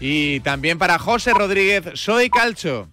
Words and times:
y 0.00 0.40
también 0.40 0.78
para 0.78 0.98
José 0.98 1.32
Rodríguez, 1.32 1.84
soy 1.94 2.30
Calcho. 2.30 2.88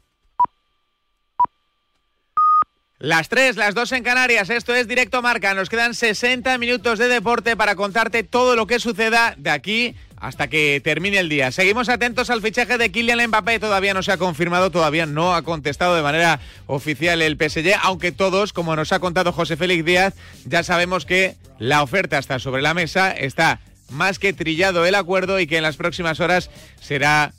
Las 2.99 3.27
tres, 3.27 3.57
las 3.57 3.75
dos 3.75 3.91
en 3.91 4.01
Canarias, 4.01 4.49
esto 4.49 4.73
es 4.73 4.87
Directo 4.87 5.21
Marca. 5.21 5.53
Nos 5.53 5.67
quedan 5.67 5.93
60 5.93 6.57
minutos 6.57 6.99
de 6.99 7.09
deporte 7.09 7.57
para 7.57 7.75
contarte 7.75 8.23
todo 8.23 8.55
lo 8.55 8.65
que 8.65 8.79
suceda 8.79 9.35
de 9.37 9.49
aquí 9.49 9.95
hasta 10.23 10.47
que 10.47 10.79
termine 10.81 11.17
el 11.19 11.27
día. 11.27 11.51
Seguimos 11.51 11.89
atentos 11.89 12.29
al 12.29 12.41
fichaje 12.41 12.77
de 12.77 12.93
Kylian 12.93 13.27
Mbappé, 13.27 13.59
todavía 13.59 13.93
no 13.93 14.03
se 14.03 14.13
ha 14.13 14.17
confirmado, 14.17 14.71
todavía 14.71 15.05
no 15.05 15.35
ha 15.35 15.41
contestado 15.41 15.97
de 15.97 16.01
manera 16.01 16.39
oficial 16.65 17.21
el 17.21 17.35
PSG, 17.35 17.73
aunque 17.81 18.13
todos, 18.13 18.53
como 18.53 18.73
nos 18.77 18.93
ha 18.93 18.99
contado 18.99 19.33
José 19.33 19.57
Félix 19.57 19.83
Díaz, 19.83 20.13
ya 20.45 20.63
sabemos 20.63 21.05
que 21.05 21.35
la 21.59 21.83
oferta 21.83 22.17
está 22.17 22.39
sobre 22.39 22.61
la 22.61 22.73
mesa, 22.73 23.11
está 23.11 23.59
más 23.93 24.19
que 24.19 24.33
trillado 24.33 24.85
el 24.85 24.95
acuerdo 24.95 25.39
y 25.39 25.47
que 25.47 25.57
en 25.57 25.63
las 25.63 25.77
próximas 25.77 26.19
horas 26.19 26.49
será 26.81 27.33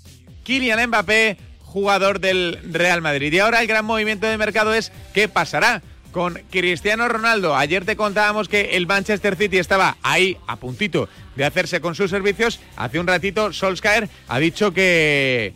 Kylian 0.45 0.89
Mbappé 0.89 1.37
jugador 1.61 2.21
del 2.21 2.59
Real 2.71 3.03
Madrid. 3.03 3.33
Y 3.33 3.41
ahora 3.41 3.61
el 3.61 3.67
gran 3.67 3.85
movimiento 3.85 4.27
de 4.27 4.39
mercado 4.39 4.73
es 4.75 4.93
qué 5.13 5.29
pasará 5.29 5.83
con 6.13 6.41
Cristiano 6.51 7.09
Ronaldo. 7.09 7.57
Ayer 7.57 7.85
te 7.85 7.97
contábamos 7.97 8.49
que 8.49 8.77
el 8.77 8.87
Manchester 8.87 9.35
City 9.35 9.59
estaba 9.59 9.97
ahí 10.03 10.37
a 10.47 10.55
puntito 10.57 11.09
de 11.35 11.45
hacerse 11.45 11.81
con 11.81 11.97
sus 11.97 12.11
servicios. 12.11 12.61
Hace 12.77 13.01
un 13.01 13.09
ratito 13.09 13.53
Solskjaer 13.53 14.09
ha 14.29 14.39
dicho 14.39 14.73
que... 14.73 15.55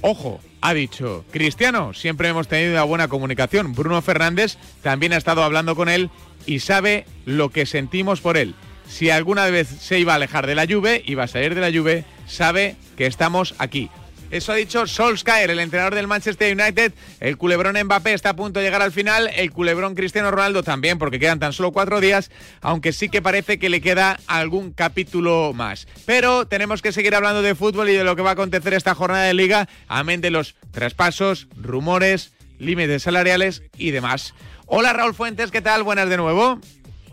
Ojo, 0.00 0.40
ha 0.60 0.74
dicho 0.74 1.24
Cristiano, 1.30 1.94
siempre 1.94 2.28
hemos 2.28 2.48
tenido 2.48 2.72
una 2.72 2.82
buena 2.82 3.08
comunicación. 3.08 3.74
Bruno 3.74 4.02
Fernández 4.02 4.56
también 4.82 5.12
ha 5.12 5.16
estado 5.16 5.44
hablando 5.44 5.76
con 5.76 5.88
él 5.88 6.10
y 6.46 6.58
sabe 6.58 7.06
lo 7.24 7.50
que 7.50 7.66
sentimos 7.66 8.20
por 8.20 8.36
él. 8.36 8.54
Si 8.88 9.10
alguna 9.10 9.46
vez 9.46 9.68
se 9.68 9.98
iba 9.98 10.12
a 10.12 10.16
alejar 10.16 10.46
de 10.46 10.54
la 10.54 10.66
Juve, 10.66 11.02
iba 11.06 11.24
a 11.24 11.28
salir 11.28 11.54
de 11.54 11.60
la 11.60 11.76
Juve, 11.76 12.04
sabe 12.26 12.76
que 12.96 13.06
estamos 13.06 13.54
aquí. 13.58 13.90
Eso 14.30 14.52
ha 14.52 14.56
dicho 14.56 14.86
Solskjaer, 14.86 15.50
el 15.50 15.60
entrenador 15.60 15.94
del 15.94 16.06
Manchester 16.06 16.54
United. 16.54 16.92
El 17.18 17.38
culebrón 17.38 17.82
Mbappé 17.82 18.12
está 18.12 18.30
a 18.30 18.36
punto 18.36 18.60
de 18.60 18.66
llegar 18.66 18.82
al 18.82 18.92
final. 18.92 19.30
El 19.34 19.52
culebrón 19.52 19.94
Cristiano 19.94 20.30
Ronaldo 20.30 20.62
también, 20.62 20.98
porque 20.98 21.18
quedan 21.18 21.38
tan 21.38 21.54
solo 21.54 21.72
cuatro 21.72 22.00
días, 22.00 22.30
aunque 22.60 22.92
sí 22.92 23.08
que 23.08 23.22
parece 23.22 23.58
que 23.58 23.70
le 23.70 23.80
queda 23.80 24.20
algún 24.26 24.72
capítulo 24.72 25.52
más. 25.54 25.86
Pero 26.04 26.46
tenemos 26.46 26.82
que 26.82 26.92
seguir 26.92 27.14
hablando 27.14 27.40
de 27.40 27.54
fútbol 27.54 27.88
y 27.88 27.94
de 27.94 28.04
lo 28.04 28.16
que 28.16 28.22
va 28.22 28.30
a 28.30 28.34
acontecer 28.34 28.74
esta 28.74 28.94
jornada 28.94 29.24
de 29.24 29.34
liga, 29.34 29.68
amén 29.86 30.20
de 30.20 30.30
los 30.30 30.56
traspasos, 30.72 31.48
rumores, 31.56 32.34
límites 32.58 33.04
salariales 33.04 33.62
y 33.78 33.92
demás. 33.92 34.34
Hola 34.66 34.92
Raúl 34.92 35.14
Fuentes, 35.14 35.50
¿qué 35.50 35.62
tal? 35.62 35.82
Buenas 35.82 36.10
de 36.10 36.18
nuevo. 36.18 36.60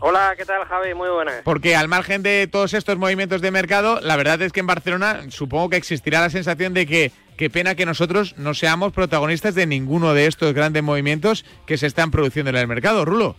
Hola, 0.00 0.34
¿qué 0.36 0.44
tal 0.44 0.64
Javi? 0.64 0.92
Muy 0.94 1.08
buenas. 1.08 1.42
Porque 1.42 1.74
al 1.74 1.88
margen 1.88 2.22
de 2.22 2.46
todos 2.46 2.74
estos 2.74 2.98
movimientos 2.98 3.40
de 3.40 3.50
mercado, 3.50 3.98
la 4.02 4.16
verdad 4.16 4.42
es 4.42 4.52
que 4.52 4.60
en 4.60 4.66
Barcelona 4.66 5.22
supongo 5.30 5.70
que 5.70 5.76
existirá 5.76 6.20
la 6.20 6.28
sensación 6.28 6.74
de 6.74 6.86
que 6.86 7.12
qué 7.38 7.48
pena 7.48 7.74
que 7.74 7.86
nosotros 7.86 8.36
no 8.36 8.52
seamos 8.52 8.92
protagonistas 8.92 9.54
de 9.54 9.66
ninguno 9.66 10.12
de 10.12 10.26
estos 10.26 10.52
grandes 10.52 10.82
movimientos 10.82 11.44
que 11.66 11.78
se 11.78 11.86
están 11.86 12.10
produciendo 12.10 12.50
en 12.50 12.56
el 12.56 12.66
mercado, 12.66 13.04
Rulo. 13.04 13.36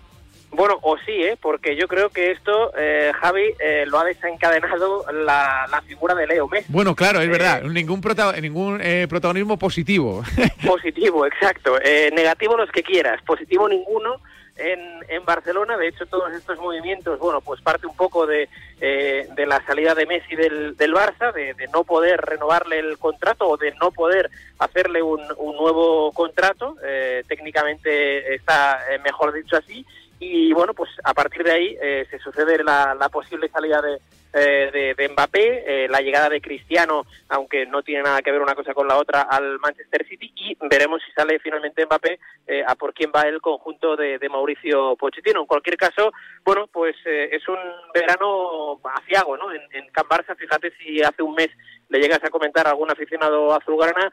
Bueno, 0.49 0.79
o 0.81 0.97
sí, 1.05 1.11
¿eh? 1.11 1.37
porque 1.39 1.75
yo 1.75 1.87
creo 1.87 2.09
que 2.09 2.31
esto, 2.31 2.71
eh, 2.75 3.11
Javi, 3.19 3.53
eh, 3.59 3.85
lo 3.85 3.99
ha 3.99 4.05
desencadenado 4.05 5.05
la, 5.11 5.83
figura 5.85 6.15
de 6.15 6.25
Leo 6.25 6.47
Messi. 6.47 6.65
Bueno, 6.69 6.95
claro, 6.95 7.21
es 7.21 7.29
verdad, 7.29 7.61
ningún, 7.63 8.03
ningún 8.41 8.81
protagonismo 9.07 9.59
positivo. 9.59 10.23
Positivo, 10.65 11.25
exacto. 11.25 11.77
negativo 12.13 12.57
los 12.57 12.71
que 12.71 12.81
quieras, 12.81 13.21
positivo 13.23 13.69
ninguno 13.69 14.21
en, 14.57 14.79
en, 15.07 15.25
Barcelona. 15.25 15.77
De 15.77 15.87
hecho, 15.87 16.05
todos 16.05 16.31
estos 16.33 16.59
movimientos, 16.59 17.19
bueno, 17.19 17.41
pues 17.41 17.61
parte 17.61 17.87
un 17.87 17.95
poco 17.95 18.25
de, 18.25 18.49
eh, 18.81 19.27
de 19.35 19.45
la 19.45 19.63
salida 19.65 19.95
de 19.95 20.05
Messi 20.05 20.35
del, 20.35 20.75
Barça, 20.77 21.33
de, 21.33 21.55
no 21.73 21.83
poder 21.83 22.21
renovarle 22.21 22.79
el 22.79 22.97
contrato 22.97 23.47
o 23.47 23.57
de 23.57 23.73
no 23.75 23.91
poder 23.91 24.29
hacerle 24.59 25.01
un, 25.01 25.21
un 25.37 25.55
nuevo 25.55 26.11
contrato. 26.11 26.75
Eh, 26.83 27.23
técnicamente 27.27 28.35
está, 28.35 28.79
eh, 28.91 28.99
mejor 28.99 29.33
dicho 29.33 29.57
así. 29.57 29.85
Y 30.19 30.51
bueno, 30.53 30.73
pues 30.73 30.89
a 31.03 31.13
partir 31.13 31.43
de 31.43 31.51
ahí 31.51 31.77
se 32.09 32.17
sucede 32.17 32.63
la, 32.63 32.95
la 32.95 33.07
posible 33.07 33.49
salida 33.49 33.79
de, 33.83 33.99
eh, 34.37 34.93
de, 34.95 35.09
Mbappé, 35.09 35.63
eh, 35.65 35.87
la 35.89 36.01
llegada 36.01 36.29
de 36.29 36.41
Cristiano, 36.41 37.05
aunque 37.29 37.65
no 37.65 37.81
tiene 37.81 38.03
nada 38.03 38.21
que 38.21 38.31
ver 38.31 38.41
una 38.41 38.55
cosa 38.55 38.73
con 38.73 38.87
la 38.87 38.97
otra, 38.97 39.21
al 39.21 39.57
Manchester 39.59 40.05
City 40.07 40.31
y 40.35 40.57
veremos 40.69 41.01
si 41.03 41.11
sale 41.11 41.39
finalmente 41.39 41.85
Mbappé 41.85 42.19
eh, 42.45 42.63
a 42.65 42.75
por 42.75 42.93
quién 42.93 43.11
va 43.15 43.23
el 43.23 43.41
conjunto 43.41 43.95
de, 43.95 44.19
Mauricio 44.29 44.95
Pochettino. 44.97 45.41
En 45.41 45.47
cualquier 45.47 45.77
caso, 45.77 46.11
bueno, 46.43 46.67
pues 46.67 46.95
es 47.05 47.47
un 47.47 47.57
verano 47.93 48.79
aciago, 48.83 49.37
¿no? 49.37 49.51
En, 49.53 49.61
en 49.71 49.87
Can 49.91 50.05
Barça, 50.05 50.35
fíjate 50.35 50.71
si 50.77 51.01
hace 51.01 51.23
un 51.23 51.33
mes 51.33 51.49
le 51.89 51.99
llegas 51.99 52.21
a 52.23 52.29
comentar 52.29 52.67
a 52.67 52.71
algún 52.71 52.91
aficionado 52.91 53.53
azulgrana 53.53 54.11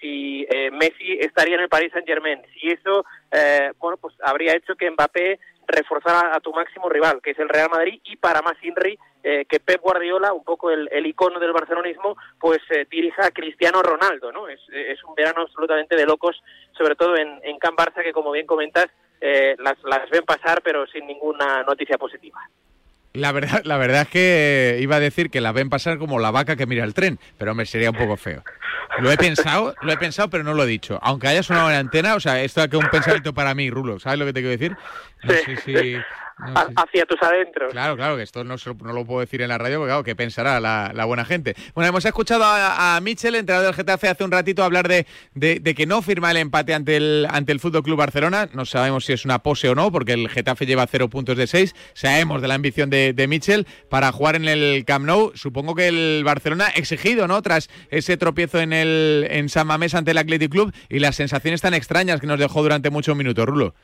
si 0.00 0.46
Messi 0.70 1.18
estaría 1.18 1.56
en 1.56 1.62
el 1.62 1.68
Paris 1.68 1.90
Saint 1.92 2.06
Germain. 2.06 2.40
Si 2.54 2.68
eso, 2.68 3.04
bueno, 3.78 3.96
pues 3.96 4.14
habría 4.22 4.54
hecho 4.54 4.76
que 4.76 4.88
Mbappé 4.88 5.40
reforzara 5.70 6.34
a 6.34 6.40
tu 6.40 6.52
máximo 6.52 6.88
rival, 6.88 7.20
que 7.22 7.30
es 7.30 7.38
el 7.38 7.48
Real 7.48 7.68
Madrid, 7.70 8.00
y 8.04 8.16
para 8.16 8.42
más 8.42 8.54
Inri, 8.62 8.98
eh, 9.22 9.44
que 9.46 9.60
Pep 9.60 9.80
Guardiola, 9.80 10.32
un 10.32 10.44
poco 10.44 10.70
el, 10.70 11.06
icono 11.06 11.38
del 11.38 11.52
barcelonismo, 11.52 12.16
pues 12.38 12.58
eh, 12.70 12.86
dirija 12.90 13.26
a 13.26 13.30
Cristiano 13.30 13.82
Ronaldo, 13.82 14.32
¿no? 14.32 14.48
Es, 14.48 14.60
es, 14.70 15.02
un 15.04 15.14
verano 15.14 15.42
absolutamente 15.42 15.96
de 15.96 16.06
locos, 16.06 16.42
sobre 16.76 16.96
todo 16.96 17.16
en, 17.16 17.40
en 17.42 17.58
Can 17.58 17.76
Barça, 17.76 18.02
que 18.02 18.12
como 18.12 18.32
bien 18.32 18.46
comentas, 18.46 18.86
eh, 19.20 19.54
las, 19.58 19.76
las 19.84 20.08
ven 20.08 20.24
pasar, 20.24 20.62
pero 20.62 20.86
sin 20.86 21.06
ninguna 21.06 21.62
noticia 21.64 21.98
positiva. 21.98 22.40
La 23.12 23.32
verdad, 23.32 23.62
la 23.64 23.76
verdad 23.76 24.02
es 24.02 24.08
que 24.08 24.78
iba 24.80 24.96
a 24.96 25.00
decir 25.00 25.30
que 25.30 25.40
la 25.40 25.52
ven 25.52 25.68
pasar 25.68 25.98
como 25.98 26.18
la 26.20 26.30
vaca 26.30 26.54
que 26.54 26.66
mira 26.66 26.84
el 26.84 26.94
tren, 26.94 27.18
pero 27.38 27.54
me 27.54 27.66
sería 27.66 27.90
un 27.90 27.96
poco 27.96 28.16
feo. 28.16 28.44
Lo 29.00 29.10
he 29.10 29.16
pensado, 29.16 29.74
lo 29.82 29.92
he 29.92 29.96
pensado, 29.96 30.30
pero 30.30 30.44
no 30.44 30.54
lo 30.54 30.64
he 30.64 30.66
dicho. 30.66 30.98
Aunque 31.02 31.28
haya 31.28 31.42
sonado 31.42 31.70
en 31.70 31.76
antena, 31.76 32.14
o 32.14 32.20
sea, 32.20 32.42
esto 32.42 32.62
es 32.62 32.72
un 32.72 32.88
pensamiento 32.90 33.32
para 33.32 33.54
mí, 33.54 33.70
Rulo. 33.70 33.98
¿Sabes 33.98 34.18
lo 34.18 34.26
que 34.26 34.32
te 34.32 34.40
quiero 34.40 34.50
decir? 34.50 34.76
No 35.22 35.34
sé 35.34 35.56
si 35.56 35.96
hacia 36.76 37.06
tus 37.06 37.20
adentros. 37.22 37.72
Claro, 37.72 37.96
claro, 37.96 38.16
que 38.16 38.22
esto 38.22 38.44
no, 38.44 38.56
no, 38.56 38.92
lo 38.92 39.04
puedo 39.04 39.20
decir 39.20 39.42
en 39.42 39.48
la 39.48 39.58
radio, 39.58 39.78
porque 39.78 39.90
claro, 39.90 40.04
¿qué 40.04 40.16
pensará 40.16 40.60
la, 40.60 41.04
buena 41.04 41.24
gente? 41.24 41.54
Bueno, 41.74 41.88
hemos 41.88 42.04
escuchado 42.04 42.44
a, 42.44 42.96
a 42.96 43.00
Michel, 43.00 43.34
entrenador 43.34 43.66
del 43.66 43.74
Getafe, 43.74 44.08
hace 44.08 44.24
un 44.24 44.30
ratito 44.30 44.62
hablar 44.62 44.88
de, 44.88 45.06
de, 45.34 45.74
que 45.74 45.86
no 45.86 46.02
firma 46.02 46.30
el 46.30 46.36
empate 46.36 46.74
ante 46.74 46.96
el, 46.96 47.26
ante 47.30 47.52
el 47.52 47.60
Fútbol 47.60 47.82
Club 47.82 47.98
Barcelona. 47.98 48.48
No 48.52 48.64
sabemos 48.64 49.04
si 49.04 49.12
es 49.12 49.24
una 49.24 49.40
pose 49.40 49.68
o 49.68 49.74
no, 49.74 49.90
porque 49.90 50.12
el 50.12 50.28
Getafe 50.28 50.66
lleva 50.66 50.86
cero 50.86 51.08
puntos 51.08 51.36
de 51.36 51.46
seis. 51.46 51.74
Sabemos 51.94 52.42
de 52.42 52.48
la 52.48 52.54
ambición 52.54 52.90
de, 52.90 53.12
de 53.12 53.26
Michel 53.26 53.66
para 53.88 54.12
jugar 54.12 54.36
en 54.36 54.46
el 54.46 54.84
Camp 54.84 55.06
Nou. 55.06 55.32
Supongo 55.34 55.74
que 55.74 55.88
el 55.88 56.22
Barcelona 56.24 56.68
exigido, 56.74 57.26
¿no? 57.26 57.40
Tras 57.42 57.68
ese 57.90 58.16
tropiezo 58.16 58.60
en 58.60 58.72
el 58.72 59.26
en 59.30 59.48
San 59.48 59.66
Mamés 59.66 59.94
ante 59.94 60.10
el 60.12 60.18
Athletic 60.18 60.50
Club 60.50 60.72
y 60.88 60.98
las 60.98 61.16
sensaciones 61.16 61.60
tan 61.60 61.74
extrañas 61.74 62.20
que 62.20 62.26
nos 62.26 62.38
dejó 62.38 62.62
durante 62.62 62.90
muchos 62.90 63.16
minutos, 63.16 63.46
Rulo. 63.46 63.74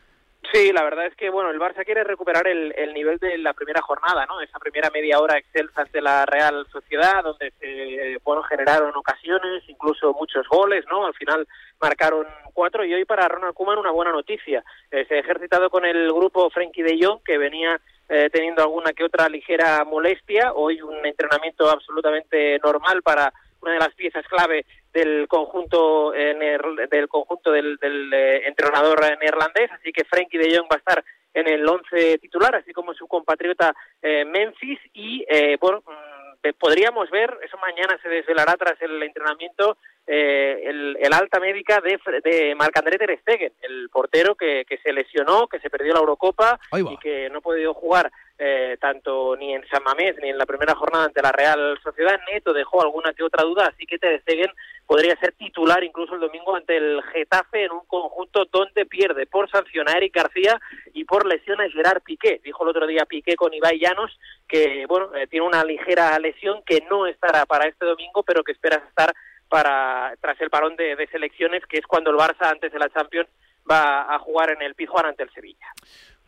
Sí, 0.56 0.72
la 0.72 0.84
verdad 0.84 1.04
es 1.04 1.14
que 1.16 1.28
bueno, 1.28 1.50
el 1.50 1.60
Barça 1.60 1.84
quiere 1.84 2.02
recuperar 2.02 2.48
el, 2.48 2.94
nivel 2.94 3.18
de 3.18 3.36
la 3.36 3.52
primera 3.52 3.82
jornada, 3.82 4.24
¿no? 4.24 4.40
Esa 4.40 4.58
primera 4.58 4.88
media 4.88 5.20
hora 5.20 5.36
excelsa 5.36 5.82
ante 5.82 6.00
la 6.00 6.24
Real 6.24 6.66
Sociedad, 6.72 7.22
donde 7.22 7.52
se 7.60 8.16
bueno 8.24 8.42
generaron 8.44 8.96
ocasiones, 8.96 9.64
incluso 9.68 10.14
muchos 10.14 10.48
goles, 10.48 10.86
¿no? 10.90 11.04
Al 11.04 11.12
final 11.12 11.46
marcaron 11.78 12.26
cuatro 12.54 12.86
y 12.86 12.94
hoy 12.94 13.04
para 13.04 13.28
Ronald 13.28 13.52
Koeman 13.52 13.76
una 13.76 13.90
buena 13.90 14.12
noticia. 14.12 14.64
Eh, 14.90 15.04
se 15.06 15.16
ha 15.16 15.18
ejercitado 15.18 15.68
con 15.68 15.84
el 15.84 16.10
grupo 16.10 16.48
Frenkie 16.48 16.82
de 16.82 17.04
Jong 17.04 17.22
que 17.22 17.36
venía 17.36 17.78
eh, 18.08 18.30
teniendo 18.32 18.62
alguna 18.62 18.94
que 18.94 19.04
otra 19.04 19.28
ligera 19.28 19.84
molestia. 19.84 20.54
Hoy 20.54 20.80
un 20.80 21.04
entrenamiento 21.04 21.68
absolutamente 21.68 22.58
normal 22.64 23.02
para 23.02 23.30
una 23.60 23.74
de 23.74 23.78
las 23.78 23.94
piezas 23.94 24.26
clave 24.26 24.64
del 24.96 25.28
conjunto 25.28 26.12
del 26.12 27.08
conjunto 27.08 27.52
del, 27.52 27.78
eh, 28.12 28.42
entrenador 28.46 28.98
neerlandés, 29.20 29.70
así 29.72 29.92
que 29.92 30.04
Frenkie 30.04 30.38
de 30.38 30.56
Jong 30.56 30.68
va 30.72 30.76
a 30.76 30.78
estar 30.78 31.04
en 31.34 31.46
el 31.48 31.68
once 31.68 32.16
titular, 32.18 32.54
así 32.56 32.72
como 32.72 32.94
su 32.94 33.06
compatriota 33.06 33.74
eh, 34.00 34.24
Memphis 34.24 34.78
y 34.94 35.22
eh, 35.28 35.58
bueno, 35.60 35.82
mm, 35.86 36.48
podríamos 36.58 37.10
ver, 37.10 37.38
eso 37.44 37.58
mañana 37.58 37.98
se 38.02 38.08
desvelará 38.08 38.56
tras 38.56 38.80
el 38.80 39.02
entrenamiento, 39.02 39.76
el, 40.06 41.12
alta 41.12 41.40
médica 41.40 41.80
de, 41.80 41.98
de 42.22 42.54
Marc-André 42.54 42.98
Ter 42.98 43.18
Stegen, 43.20 43.52
el 43.62 43.88
portero 43.90 44.34
que, 44.34 44.64
que 44.68 44.78
se 44.78 44.92
lesionó, 44.92 45.48
que 45.48 45.60
se 45.60 45.70
perdió 45.70 45.94
la 45.94 46.00
Eurocopa 46.00 46.58
y 46.72 46.96
que 46.98 47.28
no 47.30 47.38
ha 47.38 47.42
podido 47.42 47.74
jugar 47.74 48.10
eh, 48.38 48.76
tanto 48.78 49.34
ni 49.36 49.54
en 49.54 49.66
San 49.68 49.82
Mamés 49.82 50.14
ni 50.20 50.28
en 50.28 50.36
la 50.36 50.44
primera 50.44 50.74
jornada 50.74 51.06
ante 51.06 51.22
la 51.22 51.32
Real 51.32 51.78
Sociedad. 51.82 52.20
Neto 52.30 52.52
dejó 52.52 52.82
alguna 52.82 53.14
que 53.14 53.22
otra 53.22 53.44
duda, 53.44 53.70
así 53.72 53.86
que 53.86 53.98
Ter 53.98 54.20
Stegen 54.20 54.52
podría 54.84 55.16
ser 55.16 55.32
titular 55.32 55.82
incluso 55.82 56.14
el 56.14 56.20
domingo 56.20 56.54
ante 56.54 56.76
el 56.76 57.02
Getafe 57.14 57.64
en 57.64 57.72
un 57.72 57.86
conjunto 57.86 58.44
donde 58.52 58.84
pierde 58.84 59.26
por 59.26 59.50
sanción 59.50 59.88
a 59.88 59.96
Eric 59.96 60.14
García 60.14 60.60
y 60.92 61.04
por 61.04 61.26
lesiones 61.26 61.72
Gerard 61.72 62.02
Piqué. 62.02 62.40
Dijo 62.44 62.62
el 62.62 62.70
otro 62.70 62.86
día 62.86 63.06
Piqué 63.06 63.36
con 63.36 63.54
Ibai 63.54 63.78
Llanos 63.78 64.18
que 64.46 64.84
bueno 64.86 65.14
eh, 65.14 65.26
tiene 65.28 65.46
una 65.46 65.64
ligera 65.64 66.18
lesión 66.18 66.62
que 66.64 66.84
no 66.90 67.06
estará 67.06 67.46
para 67.46 67.66
este 67.66 67.86
domingo, 67.86 68.22
pero 68.22 68.44
que 68.44 68.52
espera 68.52 68.76
estar 68.76 69.14
para 69.48 70.14
tras 70.20 70.40
el 70.40 70.50
parón 70.50 70.76
de, 70.76 70.96
de 70.96 71.06
selecciones, 71.08 71.62
que 71.66 71.78
es 71.78 71.86
cuando 71.86 72.10
el 72.10 72.16
Barça 72.16 72.50
antes 72.50 72.72
de 72.72 72.78
la 72.78 72.88
Champions 72.90 73.28
va 73.70 74.14
a 74.14 74.18
jugar 74.18 74.50
en 74.50 74.62
el 74.62 74.74
Pizjuán 74.74 75.06
ante 75.06 75.22
el 75.22 75.30
Sevilla. 75.32 75.66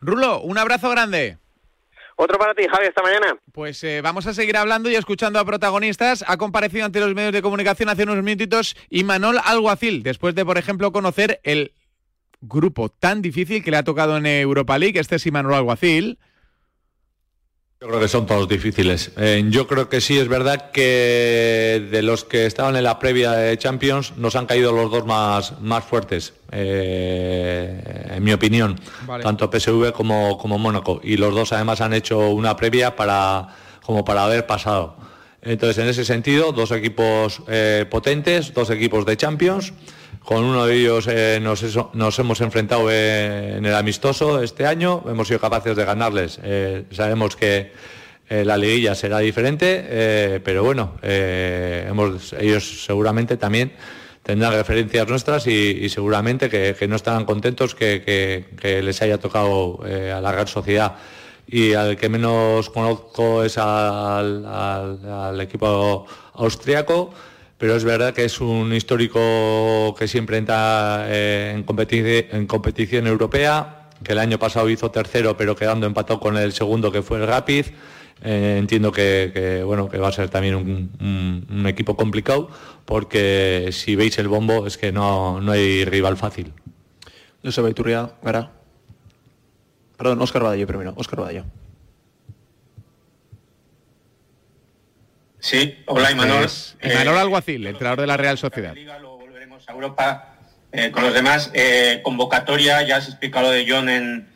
Rulo, 0.01 0.41
un 0.41 0.59
abrazo 0.59 0.91
grande. 0.91 1.39
Otro 2.21 2.37
para 2.37 2.53
ti, 2.53 2.65
Javi, 2.69 2.87
esta 2.87 3.01
mañana. 3.01 3.37
Pues 3.53 3.83
eh, 3.85 4.01
vamos 4.01 4.27
a 4.27 4.35
seguir 4.35 4.57
hablando 4.57 4.91
y 4.91 4.97
escuchando 4.97 5.39
a 5.39 5.45
protagonistas. 5.45 6.25
Ha 6.27 6.37
comparecido 6.37 6.85
ante 6.85 6.99
los 6.99 7.15
medios 7.15 7.33
de 7.33 7.43
comunicación 7.43 7.89
hace 7.89 8.03
unos 8.03 8.17
minutitos 8.17 8.77
Imanol 8.91 9.39
Alguacil, 9.45 10.03
después 10.03 10.35
de, 10.35 10.45
por 10.45 10.59
ejemplo, 10.59 10.91
conocer 10.91 11.41
el 11.45 11.73
grupo 12.41 12.89
tan 12.89 13.23
difícil 13.23 13.63
que 13.63 13.71
le 13.71 13.77
ha 13.77 13.85
tocado 13.85 14.17
en 14.17 14.27
Europa 14.27 14.79
League. 14.79 14.99
Este 14.99 15.15
es 15.15 15.27
Imanol 15.27 15.55
Alguacil. 15.55 16.19
Yo 17.81 17.87
creo 17.87 18.01
que 18.01 18.09
son 18.09 18.27
todos 18.27 18.49
difíciles. 18.49 19.13
Eh, 19.17 19.45
yo 19.51 19.69
creo 19.69 19.89
que 19.89 20.01
sí 20.01 20.19
es 20.19 20.27
verdad 20.27 20.73
que 20.73 21.87
de 21.93 22.03
los 22.03 22.25
que 22.25 22.45
estaban 22.45 22.75
en 22.75 22.83
la 22.83 22.99
previa 22.99 23.31
de 23.31 23.57
Champions 23.57 24.17
nos 24.17 24.35
han 24.35 24.47
caído 24.47 24.73
los 24.73 24.91
dos 24.91 25.07
más, 25.07 25.61
más 25.61 25.85
fuertes, 25.85 26.35
eh, 26.51 28.11
en 28.17 28.25
mi 28.25 28.33
opinión, 28.33 28.81
tanto 29.23 29.49
PSV 29.49 29.93
como, 29.93 30.39
como 30.39 30.59
Mónaco. 30.59 31.01
Y 31.05 31.19
los 31.19 31.33
dos 31.33 31.53
además 31.53 31.81
han 31.81 31.93
hecho 31.93 32.31
una 32.31 32.57
previa 32.57 32.97
para, 32.97 33.47
como 33.85 34.05
para 34.05 34.25
haber 34.25 34.45
pasado. 34.45 34.97
Entonces, 35.41 35.79
en 35.79 35.89
ese 35.89 36.05
sentido, 36.05 36.51
dos 36.51 36.73
equipos 36.73 37.43
eh, 37.47 37.87
potentes, 37.89 38.53
dos 38.53 38.71
equipos 38.71 39.07
de 39.07 39.17
Champions. 39.17 39.73
Con 40.29 40.45
uno 40.45 40.67
de 40.67 40.75
ellos 40.75 41.09
eh, 41.09 41.41
nos, 41.41 42.19
hemos 42.19 42.41
enfrentado 42.43 42.91
eh, 42.91 43.57
en 43.57 43.65
el 43.65 43.75
amistoso 43.75 44.43
este 44.43 44.67
año, 44.67 45.03
hemos 45.09 45.27
sido 45.27 45.41
capaces 45.41 45.75
de 45.75 45.87
ganarles. 45.87 46.39
Eh, 46.43 46.85
sabemos 46.91 47.35
que 47.35 47.73
la 48.29 48.59
liguilla 48.59 48.95
será 48.95 49.21
diferente, 49.21 50.39
pero 50.45 50.63
bueno, 50.63 50.97
ellos 51.03 52.85
seguramente 52.85 53.39
también 53.39 53.73
tendrán 54.23 54.53
referencias 54.53 55.09
nuestras 55.09 55.47
y, 55.47 55.89
seguramente 55.89 56.51
que, 56.51 56.87
no 56.87 56.97
estarán 56.97 57.25
contentos 57.25 57.75
que, 57.75 58.45
les 58.63 59.01
haya 59.01 59.17
tocado 59.17 59.81
a 59.83 60.21
la 60.21 60.31
gran 60.31 60.47
sociedad. 60.47 60.97
Y 61.47 61.73
al 61.73 61.97
que 61.97 62.11
menos 62.11 62.69
conozco 62.69 63.45
es 63.45 63.57
al, 63.57 64.45
al 64.45 65.41
equipo 65.41 66.05
austriaco 66.35 67.15
pero 67.59 67.75
es 67.75 67.85
verdad 67.85 68.15
que 68.15 68.25
es 68.25 68.41
un 68.41 68.73
histórico 68.73 69.95
que 69.99 70.07
siempre 70.07 70.39
entra 70.39 71.07
eh, 71.09 71.53
en, 71.57 72.47
competición 72.47 73.07
europea, 73.09 73.89
que 74.05 74.13
el 74.13 74.19
año 74.21 74.39
pasado 74.39 74.71
hizo 74.71 74.93
tercero, 74.93 75.37
pero 75.37 75.57
quedando 75.57 75.87
empatado 75.87 76.21
con 76.21 76.37
el 76.37 76.53
segundo, 76.53 76.93
que 76.93 77.03
fue 77.03 77.19
el 77.19 77.27
Rapid. 77.27 77.67
Eh, 78.23 78.57
entiendo 78.59 78.93
que, 78.93 79.63
bueno, 79.67 79.89
que 79.89 79.99
va 79.99 80.09
a 80.09 80.13
ser 80.13 80.29
también 80.29 80.55
un, 80.55 81.67
equipo 81.67 81.97
complicado, 81.97 82.49
porque 82.85 83.71
si 83.73 83.97
veis 83.97 84.19
el 84.19 84.29
bombo 84.29 84.67
es 84.67 84.79
que 84.79 84.93
no, 84.93 85.41
hay 85.51 85.85
rival 85.85 86.17
fácil. 86.17 86.53
Soy 87.43 87.71
Iturria, 87.71 88.13
Gara. 88.23 88.53
Perdón, 89.97 90.23
Oscar 90.23 90.45
Badallo 90.45 90.67
primero, 90.67 90.95
Oscar 90.97 91.21
Badallo. 91.21 91.45
Sí, 95.49 95.83
hola 95.87 96.11
Imanol. 96.11 96.47
Imanol 96.83 97.17
eh, 97.17 97.21
Alguacil, 97.21 97.67
entrenador 97.67 98.03
de 98.03 98.07
la 98.07 98.19
Real 98.19 98.37
Sociedad. 98.37 98.75
Luego 98.75 99.17
volveremos 99.17 99.67
a 99.67 99.73
Europa 99.73 100.37
eh, 100.71 100.91
con 100.91 101.03
los 101.03 101.15
demás. 101.15 101.51
Eh, 101.55 102.01
convocatoria, 102.03 102.83
ya 102.83 103.01
se 103.01 103.13
explica 103.13 103.41
lo 103.41 103.51
de 103.51 103.65
John 103.67 103.89
en, 103.89 104.29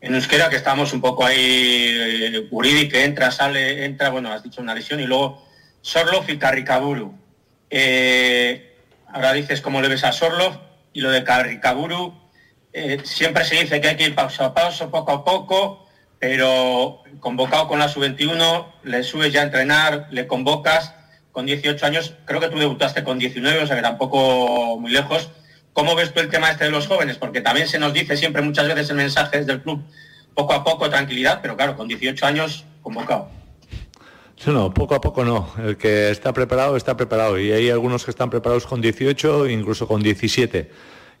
en 0.00 0.14
euskera, 0.14 0.48
que 0.48 0.54
estamos 0.54 0.92
un 0.92 1.00
poco 1.00 1.26
ahí, 1.26 2.46
Uridi, 2.52 2.88
que 2.88 3.02
entra, 3.02 3.32
sale, 3.32 3.84
entra, 3.84 4.10
bueno, 4.10 4.32
has 4.32 4.44
dicho 4.44 4.62
una 4.62 4.72
lesión, 4.72 5.00
y 5.00 5.06
luego 5.06 5.44
Sorlov 5.80 6.30
y 6.30 6.38
Carricaburu. 6.38 7.18
ahora 9.12 9.32
dices 9.32 9.60
cómo 9.60 9.82
le 9.82 9.88
ves 9.88 10.04
a 10.04 10.12
Sorlov, 10.12 10.56
y 10.92 11.00
lo 11.00 11.10
de 11.10 11.24
Carricaburu, 11.24 12.14
siempre 13.02 13.44
se 13.44 13.56
dice 13.56 13.80
que 13.80 13.88
hay 13.88 13.96
que 13.96 14.04
ir 14.04 14.14
paso 14.14 14.44
a 14.44 14.54
paso, 14.54 14.88
poco 14.88 15.10
a 15.10 15.24
poco, 15.24 15.88
pero 16.20 17.02
convocado 17.18 17.66
con 17.66 17.80
la 17.80 17.88
sub-21, 17.88 18.66
le 18.84 19.02
subes 19.02 19.32
ya 19.32 19.40
a 19.40 19.44
entrenar, 19.44 20.06
le 20.10 20.26
convocas 20.28 20.94
con 21.32 21.46
18 21.46 21.84
años, 21.86 22.14
creo 22.26 22.40
que 22.40 22.48
tú 22.48 22.58
debutaste 22.58 23.02
con 23.02 23.18
19, 23.18 23.62
o 23.62 23.66
sea 23.66 23.76
que 23.76 23.82
tampoco 23.82 24.78
muy 24.78 24.92
lejos. 24.92 25.30
¿Cómo 25.72 25.94
ves 25.94 26.12
tú 26.12 26.20
el 26.20 26.28
tema 26.28 26.50
este 26.50 26.64
de 26.64 26.70
los 26.70 26.86
jóvenes? 26.86 27.16
Porque 27.16 27.40
también 27.40 27.66
se 27.66 27.78
nos 27.78 27.94
dice 27.94 28.16
siempre 28.16 28.42
muchas 28.42 28.68
veces 28.68 28.90
en 28.90 28.96
mensajes 28.96 29.46
del 29.46 29.62
club, 29.62 29.82
poco 30.34 30.52
a 30.52 30.62
poco, 30.62 30.90
tranquilidad, 30.90 31.40
pero 31.40 31.56
claro, 31.56 31.76
con 31.76 31.88
18 31.88 32.26
años 32.26 32.64
convocado. 32.82 33.28
No, 34.46 34.72
poco 34.72 34.94
a 34.94 35.00
poco 35.00 35.24
no. 35.24 35.50
El 35.58 35.76
que 35.76 36.10
está 36.10 36.32
preparado, 36.32 36.76
está 36.76 36.96
preparado. 36.96 37.38
Y 37.38 37.52
hay 37.52 37.70
algunos 37.70 38.04
que 38.04 38.10
están 38.10 38.30
preparados 38.30 38.66
con 38.66 38.80
18, 38.80 39.48
incluso 39.48 39.86
con 39.86 40.02
17. 40.02 40.70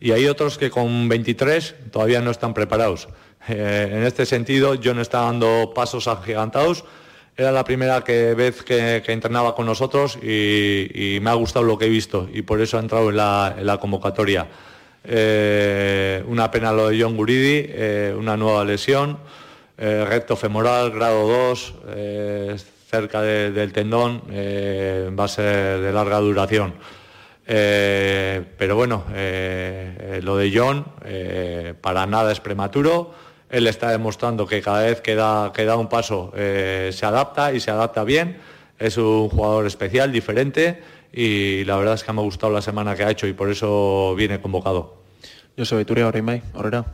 Y 0.00 0.12
hay 0.12 0.26
otros 0.26 0.56
que 0.56 0.70
con 0.70 1.08
23 1.10 1.74
todavía 1.92 2.22
no 2.22 2.30
están 2.30 2.54
preparados. 2.54 3.08
Eh, 3.48 3.90
en 3.92 4.02
este 4.04 4.24
sentido, 4.24 4.74
John 4.82 4.98
está 4.98 5.20
dando 5.20 5.72
pasos 5.74 6.08
agigantados. 6.08 6.84
Era 7.36 7.52
la 7.52 7.64
primera 7.64 8.00
vez 8.00 8.62
que, 8.62 9.02
entrenaba 9.06 9.54
con 9.54 9.66
nosotros 9.66 10.16
y, 10.22 11.18
me 11.20 11.30
ha 11.30 11.34
gustado 11.34 11.64
lo 11.64 11.78
que 11.78 11.86
he 11.86 11.88
visto 11.88 12.28
y 12.32 12.42
por 12.42 12.60
eso 12.60 12.76
ha 12.76 12.80
entrado 12.80 13.10
en 13.10 13.16
la, 13.16 13.78
convocatoria. 13.80 14.46
Eh, 15.04 16.22
una 16.26 16.50
pena 16.50 16.72
lo 16.72 16.88
de 16.88 17.00
John 17.00 17.16
Guridi, 17.16 17.64
eh, 17.68 18.14
una 18.16 18.36
nueva 18.36 18.64
lesión, 18.64 19.18
recto 19.78 20.36
femoral, 20.36 20.90
grado 20.90 21.26
2, 21.26 21.74
cerca 22.90 23.22
del 23.22 23.72
tendón, 23.72 24.20
va 25.18 25.24
a 25.24 25.28
ser 25.28 25.80
de 25.80 25.90
larga 25.90 26.18
duración. 26.18 26.74
Pero 27.52 28.76
bueno, 28.76 29.04
lo 30.22 30.36
de 30.36 30.52
John 30.54 30.84
para 31.80 32.06
nada 32.06 32.30
es 32.30 32.40
prematuro 32.40 33.12
él 33.50 33.66
está 33.66 33.90
demostrando 33.90 34.46
que 34.46 34.62
cada 34.62 34.82
vez 34.82 35.00
que 35.00 35.16
da, 35.16 35.76
un 35.76 35.88
paso 35.88 36.32
eh, 36.36 36.90
se 36.92 37.04
adapta 37.04 37.52
y 37.52 37.60
se 37.60 37.70
adapta 37.70 38.04
bien. 38.04 38.38
Es 38.78 38.96
un 38.96 39.28
jugador 39.28 39.66
especial, 39.66 40.12
diferente 40.12 40.80
y 41.12 41.64
la 41.64 41.76
verdad 41.76 41.94
es 41.94 42.04
que 42.04 42.12
me 42.12 42.20
ha 42.20 42.24
gustado 42.24 42.52
la 42.52 42.62
semana 42.62 42.94
que 42.94 43.02
ha 43.02 43.10
hecho 43.10 43.26
y 43.26 43.32
por 43.32 43.50
eso 43.50 44.14
viene 44.14 44.40
convocado. 44.40 45.02
Yo 45.56 45.64
soy 45.64 45.84
Turia 45.84 46.06
Orimay, 46.06 46.42
Orera. 46.54 46.84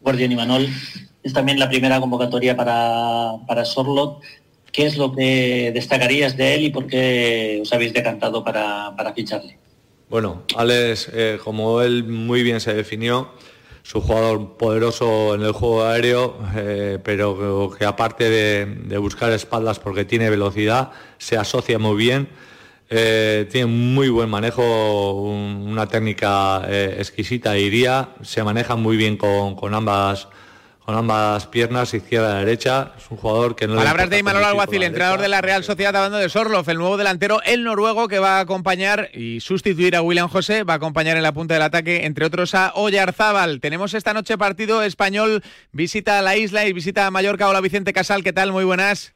Guardián 0.00 0.32
Imanol, 0.32 0.68
es 1.22 1.32
también 1.32 1.58
la 1.58 1.68
primera 1.68 2.00
convocatoria 2.00 2.56
para, 2.56 3.34
para 3.46 3.64
Sorlot. 3.64 4.20
¿Qué 4.74 4.86
es 4.86 4.96
lo 4.96 5.12
que 5.12 5.70
destacarías 5.72 6.36
de 6.36 6.56
él 6.56 6.64
y 6.64 6.70
por 6.70 6.88
qué 6.88 7.60
os 7.62 7.72
habéis 7.72 7.92
decantado 7.92 8.42
para, 8.42 8.92
para 8.96 9.14
ficharle? 9.14 9.56
Bueno, 10.10 10.42
Alex, 10.56 11.10
eh, 11.12 11.38
como 11.44 11.80
él 11.80 12.02
muy 12.02 12.42
bien 12.42 12.58
se 12.58 12.74
definió, 12.74 13.30
es 13.84 13.94
un 13.94 14.00
jugador 14.00 14.56
poderoso 14.56 15.36
en 15.36 15.42
el 15.42 15.52
juego 15.52 15.84
aéreo, 15.84 16.40
eh, 16.56 16.98
pero 17.04 17.70
que, 17.78 17.84
aparte 17.84 18.28
de, 18.28 18.98
buscar 18.98 19.30
espaldas 19.30 19.78
porque 19.78 20.04
tiene 20.04 20.28
velocidad, 20.28 20.90
se 21.18 21.36
asocia 21.36 21.78
muy 21.78 21.96
bien, 21.96 22.28
eh, 22.90 23.46
tiene 23.52 23.66
muy 23.66 24.08
buen 24.08 24.28
manejo, 24.28 25.12
una 25.22 25.86
técnica 25.86 26.66
exquisita 26.68 27.56
iría, 27.56 28.08
se 28.22 28.42
maneja 28.42 28.74
muy 28.74 28.96
bien 28.96 29.16
con 29.16 29.72
ambas 29.72 30.26
con 30.84 30.94
ambas 30.94 31.46
piernas, 31.46 31.94
izquierda 31.94 32.36
y 32.36 32.44
derecha. 32.44 32.92
Es 32.96 33.10
un 33.10 33.16
jugador 33.16 33.56
que 33.56 33.66
no 33.66 33.76
Palabras 33.76 34.10
de 34.10 34.18
Imanol 34.18 34.44
Alguacil, 34.44 34.82
entrenador 34.82 35.20
de 35.20 35.28
la 35.28 35.40
Real 35.40 35.64
Sociedad, 35.64 35.96
hablando 35.96 36.18
de 36.18 36.28
Sorlof, 36.28 36.68
el 36.68 36.76
nuevo 36.76 36.98
delantero, 36.98 37.40
el 37.46 37.64
noruego 37.64 38.06
que 38.06 38.18
va 38.18 38.36
a 38.36 38.40
acompañar 38.40 39.08
y 39.14 39.40
sustituir 39.40 39.96
a 39.96 40.02
William 40.02 40.28
José, 40.28 40.62
va 40.62 40.74
a 40.74 40.76
acompañar 40.76 41.16
en 41.16 41.22
la 41.22 41.32
punta 41.32 41.54
del 41.54 41.62
ataque, 41.62 42.04
entre 42.04 42.26
otros 42.26 42.54
a 42.54 42.72
Oyarzábal. 42.74 43.60
Tenemos 43.60 43.94
esta 43.94 44.12
noche 44.12 44.36
partido 44.36 44.82
español, 44.82 45.42
visita 45.72 46.18
a 46.18 46.22
la 46.22 46.36
isla 46.36 46.66
y 46.66 46.74
visita 46.74 47.06
a 47.06 47.10
Mallorca. 47.10 47.48
Hola 47.48 47.62
Vicente 47.62 47.94
Casal, 47.94 48.22
¿qué 48.22 48.34
tal? 48.34 48.52
Muy 48.52 48.64
buenas. 48.64 49.14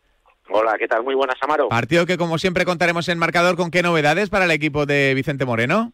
Hola, 0.49 0.77
¿qué 0.79 0.89
tal? 0.89 1.03
Muy 1.03 1.15
buenas, 1.15 1.37
Amaro. 1.43 1.69
Partido 1.69 2.07
que 2.07 2.17
como 2.17 2.39
siempre 2.39 2.65
contaremos 2.65 3.11
en 3.11 3.19
marcador 3.19 3.57
con 3.57 3.71
qué 3.71 3.83
novedades 3.83 4.31
para 4.31 4.47
el 4.47 4.51
equipo 4.53 4.87
de 4.87 5.13
Vicente 5.15 5.45
Moreno. 5.45 5.93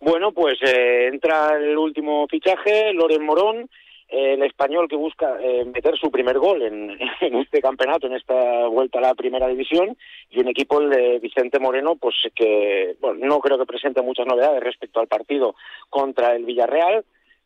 Bueno, 0.00 0.32
pues 0.32 0.56
eh, 0.62 1.08
entra 1.12 1.58
el 1.58 1.76
último 1.76 2.26
fichaje, 2.30 2.94
Loren 2.94 3.22
Morón, 3.22 3.68
el 4.10 4.42
español 4.42 4.88
que 4.88 4.96
busca 4.96 5.36
eh, 5.40 5.64
meter 5.64 5.96
su 5.96 6.10
primer 6.10 6.38
gol 6.38 6.62
en, 6.62 6.98
este 7.36 7.60
campeonato, 7.60 8.06
en 8.06 8.14
esta 8.14 8.66
vuelta 8.66 8.98
a 8.98 9.02
la 9.02 9.14
primera 9.14 9.48
división, 9.48 9.96
y 10.30 10.40
un 10.40 10.48
equipo 10.48 10.80
el 10.80 10.90
de 10.90 11.18
Vicente 11.20 11.58
Moreno, 11.58 11.96
pues 11.96 12.16
que 12.34 12.96
bueno, 13.00 13.26
no 13.26 13.40
creo 13.40 13.58
que 13.58 13.66
presente 13.66 14.02
muchas 14.02 14.26
novedades 14.26 14.62
respecto 14.62 15.00
al 15.00 15.08
partido 15.08 15.54
contra 15.88 16.34
el 16.34 16.44
Villarreal, 16.44 17.04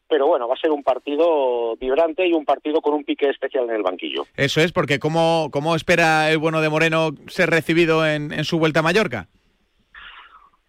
pero 0.08 0.26
bueno, 0.26 0.46
va 0.48 0.54
a 0.54 0.58
ser 0.58 0.70
un 0.70 0.82
partido 0.82 1.76
vibrante 1.76 2.26
y 2.26 2.32
un 2.32 2.44
partido 2.44 2.80
con 2.80 2.94
un 2.94 3.04
pique 3.04 3.28
especial 3.28 3.64
en 3.64 3.76
el 3.76 3.82
banquillo. 3.82 4.26
Eso 4.36 4.60
es, 4.60 4.72
porque 4.72 4.98
¿cómo, 4.98 5.48
cómo 5.50 5.74
espera 5.74 6.30
el 6.30 6.38
bueno 6.38 6.60
de 6.60 6.68
Moreno 6.68 7.10
ser 7.28 7.50
recibido 7.50 8.06
en, 8.06 8.32
en 8.32 8.44
su 8.44 8.58
vuelta 8.58 8.80
a 8.80 8.82
Mallorca? 8.82 9.28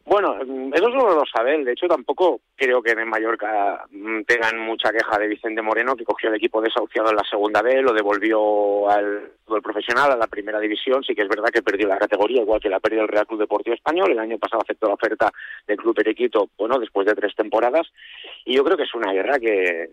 Bueno, 0.06 0.36
mm, 0.36 0.72
eso 0.74 0.86
solo 0.86 1.16
lo 1.16 1.24
sabe 1.26 1.64
De 1.64 1.72
hecho, 1.72 1.88
tampoco 1.88 2.42
creo 2.56 2.82
que 2.82 2.92
en 2.92 3.10
Mallorca 3.10 3.86
mm, 3.90 4.22
tengan 4.22 4.60
mucha 4.60 4.92
queja 4.92 5.18
de 5.18 5.28
Vicente 5.28 5.64
Moreno, 5.64 5.96
que 5.96 6.06
cogió 6.06 6.30
el 6.30 6.36
equipo 6.36 6.62
desahuciado 6.62 7.10
en 7.10 7.16
la 7.16 7.24
segunda 7.24 7.64
B, 7.64 7.82
lo 7.82 7.92
devolvió 7.92 8.88
al 8.88 9.32
fútbol 9.44 9.64
profesional, 9.64 10.12
a 10.12 10.18
la 10.18 10.28
primera 10.28 10.60
división. 10.60 11.04
Sí 11.04 11.16
que 11.16 11.24
es 11.24 11.28
verdad 11.28 11.50
que 11.52 11.64
perdió 11.64 11.88
la 11.88 11.98
categoría, 11.98 12.44
igual 12.44 12.62
que 12.62 12.70
la 12.70 12.80
perdió 12.80 13.02
el 13.02 13.08
Real 13.08 13.26
Club 13.26 13.40
Deportivo 13.40 13.76
Español. 13.76 14.12
El 14.12 14.20
año 14.20 14.38
pasado 14.38 14.62
aceptó 14.62 14.88
la 14.88 14.94
oferta 14.94 15.32
del 15.66 15.78
Club 15.78 15.96
Perequito, 15.96 16.50
bueno, 16.58 16.78
después 16.80 17.08
de 17.08 17.16
tres 17.16 17.36
temporadas. 17.36 17.88
Y 18.46 18.56
yo 18.56 18.64
creo 18.64 18.78
que 18.78 18.84
es 18.84 18.94
una 18.94 19.12
guerra 19.12 19.40
que, 19.40 19.90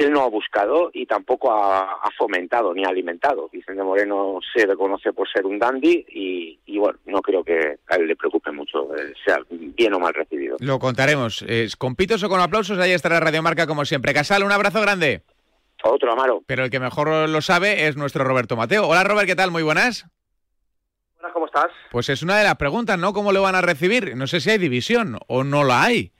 que 0.00 0.06
él 0.06 0.12
no 0.12 0.22
ha 0.22 0.28
buscado 0.30 0.90
y 0.94 1.04
tampoco 1.04 1.52
ha, 1.52 2.00
fomentado 2.16 2.72
ni 2.72 2.84
ha 2.84 2.88
alimentado. 2.88 3.50
Vicente 3.52 3.82
Moreno 3.82 4.38
se 4.54 4.64
reconoce 4.64 5.12
por 5.12 5.28
ser 5.30 5.44
un 5.44 5.58
dandy 5.58 6.06
y, 6.08 6.78
bueno, 6.78 6.98
no 7.04 7.20
creo 7.20 7.44
que 7.44 7.80
a 7.86 7.96
él 7.96 8.06
le 8.06 8.16
preocupe 8.16 8.50
mucho 8.50 8.96
eh, 8.96 9.12
sea 9.22 9.36
bien 9.50 9.92
o 9.92 9.98
mal 9.98 10.14
recibido. 10.14 10.56
Lo 10.60 10.78
contaremos. 10.78 11.44
¿Con 11.76 11.96
pitos 11.96 12.22
o 12.22 12.30
con 12.30 12.40
aplausos? 12.40 12.78
Ahí 12.78 12.92
estará 12.92 13.20
Radio 13.20 13.42
Marca 13.42 13.66
como 13.66 13.84
siempre. 13.84 14.14
Casal, 14.14 14.42
un 14.42 14.52
abrazo 14.52 14.80
grande. 14.80 15.22
Otro, 15.84 16.10
Amaro. 16.12 16.42
Pero 16.46 16.64
el 16.64 16.70
que 16.70 16.80
mejor 16.80 17.28
lo 17.28 17.42
sabe 17.42 17.86
es 17.86 17.98
nuestro 17.98 18.24
Roberto 18.24 18.56
Mateo. 18.56 18.88
Hola 18.88 19.04
Robert, 19.04 19.26
¿qué 19.26 19.36
tal? 19.36 19.50
Muy 19.50 19.62
buenas. 19.62 20.06
Buenas, 21.16 21.34
¿cómo 21.34 21.44
estás? 21.44 21.68
Pues 21.90 22.08
es 22.08 22.22
una 22.22 22.38
de 22.38 22.44
las 22.44 22.56
preguntas, 22.56 22.98
¿no? 22.98 23.12
¿Cómo 23.12 23.32
lo 23.32 23.42
van 23.42 23.54
a 23.54 23.60
recibir? 23.60 24.16
No 24.16 24.26
sé 24.26 24.40
si 24.40 24.48
hay 24.48 24.56
división 24.56 25.18
o 25.26 25.44
no 25.44 25.62
la 25.62 25.82
hay. 25.82 26.12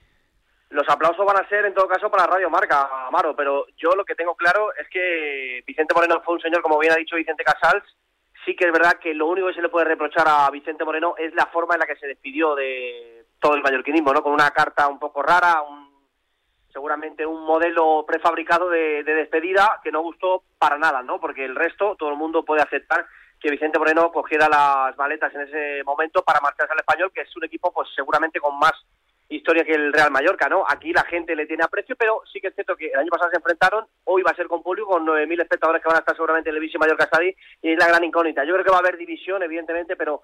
Los 0.71 0.87
aplausos 0.87 1.25
van 1.25 1.37
a 1.37 1.47
ser, 1.49 1.65
en 1.65 1.73
todo 1.73 1.87
caso, 1.87 2.09
para 2.09 2.25
Radio 2.25 2.49
Marca, 2.49 3.07
Amaro, 3.07 3.35
pero 3.35 3.67
yo 3.75 3.91
lo 3.91 4.05
que 4.05 4.15
tengo 4.15 4.35
claro 4.35 4.73
es 4.75 4.87
que 4.89 5.61
Vicente 5.67 5.93
Moreno 5.93 6.21
fue 6.23 6.35
un 6.35 6.41
señor, 6.41 6.61
como 6.61 6.79
bien 6.79 6.93
ha 6.93 6.95
dicho 6.95 7.17
Vicente 7.17 7.43
Casals, 7.43 7.83
sí 8.45 8.55
que 8.55 8.67
es 8.67 8.71
verdad 8.71 8.93
que 8.93 9.13
lo 9.13 9.27
único 9.27 9.47
que 9.47 9.53
se 9.53 9.61
le 9.61 9.67
puede 9.67 9.85
reprochar 9.85 10.25
a 10.27 10.49
Vicente 10.49 10.85
Moreno 10.85 11.15
es 11.17 11.33
la 11.33 11.47
forma 11.47 11.73
en 11.75 11.81
la 11.81 11.85
que 11.85 11.97
se 11.97 12.07
despidió 12.07 12.55
de 12.55 13.25
todo 13.41 13.55
el 13.55 13.61
mallorquinismo, 13.61 14.13
¿no? 14.13 14.23
Con 14.23 14.31
una 14.31 14.49
carta 14.51 14.87
un 14.87 14.97
poco 14.97 15.21
rara, 15.21 15.61
un, 15.61 15.91
seguramente 16.71 17.25
un 17.25 17.43
modelo 17.43 18.05
prefabricado 18.07 18.69
de, 18.69 19.03
de, 19.03 19.13
despedida 19.13 19.81
que 19.83 19.91
no 19.91 20.01
gustó 20.01 20.43
para 20.57 20.77
nada, 20.77 21.03
¿no? 21.03 21.19
Porque 21.19 21.43
el 21.43 21.55
resto, 21.55 21.97
todo 21.97 22.09
el 22.09 22.17
mundo 22.17 22.45
puede 22.45 22.61
aceptar 22.61 23.05
que 23.41 23.51
Vicente 23.51 23.77
Moreno 23.77 24.09
cogiera 24.11 24.47
las 24.47 24.97
maletas 24.97 25.35
en 25.35 25.41
ese 25.41 25.83
momento 25.83 26.23
para 26.23 26.39
marcharse 26.39 26.71
al 26.71 26.79
español, 26.79 27.11
que 27.13 27.21
es 27.21 27.35
un 27.35 27.43
equipo, 27.43 27.73
pues 27.73 27.89
seguramente 27.93 28.39
con 28.39 28.57
más 28.57 28.73
historia 29.35 29.63
que 29.63 29.73
el 29.73 29.93
Real 29.93 30.11
Mallorca, 30.11 30.49
¿no? 30.49 30.63
Aquí 30.67 30.91
la 30.91 31.03
gente 31.03 31.35
le 31.35 31.45
tiene 31.45 31.63
aprecio, 31.63 31.95
pero 31.95 32.21
sí 32.31 32.41
que 32.41 32.47
es 32.47 32.55
cierto 32.55 32.75
que 32.75 32.87
el 32.87 32.99
año 32.99 33.09
pasado 33.09 33.31
se 33.31 33.37
enfrentaron, 33.37 33.85
hoy 34.05 34.21
va 34.23 34.31
a 34.31 34.35
ser 34.35 34.47
con 34.47 34.61
público, 34.61 34.89
con 34.89 35.05
9.000 35.05 35.41
espectadores 35.41 35.81
que 35.81 35.87
van 35.87 35.97
a 35.97 35.99
estar 35.99 36.15
seguramente 36.15 36.49
en 36.49 36.55
el 36.55 36.61
Vichy 36.61 36.77
Mallorca 36.77 37.05
Stadi, 37.05 37.35
y 37.61 37.71
es 37.71 37.79
la 37.79 37.87
gran 37.87 38.03
incógnita. 38.03 38.43
Yo 38.43 38.53
creo 38.53 38.65
que 38.65 38.71
va 38.71 38.77
a 38.77 38.81
haber 38.81 38.97
división, 38.97 39.41
evidentemente, 39.43 39.95
pero 39.95 40.23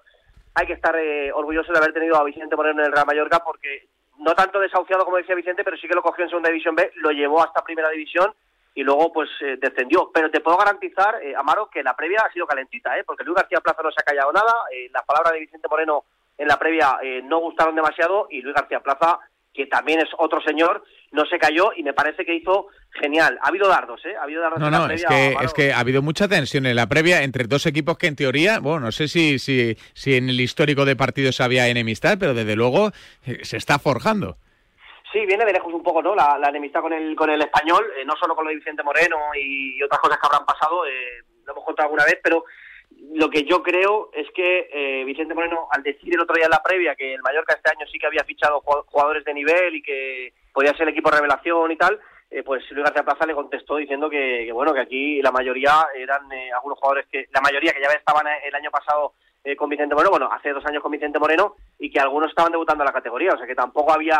hay 0.54 0.66
que 0.66 0.74
estar 0.74 0.96
eh, 0.96 1.32
orgulloso 1.32 1.72
de 1.72 1.78
haber 1.78 1.92
tenido 1.92 2.16
a 2.16 2.24
Vicente 2.24 2.56
Moreno 2.56 2.80
en 2.80 2.86
el 2.86 2.92
Real 2.92 3.06
Mallorca, 3.06 3.40
porque 3.44 3.88
no 4.18 4.34
tanto 4.34 4.60
desahuciado 4.60 5.04
como 5.04 5.16
decía 5.16 5.34
Vicente, 5.34 5.64
pero 5.64 5.76
sí 5.76 5.88
que 5.88 5.94
lo 5.94 6.02
cogió 6.02 6.24
en 6.24 6.30
segunda 6.30 6.50
división 6.50 6.74
B, 6.74 6.90
lo 6.96 7.10
llevó 7.10 7.42
hasta 7.42 7.64
primera 7.64 7.88
división 7.90 8.34
y 8.74 8.82
luego 8.82 9.12
pues 9.12 9.30
eh, 9.40 9.56
descendió. 9.60 10.10
Pero 10.12 10.30
te 10.30 10.40
puedo 10.40 10.56
garantizar, 10.56 11.22
eh, 11.22 11.34
Amaro, 11.36 11.70
que 11.70 11.82
la 11.82 11.96
previa 11.96 12.20
ha 12.26 12.32
sido 12.32 12.46
calentita, 12.46 12.98
¿eh? 12.98 13.04
porque 13.04 13.24
Luis 13.24 13.36
García 13.36 13.60
Plaza 13.60 13.82
no 13.82 13.90
se 13.90 14.00
ha 14.00 14.04
callado 14.04 14.32
nada, 14.32 14.52
las 14.92 15.04
palabras 15.04 15.32
de 15.32 15.40
Vicente 15.40 15.68
Moreno 15.68 16.04
en 16.38 16.48
la 16.48 16.58
previa 16.58 16.98
no 17.24 17.40
gustaron 17.40 17.74
demasiado 17.74 18.28
y 18.30 18.40
Luis 18.40 18.54
García 18.54 18.80
Plaza 18.80 19.18
que 19.58 19.66
también 19.66 19.98
es 19.98 20.08
otro 20.16 20.40
señor, 20.40 20.84
no 21.10 21.26
se 21.26 21.36
cayó 21.36 21.72
y 21.74 21.82
me 21.82 21.92
parece 21.92 22.24
que 22.24 22.32
hizo 22.32 22.68
genial. 22.92 23.38
Ha 23.42 23.48
habido 23.48 23.66
dardos, 23.66 24.00
¿eh? 24.06 24.14
Ha 24.16 24.22
habido 24.22 24.40
dardos 24.40 24.60
no, 24.60 24.70
no, 24.70 24.88
es 24.88 25.04
que, 25.04 25.36
es 25.42 25.52
que 25.52 25.72
ha 25.72 25.80
habido 25.80 26.00
mucha 26.00 26.28
tensión 26.28 26.64
en 26.64 26.76
la 26.76 26.86
previa 26.86 27.24
entre 27.24 27.44
dos 27.44 27.66
equipos 27.66 27.98
que 27.98 28.06
en 28.06 28.14
teoría, 28.14 28.60
bueno, 28.60 28.78
no 28.78 28.92
sé 28.92 29.08
si, 29.08 29.40
si, 29.40 29.76
si 29.94 30.14
en 30.14 30.28
el 30.28 30.40
histórico 30.40 30.84
de 30.84 30.94
partidos 30.94 31.40
había 31.40 31.66
enemistad, 31.66 32.18
pero 32.20 32.34
desde 32.34 32.54
luego 32.54 32.90
eh, 33.26 33.44
se 33.44 33.56
está 33.56 33.80
forjando. 33.80 34.36
Sí, 35.12 35.26
viene 35.26 35.44
de 35.44 35.54
lejos 35.54 35.74
un 35.74 35.82
poco, 35.82 36.02
¿no? 36.02 36.14
La, 36.14 36.38
enemistad 36.48 36.80
con 36.80 36.92
el, 36.92 37.16
con 37.16 37.28
el 37.28 37.40
español, 37.40 37.84
eh, 37.98 38.04
no 38.04 38.14
solo 38.14 38.36
con 38.36 38.44
lo 38.44 38.50
de 38.50 38.58
Vicente 38.58 38.84
Moreno 38.84 39.16
y, 39.34 39.82
otras 39.82 40.00
cosas 40.00 40.18
que 40.18 40.26
habrán 40.26 40.46
pasado, 40.46 40.86
eh, 40.86 41.24
lo 41.44 41.52
hemos 41.52 41.64
contado 41.64 41.86
alguna 41.86 42.04
vez, 42.04 42.20
pero 42.22 42.44
lo 43.14 43.30
que 43.30 43.44
yo 43.44 43.62
creo 43.62 44.10
es 44.12 44.26
que 44.34 44.68
eh, 44.72 45.04
Vicente 45.04 45.34
Moreno, 45.34 45.68
al 45.70 45.82
decir 45.82 46.12
el 46.14 46.20
otro 46.20 46.34
día 46.34 46.44
en 46.44 46.50
la 46.50 46.62
previa 46.62 46.94
que 46.94 47.14
el 47.14 47.22
Mallorca 47.22 47.54
este 47.54 47.70
año 47.70 47.86
sí 47.90 47.98
que 47.98 48.06
había 48.06 48.24
fichado 48.24 48.60
jugadores 48.60 49.24
de 49.24 49.34
nivel 49.34 49.76
y 49.76 49.82
que 49.82 50.34
podía 50.52 50.72
ser 50.72 50.82
el 50.82 50.90
equipo 50.90 51.10
revelación 51.10 51.70
y 51.70 51.76
tal, 51.76 51.98
eh, 52.30 52.42
pues 52.42 52.70
Luis 52.70 52.84
García 52.84 53.04
Plaza 53.04 53.26
le 53.26 53.34
contestó 53.34 53.76
diciendo 53.76 54.10
que, 54.10 54.50
bueno 54.52 54.74
que 54.74 54.80
aquí 54.80 55.22
la 55.22 55.30
mayoría 55.30 55.86
eran 55.96 56.30
eh, 56.32 56.50
algunos 56.52 56.78
jugadores 56.78 57.06
que 57.10 57.26
la 57.32 57.40
mayoría 57.40 57.72
que 57.72 57.80
ya 57.80 57.88
estaban 57.88 58.26
el 58.44 58.54
año 58.54 58.70
pasado 58.70 59.14
con 59.56 59.70
Vicente 59.70 59.94
Moreno, 59.94 60.10
bueno, 60.10 60.28
hace 60.30 60.52
dos 60.52 60.66
años 60.66 60.82
con 60.82 60.92
Vicente 60.92 61.18
Moreno 61.18 61.54
y 61.78 61.90
que 61.90 62.00
algunos 62.00 62.28
estaban 62.28 62.52
debutando 62.52 62.84
en 62.84 62.88
la 62.88 62.92
categoría, 62.92 63.32
o 63.32 63.38
sea 63.38 63.46
que 63.46 63.54
tampoco 63.54 63.94
había 63.94 64.18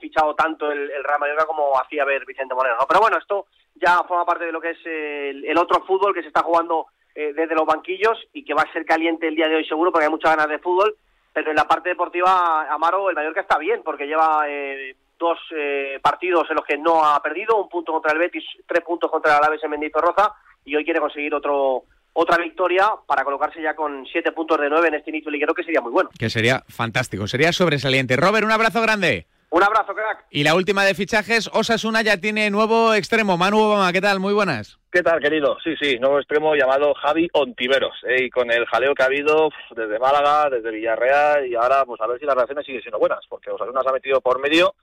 fichado 0.00 0.34
tanto 0.34 0.72
el, 0.72 0.88
Real 0.88 1.20
Mallorca 1.20 1.44
como 1.44 1.78
hacía 1.78 2.06
ver 2.06 2.24
Vicente 2.24 2.54
Moreno. 2.54 2.76
Pero 2.88 3.00
bueno, 3.00 3.18
esto 3.18 3.46
ya 3.74 4.02
forma 4.04 4.24
parte 4.24 4.46
de 4.46 4.52
lo 4.52 4.62
que 4.62 4.70
es 4.70 4.78
el 4.86 5.58
otro 5.58 5.84
fútbol 5.84 6.14
que 6.14 6.22
se 6.22 6.28
está 6.28 6.42
jugando 6.42 6.86
eh, 7.14 7.32
desde 7.34 7.54
los 7.54 7.66
banquillos 7.66 8.18
y 8.32 8.44
que 8.44 8.54
va 8.54 8.62
a 8.62 8.72
ser 8.72 8.84
caliente 8.84 9.28
el 9.28 9.36
día 9.36 9.48
de 9.48 9.56
hoy 9.56 9.64
seguro 9.64 9.92
porque 9.92 10.06
hay 10.06 10.10
muchas 10.10 10.32
ganas 10.36 10.48
de 10.48 10.58
fútbol. 10.58 10.96
Pero 11.32 11.50
en 11.50 11.56
la 11.56 11.66
parte 11.66 11.88
deportiva, 11.88 12.72
Amaro, 12.72 13.10
el 13.10 13.16
Mallorca 13.16 13.40
está 13.40 13.58
bien 13.58 13.82
porque 13.84 14.06
lleva 14.06 14.44
eh, 14.48 14.94
dos 15.18 15.38
eh, 15.56 15.98
partidos 16.00 16.48
en 16.50 16.56
los 16.56 16.64
que 16.64 16.78
no 16.78 17.04
ha 17.04 17.20
perdido, 17.22 17.60
un 17.60 17.68
punto 17.68 17.92
contra 17.92 18.12
el 18.12 18.18
Betis, 18.18 18.44
tres 18.66 18.84
puntos 18.84 19.10
contra 19.10 19.32
el 19.32 19.38
Alavés 19.38 19.62
en 19.64 19.70
Mendizorroza 19.70 20.32
y 20.64 20.76
hoy 20.76 20.84
quiere 20.84 21.00
conseguir 21.00 21.34
otro 21.34 21.84
otra 22.16 22.38
victoria 22.38 22.90
para 23.06 23.24
colocarse 23.24 23.60
ya 23.60 23.74
con 23.74 24.06
siete 24.06 24.30
puntos 24.30 24.60
de 24.60 24.70
nueve 24.70 24.88
en 24.88 24.94
este 24.94 25.10
inicio 25.10 25.30
liguero 25.30 25.52
que 25.52 25.64
sería 25.64 25.80
muy 25.80 25.90
bueno. 25.90 26.10
Que 26.16 26.30
sería 26.30 26.62
fantástico, 26.68 27.26
sería 27.26 27.52
sobresaliente. 27.52 28.16
Robert, 28.16 28.46
un 28.46 28.52
abrazo 28.52 28.80
grande. 28.80 29.26
Un 29.54 29.62
abrazo, 29.62 29.94
crack. 29.94 30.24
Y 30.30 30.42
la 30.42 30.56
última 30.56 30.84
de 30.84 30.96
fichajes, 30.96 31.48
Osasuna 31.52 32.02
ya 32.02 32.16
tiene 32.16 32.50
nuevo 32.50 32.92
extremo. 32.92 33.36
Manu 33.36 33.60
Obama, 33.60 33.92
¿qué 33.92 34.00
tal? 34.00 34.18
Muy 34.18 34.34
buenas. 34.34 34.80
¿Qué 34.90 35.00
tal, 35.00 35.20
querido? 35.20 35.56
Sí, 35.62 35.76
sí, 35.80 35.96
nuevo 36.00 36.18
extremo 36.18 36.56
llamado 36.56 36.92
Javi 36.94 37.28
Ontiveros. 37.32 37.94
¿eh? 38.08 38.24
Y 38.24 38.30
con 38.30 38.50
el 38.50 38.66
jaleo 38.66 38.96
que 38.96 39.04
ha 39.04 39.06
habido 39.06 39.50
desde 39.76 40.00
Málaga, 40.00 40.50
desde 40.50 40.72
Villarreal, 40.72 41.46
y 41.46 41.54
ahora 41.54 41.84
pues 41.84 42.00
a 42.00 42.08
ver 42.08 42.18
si 42.18 42.26
las 42.26 42.34
reacciones 42.34 42.66
siguen 42.66 42.82
siendo 42.82 42.98
buenas, 42.98 43.20
porque 43.28 43.52
Osasuna 43.52 43.82
se 43.82 43.88
ha 43.90 43.92
metido 43.92 44.20
por 44.20 44.40
medio 44.40 44.74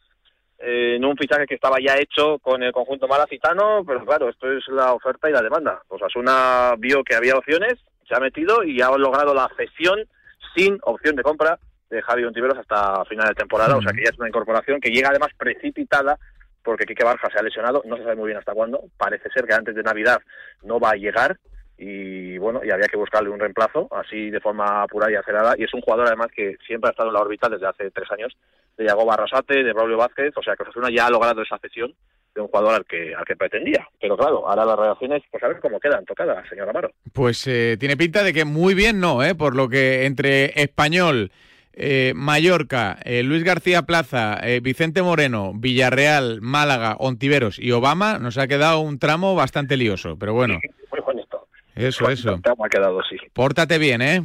eh, 0.58 0.96
en 0.96 1.04
un 1.04 1.18
fichaje 1.18 1.48
que 1.48 1.56
estaba 1.56 1.76
ya 1.86 1.98
hecho 1.98 2.40
con 2.40 2.64
el 2.64 2.72
conjunto 2.72 3.10
malacitano, 3.10 3.84
pero 3.86 4.06
claro, 4.06 4.30
esto 4.30 4.50
es 4.50 4.66
la 4.70 4.94
oferta 4.94 5.30
y 5.30 5.34
la 5.34 5.42
demanda. 5.42 5.82
Osasuna 5.90 6.76
vio 6.78 7.04
que 7.04 7.16
había 7.16 7.36
opciones, 7.36 7.74
se 8.08 8.16
ha 8.16 8.22
metido 8.22 8.64
y 8.64 8.80
ha 8.80 8.90
logrado 8.92 9.34
la 9.34 9.50
cesión 9.58 10.08
sin 10.56 10.78
opción 10.84 11.18
de 11.18 11.24
compra 11.24 11.60
de 11.92 12.02
Javi 12.02 12.24
Ontiveros 12.24 12.58
hasta 12.58 13.06
final 13.06 13.28
de 13.28 13.36
temporada, 13.36 13.76
o 13.76 13.82
sea 13.82 13.92
que 13.92 14.04
ya 14.04 14.10
es 14.10 14.18
una 14.18 14.30
incorporación 14.30 14.80
que 14.80 14.90
llega 14.90 15.10
además 15.10 15.30
precipitada 15.38 16.18
porque 16.64 16.86
Quique 16.86 17.04
Barja 17.04 17.28
se 17.32 17.40
ha 17.40 17.44
lesionado, 17.44 17.84
no 17.86 17.98
se 17.98 18.04
sabe 18.04 18.16
muy 18.16 18.28
bien 18.28 18.38
hasta 18.38 18.54
cuándo, 18.54 18.84
parece 18.98 19.30
ser 19.32 19.46
que 19.46 19.54
antes 19.54 19.76
de 19.76 19.84
Navidad 19.84 20.22
no 20.64 20.80
va 20.80 20.92
a 20.92 20.96
llegar 20.96 21.38
y 21.78 22.38
bueno, 22.38 22.62
y 22.64 22.72
había 22.72 22.88
que 22.88 22.98
buscarle 22.98 23.30
un 23.30 23.40
reemplazo 23.40 23.88
así 23.92 24.30
de 24.30 24.40
forma 24.40 24.86
pura 24.88 25.12
y 25.12 25.16
acerada 25.16 25.56
y 25.58 25.64
es 25.64 25.74
un 25.74 25.82
jugador 25.82 26.08
además 26.08 26.28
que 26.34 26.56
siempre 26.66 26.90
ha 26.90 26.92
estado 26.92 27.10
en 27.10 27.16
la 27.16 27.22
órbita 27.22 27.50
desde 27.50 27.68
hace 27.68 27.92
tres 27.92 28.10
años 28.12 28.38
de 28.78 28.86
Yago 28.86 29.06
Barrasate, 29.06 29.64
de 29.64 29.74
Braulio 29.74 29.98
Vázquez, 29.98 30.32
o 30.38 30.44
sea 30.44 30.56
que 30.56 30.64
Osasuna 30.64 30.90
ya 30.96 31.08
ha 31.08 31.10
logrado 31.10 31.42
esa 31.42 31.58
cesión 31.58 31.94
de 32.34 32.42
un 32.42 32.48
jugador 32.48 32.76
al 32.76 32.86
que, 32.86 33.14
al 33.14 33.26
que 33.26 33.36
pretendía. 33.36 33.88
Pero 34.00 34.16
claro, 34.16 34.48
ahora 34.48 34.66
las 34.66 34.80
relaciones, 34.80 35.22
pues 35.30 35.44
a 35.44 35.48
ver 35.48 35.60
cómo 35.60 35.80
quedan 35.80 36.06
tocadas, 36.06 36.48
señor 36.48 36.70
Amaro. 36.70 36.92
Pues 37.14 37.46
eh, 37.48 37.76
tiene 37.80 37.98
pinta 37.98 38.24
de 38.24 38.34
que 38.34 38.46
muy 38.46 38.74
bien 38.74 39.00
no, 39.00 39.24
¿eh? 39.24 39.36
por 39.36 39.56
lo 39.56 39.68
que 39.68 40.06
entre 40.06 40.62
español, 40.62 41.32
eh, 41.74 42.14
Mallorca, 42.16 42.98
eh, 43.04 43.24
Luis 43.24 43.44
García 43.44 43.84
Plaza, 43.84 44.40
eh, 44.44 44.60
Vicente 44.60 45.02
Moreno, 45.02 45.54
Villarreal, 45.56 46.42
Málaga, 46.42 46.96
Ontiveros 47.00 47.60
y 47.60 47.72
Obama, 47.72 48.20
nos 48.20 48.38
ha 48.38 48.48
quedado 48.48 48.80
un 48.80 49.00
tramo 49.00 49.36
bastante 49.36 49.78
lioso, 49.78 50.18
pero 50.18 50.34
bueno. 50.34 50.60
muy 50.92 51.00
bonito. 51.00 51.48
Eso, 51.76 52.10
eso. 52.10 52.40
ha 52.44 52.70
quedado, 52.70 53.02
sí. 53.10 53.18
Pórtate 53.34 53.78
bien, 53.78 54.02
¿eh? 54.02 54.22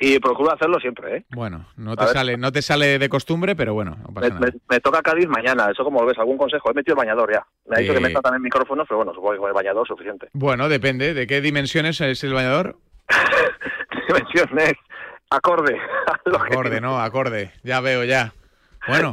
Y 0.00 0.20
procuro 0.20 0.52
hacerlo 0.52 0.78
siempre, 0.78 1.16
¿eh? 1.16 1.24
Bueno, 1.30 1.66
no 1.76 1.96
te, 1.96 2.06
sale, 2.06 2.36
no 2.36 2.52
te 2.52 2.62
sale 2.62 3.00
de 3.00 3.08
costumbre, 3.08 3.56
pero 3.56 3.74
bueno, 3.74 3.96
me, 4.70 4.78
toca 4.78 5.02
Cádiz 5.02 5.26
mañana, 5.26 5.68
eso 5.72 5.82
como 5.82 6.00
lo 6.00 6.06
ves, 6.06 6.18
algún 6.18 6.38
consejo. 6.38 6.70
He 6.70 6.74
metido 6.74 6.94
el 6.94 7.04
bañador 7.04 7.32
ya. 7.32 7.44
Me 7.66 7.76
ha 7.76 7.80
dicho 7.80 7.94
que 7.94 8.00
meta 8.00 8.20
también 8.20 8.42
micrófono, 8.42 8.84
pero 8.86 8.98
bueno, 8.98 9.12
supongo 9.12 9.32
que 9.32 9.38
con 9.38 9.48
el 9.48 9.54
bañador 9.54 9.88
suficiente. 9.88 10.28
Bueno, 10.34 10.68
depende. 10.68 11.14
¿De 11.14 11.26
qué 11.26 11.40
dimensiones 11.40 12.00
es 12.00 12.22
el 12.22 12.32
bañador? 12.32 12.76
dimensiones 14.08 14.74
acorde. 15.30 15.76
acorde, 16.26 16.80
no, 16.80 17.00
acorde. 17.00 17.52
Ya 17.62 17.80
veo, 17.80 18.04
ya. 18.04 18.32
Bueno. 18.86 19.12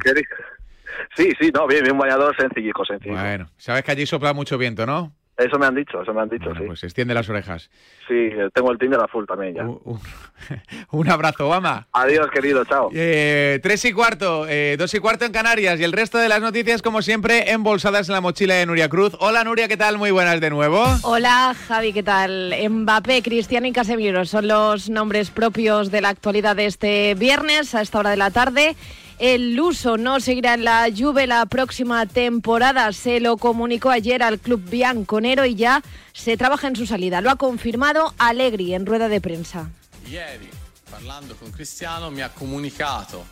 Sí, 1.15 1.31
sí, 1.39 1.51
no, 1.53 1.67
bien, 1.67 1.83
bien 1.83 1.93
un 1.93 1.99
bañador 1.99 2.35
sencillico, 2.35 2.85
sencillo. 2.85 3.15
Bueno, 3.15 3.47
sabes 3.57 3.83
que 3.83 3.91
allí 3.91 4.05
sopla 4.05 4.33
mucho 4.33 4.57
viento, 4.57 4.85
¿no? 4.85 5.13
Eso 5.37 5.59
me 5.59 5.65
han 5.65 5.75
dicho, 5.75 6.01
eso 6.01 6.13
me 6.13 6.21
han 6.21 6.29
dicho, 6.29 6.53
sí. 6.55 6.63
Pues 6.65 6.83
extiende 6.83 7.13
las 7.13 7.27
orejas. 7.29 7.69
Sí, 8.07 8.29
tengo 8.53 8.71
el 8.71 8.77
Tinder 8.77 8.99
azul 9.01 9.27
también 9.27 9.55
ya. 9.55 9.65
Un, 10.91 11.09
abrazo, 11.09 11.47
Obama. 11.47 11.87
Adiós, 11.91 12.29
querido, 12.31 12.63
chao. 12.63 12.89
Eh, 12.93 13.59
tres 13.61 13.83
y 13.83 13.91
cuarto, 13.91 14.47
eh, 14.47 14.75
dos 14.77 14.93
y 14.93 14.99
cuarto 14.99 15.25
en 15.25 15.33
Canarias 15.33 15.77
y 15.79 15.83
el 15.83 15.91
resto 15.91 16.17
de 16.19 16.29
las 16.29 16.41
noticias, 16.41 16.81
como 16.81 17.01
siempre, 17.01 17.51
embolsadas 17.51 18.07
en 18.07 18.13
la 18.13 18.21
mochila 18.21 18.55
de 18.55 18.65
Nuria 18.65 18.87
Cruz. 18.87 19.17
Hola, 19.19 19.43
Nuria, 19.43 19.67
¿qué 19.67 19.75
tal? 19.75 19.97
Muy 19.97 20.11
buenas 20.11 20.39
de 20.39 20.49
nuevo. 20.49 20.85
Hola, 21.03 21.53
Javi, 21.67 21.91
¿qué 21.91 22.03
tal? 22.03 22.53
Mbappé, 22.69 23.21
Cristiano 23.21 23.67
y 23.67 23.73
Casemiro 23.73 24.23
son 24.23 24.47
los 24.47 24.89
nombres 24.89 25.31
propios 25.31 25.91
de 25.91 25.99
la 25.99 26.09
actualidad 26.09 26.55
de 26.55 26.67
este 26.67 27.13
viernes 27.15 27.75
a 27.75 27.81
esta 27.81 27.99
hora 27.99 28.11
de 28.11 28.17
la 28.17 28.31
tarde. 28.31 28.75
El 29.17 29.55
Luso 29.55 29.97
no 29.97 30.19
seguirá 30.19 30.55
en 30.55 30.65
la 30.65 30.87
Juve 30.95 31.25
la 31.25 31.45
próxima 31.45 32.05
temporada. 32.05 32.91
Se 32.91 33.21
lo 33.21 33.37
comunicó 33.37 33.89
ayer 33.89 34.21
al 34.21 34.39
club 34.39 34.61
bianconero 34.69 35.45
y 35.45 35.55
ya 35.55 35.81
se 36.11 36.35
trabaja 36.35 36.67
en 36.67 36.75
su 36.75 36.85
salida. 36.85 37.21
Lo 37.21 37.29
ha 37.29 37.37
confirmado 37.37 38.13
Allegri 38.17 38.73
en 38.73 38.85
rueda 38.85 39.07
de 39.07 39.21
prensa. 39.21 39.69
Ieri, 40.09 40.49
parlando 40.91 41.35
con 41.37 41.51
Cristiano, 41.51 42.11
mi 42.11 42.21
ha 42.21 42.29
comunicado 42.29 43.23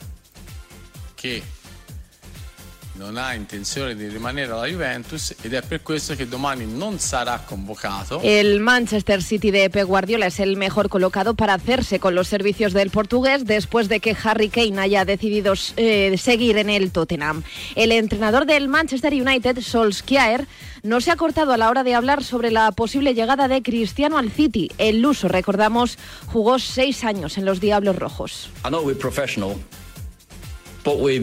que 1.17 1.43
non 2.95 3.17
ha 3.17 3.33
intenzione 3.33 3.95
di 3.95 4.07
rimanere 4.07 4.51
alla 4.51 4.67
Juventus 4.67 5.35
ed 5.41 5.53
è 5.53 5.61
per 5.61 5.81
questo 5.81 6.15
che 6.15 6.27
domani 6.27 6.65
non 6.65 6.99
sarà 6.99 7.41
convocato. 7.43 8.19
El 8.21 8.59
Manchester 8.59 9.21
City 9.23 9.49
de 9.49 9.69
Pep 9.69 9.85
Guardiola 9.85 10.27
es 10.27 10.39
el 10.39 10.57
mejor 10.57 10.89
colocado 10.89 11.33
para 11.33 11.55
hacerse 11.55 11.99
con 11.99 12.13
los 12.13 12.27
servicios 12.27 12.73
del 12.73 12.91
portugués 12.91 13.45
después 13.45 13.89
de 13.89 13.99
que 13.99 14.15
Harry 14.23 14.49
Kane 14.49 14.79
haya 14.79 15.05
decidido 15.05 15.53
eh, 15.75 16.15
seguir 16.17 16.57
en 16.57 16.69
el 16.69 16.91
Tottenham. 16.91 17.43
El 17.75 17.91
entrenador 17.91 18.45
del 18.45 18.67
Manchester 18.67 19.13
United, 19.13 19.59
Solskjaer, 19.61 20.47
no 20.83 21.01
se 21.01 21.11
ha 21.11 21.15
cortado 21.15 21.53
a 21.53 21.57
la 21.57 21.69
hora 21.69 21.83
de 21.83 21.95
hablar 21.95 22.23
sobre 22.23 22.51
la 22.51 22.71
posible 22.71 23.13
llegada 23.13 23.47
de 23.47 23.63
Cristiano 23.63 24.17
al 24.17 24.31
City. 24.31 24.69
El 24.77 25.01
luso, 25.01 25.27
recordamos, 25.27 25.97
jugó 26.27 26.59
seis 26.59 27.03
años 27.03 27.37
en 27.37 27.45
los 27.45 27.59
Diablos 27.59 27.95
Rojos. 27.95 28.49
I 28.65 28.69
know 28.69 28.83
we're 28.83 28.99
professional, 28.99 29.55
but 30.83 30.99
we 30.99 31.21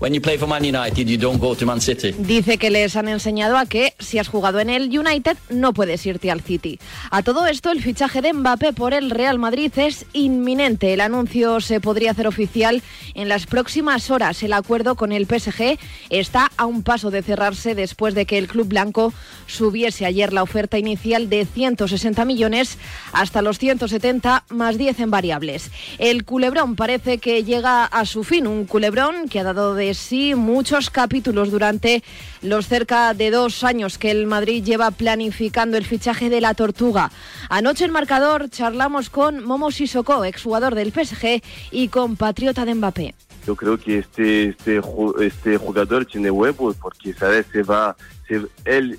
when 0.00 0.14
you 0.14 0.20
play 0.20 0.38
for 0.38 0.48
Man 0.48 0.64
United, 0.64 1.06
you 1.06 1.18
don't 1.18 1.38
go 1.38 1.54
to 1.54 1.66
Man 1.66 1.80
City. 1.80 2.12
Dice 2.18 2.56
que 2.56 2.70
les 2.70 2.96
han 2.96 3.06
enseñado 3.08 3.58
a 3.58 3.66
que 3.66 3.94
si 3.98 4.18
has 4.18 4.28
jugado 4.28 4.58
en 4.58 4.70
el 4.70 4.98
United 4.98 5.36
no 5.50 5.74
puedes 5.74 6.04
irte 6.06 6.30
al 6.30 6.40
City. 6.40 6.80
A 7.10 7.22
todo 7.22 7.46
esto, 7.46 7.70
el 7.70 7.82
fichaje 7.82 8.22
de 8.22 8.32
Mbappé 8.32 8.72
por 8.72 8.94
el 8.94 9.10
Real 9.10 9.38
Madrid 9.38 9.70
es 9.76 10.06
inminente. 10.14 10.94
El 10.94 11.02
anuncio 11.02 11.60
se 11.60 11.80
podría 11.80 12.12
hacer 12.12 12.26
oficial 12.26 12.82
en 13.14 13.28
las 13.28 13.44
próximas 13.46 14.10
horas. 14.10 14.42
El 14.42 14.54
acuerdo 14.54 14.94
con 14.94 15.12
el 15.12 15.26
PSG 15.26 15.78
está 16.08 16.50
a 16.56 16.64
un 16.64 16.82
paso 16.82 17.10
de 17.10 17.22
cerrarse 17.22 17.74
después 17.74 18.14
de 18.14 18.24
que 18.24 18.38
el 18.38 18.48
club 18.48 18.68
blanco 18.68 19.12
subiese 19.46 20.06
ayer 20.06 20.32
la 20.32 20.42
oferta 20.42 20.78
inicial 20.78 21.28
de 21.28 21.44
160 21.44 22.24
millones 22.24 22.78
hasta 23.12 23.42
los 23.42 23.58
170 23.58 24.44
más 24.48 24.78
10 24.78 25.00
en 25.00 25.10
variables. 25.10 25.70
El 25.98 26.24
culebrón 26.24 26.74
parece 26.74 27.18
que 27.18 27.44
llega 27.44 27.84
a 27.84 28.06
su 28.06 28.24
fin, 28.24 28.46
un 28.46 28.64
culebrón 28.64 29.28
que 29.28 29.40
ha 29.40 29.44
dado 29.44 29.74
de 29.74 29.89
sí 29.94 30.34
muchos 30.34 30.90
capítulos 30.90 31.50
durante 31.50 32.02
los 32.42 32.66
cerca 32.66 33.14
de 33.14 33.30
dos 33.30 33.64
años 33.64 33.98
que 33.98 34.10
el 34.10 34.26
Madrid 34.26 34.64
lleva 34.64 34.90
planificando 34.90 35.76
el 35.76 35.84
fichaje 35.84 36.30
de 36.30 36.40
la 36.40 36.54
Tortuga. 36.54 37.10
Anoche 37.48 37.84
en 37.84 37.92
marcador 37.92 38.48
charlamos 38.50 39.10
con 39.10 39.44
Momo 39.44 39.70
Sissoko, 39.70 40.24
exjugador 40.24 40.74
del 40.74 40.92
PSG 40.92 41.42
y 41.70 41.88
compatriota 41.88 42.64
de 42.64 42.74
Mbappé. 42.74 43.14
Yo 43.46 43.56
creo 43.56 43.78
que 43.78 43.98
este, 43.98 44.48
este, 44.48 44.80
este 45.20 45.56
jugador 45.56 46.04
tiene 46.04 46.30
huevos 46.30 46.76
porque, 46.76 47.12
¿sabes? 47.14 47.46
Se 47.52 47.62
va, 47.62 47.96
se, 48.28 48.42
él 48.64 48.98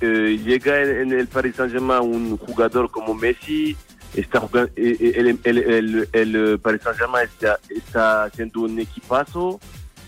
eh, 0.00 0.40
llega 0.44 0.82
en, 0.82 1.12
el 1.12 1.26
Paris 1.26 1.56
Saint-Germain 1.56 2.02
un 2.02 2.36
jugador 2.36 2.90
como 2.90 3.14
Messi, 3.14 3.76
está 4.14 4.40
jugando, 4.40 4.70
el, 4.76 5.38
el, 5.44 5.58
el, 5.58 6.08
el 6.12 6.58
Paris 6.58 6.82
Saint-Germain 6.82 7.26
está, 7.26 7.58
está 7.68 8.24
haciendo 8.24 8.60
un 8.60 8.78
equipazo 8.78 9.60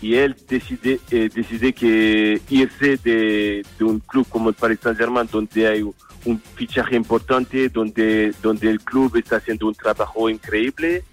y 0.03 0.15
él 0.15 0.35
decide, 0.49 0.99
eh, 1.11 1.29
decide 1.33 1.71
que 1.71 2.41
irse 2.49 2.97
de, 2.97 3.65
un 3.79 4.01
club 4.01 4.27
como 4.27 4.49
el 4.49 4.55
Paris 4.55 4.79
Saint-Germain, 4.83 5.29
donde 5.31 5.65
hay 5.65 5.81
un 5.81 6.41
fichaje 6.55 6.97
importante, 6.97 7.69
donde, 7.69 8.33
donde 8.41 8.69
el 8.69 8.81
club 8.81 9.15
está 9.15 9.37
haciendo 9.37 9.65
un 9.65 9.75
trabajo 9.75 10.29
increíble, 10.29 11.05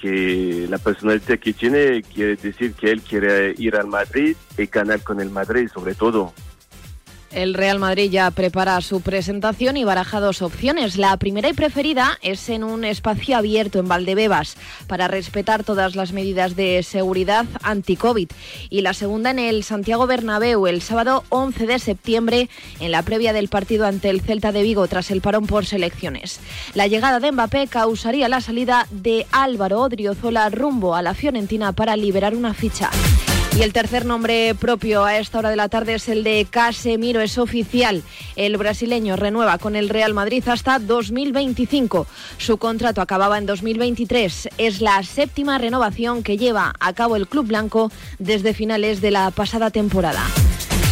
que 0.00 0.66
la 0.70 0.78
personalidad 0.78 1.38
que 1.38 1.52
tiene 1.52 2.02
quiere 2.02 2.36
decir 2.36 2.72
que 2.72 2.90
él 2.90 3.02
quiere 3.02 3.54
ir 3.58 3.76
al 3.76 3.86
Madrid 3.86 4.34
y 4.56 4.64
ganar 4.64 5.02
con 5.02 5.20
el 5.20 5.28
Madrid 5.28 5.68
sobre 5.72 5.94
todo. 5.94 6.32
El 7.30 7.52
Real 7.52 7.78
Madrid 7.78 8.10
ya 8.10 8.30
prepara 8.30 8.80
su 8.80 9.02
presentación 9.02 9.76
y 9.76 9.84
baraja 9.84 10.18
dos 10.18 10.40
opciones. 10.40 10.96
La 10.96 11.16
primera 11.18 11.50
y 11.50 11.52
preferida 11.52 12.18
es 12.22 12.48
en 12.48 12.64
un 12.64 12.84
espacio 12.84 13.36
abierto 13.36 13.78
en 13.78 13.88
Valdebebas 13.88 14.56
para 14.86 15.08
respetar 15.08 15.62
todas 15.62 15.94
las 15.94 16.12
medidas 16.12 16.56
de 16.56 16.82
seguridad 16.82 17.44
anti-COVID. 17.62 18.30
Y 18.70 18.80
la 18.80 18.94
segunda 18.94 19.30
en 19.30 19.38
el 19.38 19.62
Santiago 19.62 20.06
Bernabéu 20.06 20.66
el 20.66 20.80
sábado 20.80 21.24
11 21.28 21.66
de 21.66 21.78
septiembre 21.78 22.48
en 22.80 22.92
la 22.92 23.02
previa 23.02 23.34
del 23.34 23.48
partido 23.48 23.86
ante 23.86 24.08
el 24.08 24.22
Celta 24.22 24.50
de 24.50 24.62
Vigo 24.62 24.88
tras 24.88 25.10
el 25.10 25.20
parón 25.20 25.46
por 25.46 25.66
selecciones. 25.66 26.40
La 26.74 26.86
llegada 26.86 27.20
de 27.20 27.30
Mbappé 27.30 27.66
causaría 27.66 28.28
la 28.28 28.40
salida 28.40 28.86
de 28.90 29.26
Álvaro 29.32 29.82
Odriozola 29.82 30.48
rumbo 30.48 30.94
a 30.94 31.02
la 31.02 31.12
Fiorentina 31.12 31.72
para 31.72 31.96
liberar 31.96 32.34
una 32.34 32.54
ficha. 32.54 32.90
Y 33.56 33.62
el 33.62 33.72
tercer 33.72 34.04
nombre 34.04 34.54
propio 34.54 35.04
a 35.04 35.18
esta 35.18 35.38
hora 35.38 35.50
de 35.50 35.56
la 35.56 35.68
tarde 35.68 35.94
es 35.94 36.08
el 36.08 36.22
de 36.22 36.46
Casemiro, 36.48 37.20
es 37.20 37.38
oficial. 37.38 38.04
El 38.36 38.56
brasileño 38.56 39.16
renueva 39.16 39.58
con 39.58 39.74
el 39.74 39.88
Real 39.88 40.14
Madrid 40.14 40.44
hasta 40.46 40.78
2025. 40.78 42.06
Su 42.38 42.58
contrato 42.58 43.00
acababa 43.00 43.36
en 43.36 43.46
2023. 43.46 44.50
Es 44.58 44.80
la 44.80 45.02
séptima 45.02 45.58
renovación 45.58 46.22
que 46.22 46.36
lleva 46.36 46.72
a 46.78 46.92
cabo 46.92 47.16
el 47.16 47.26
Club 47.26 47.48
Blanco 47.48 47.90
desde 48.18 48.54
finales 48.54 49.00
de 49.00 49.10
la 49.10 49.30
pasada 49.32 49.70
temporada. 49.70 50.22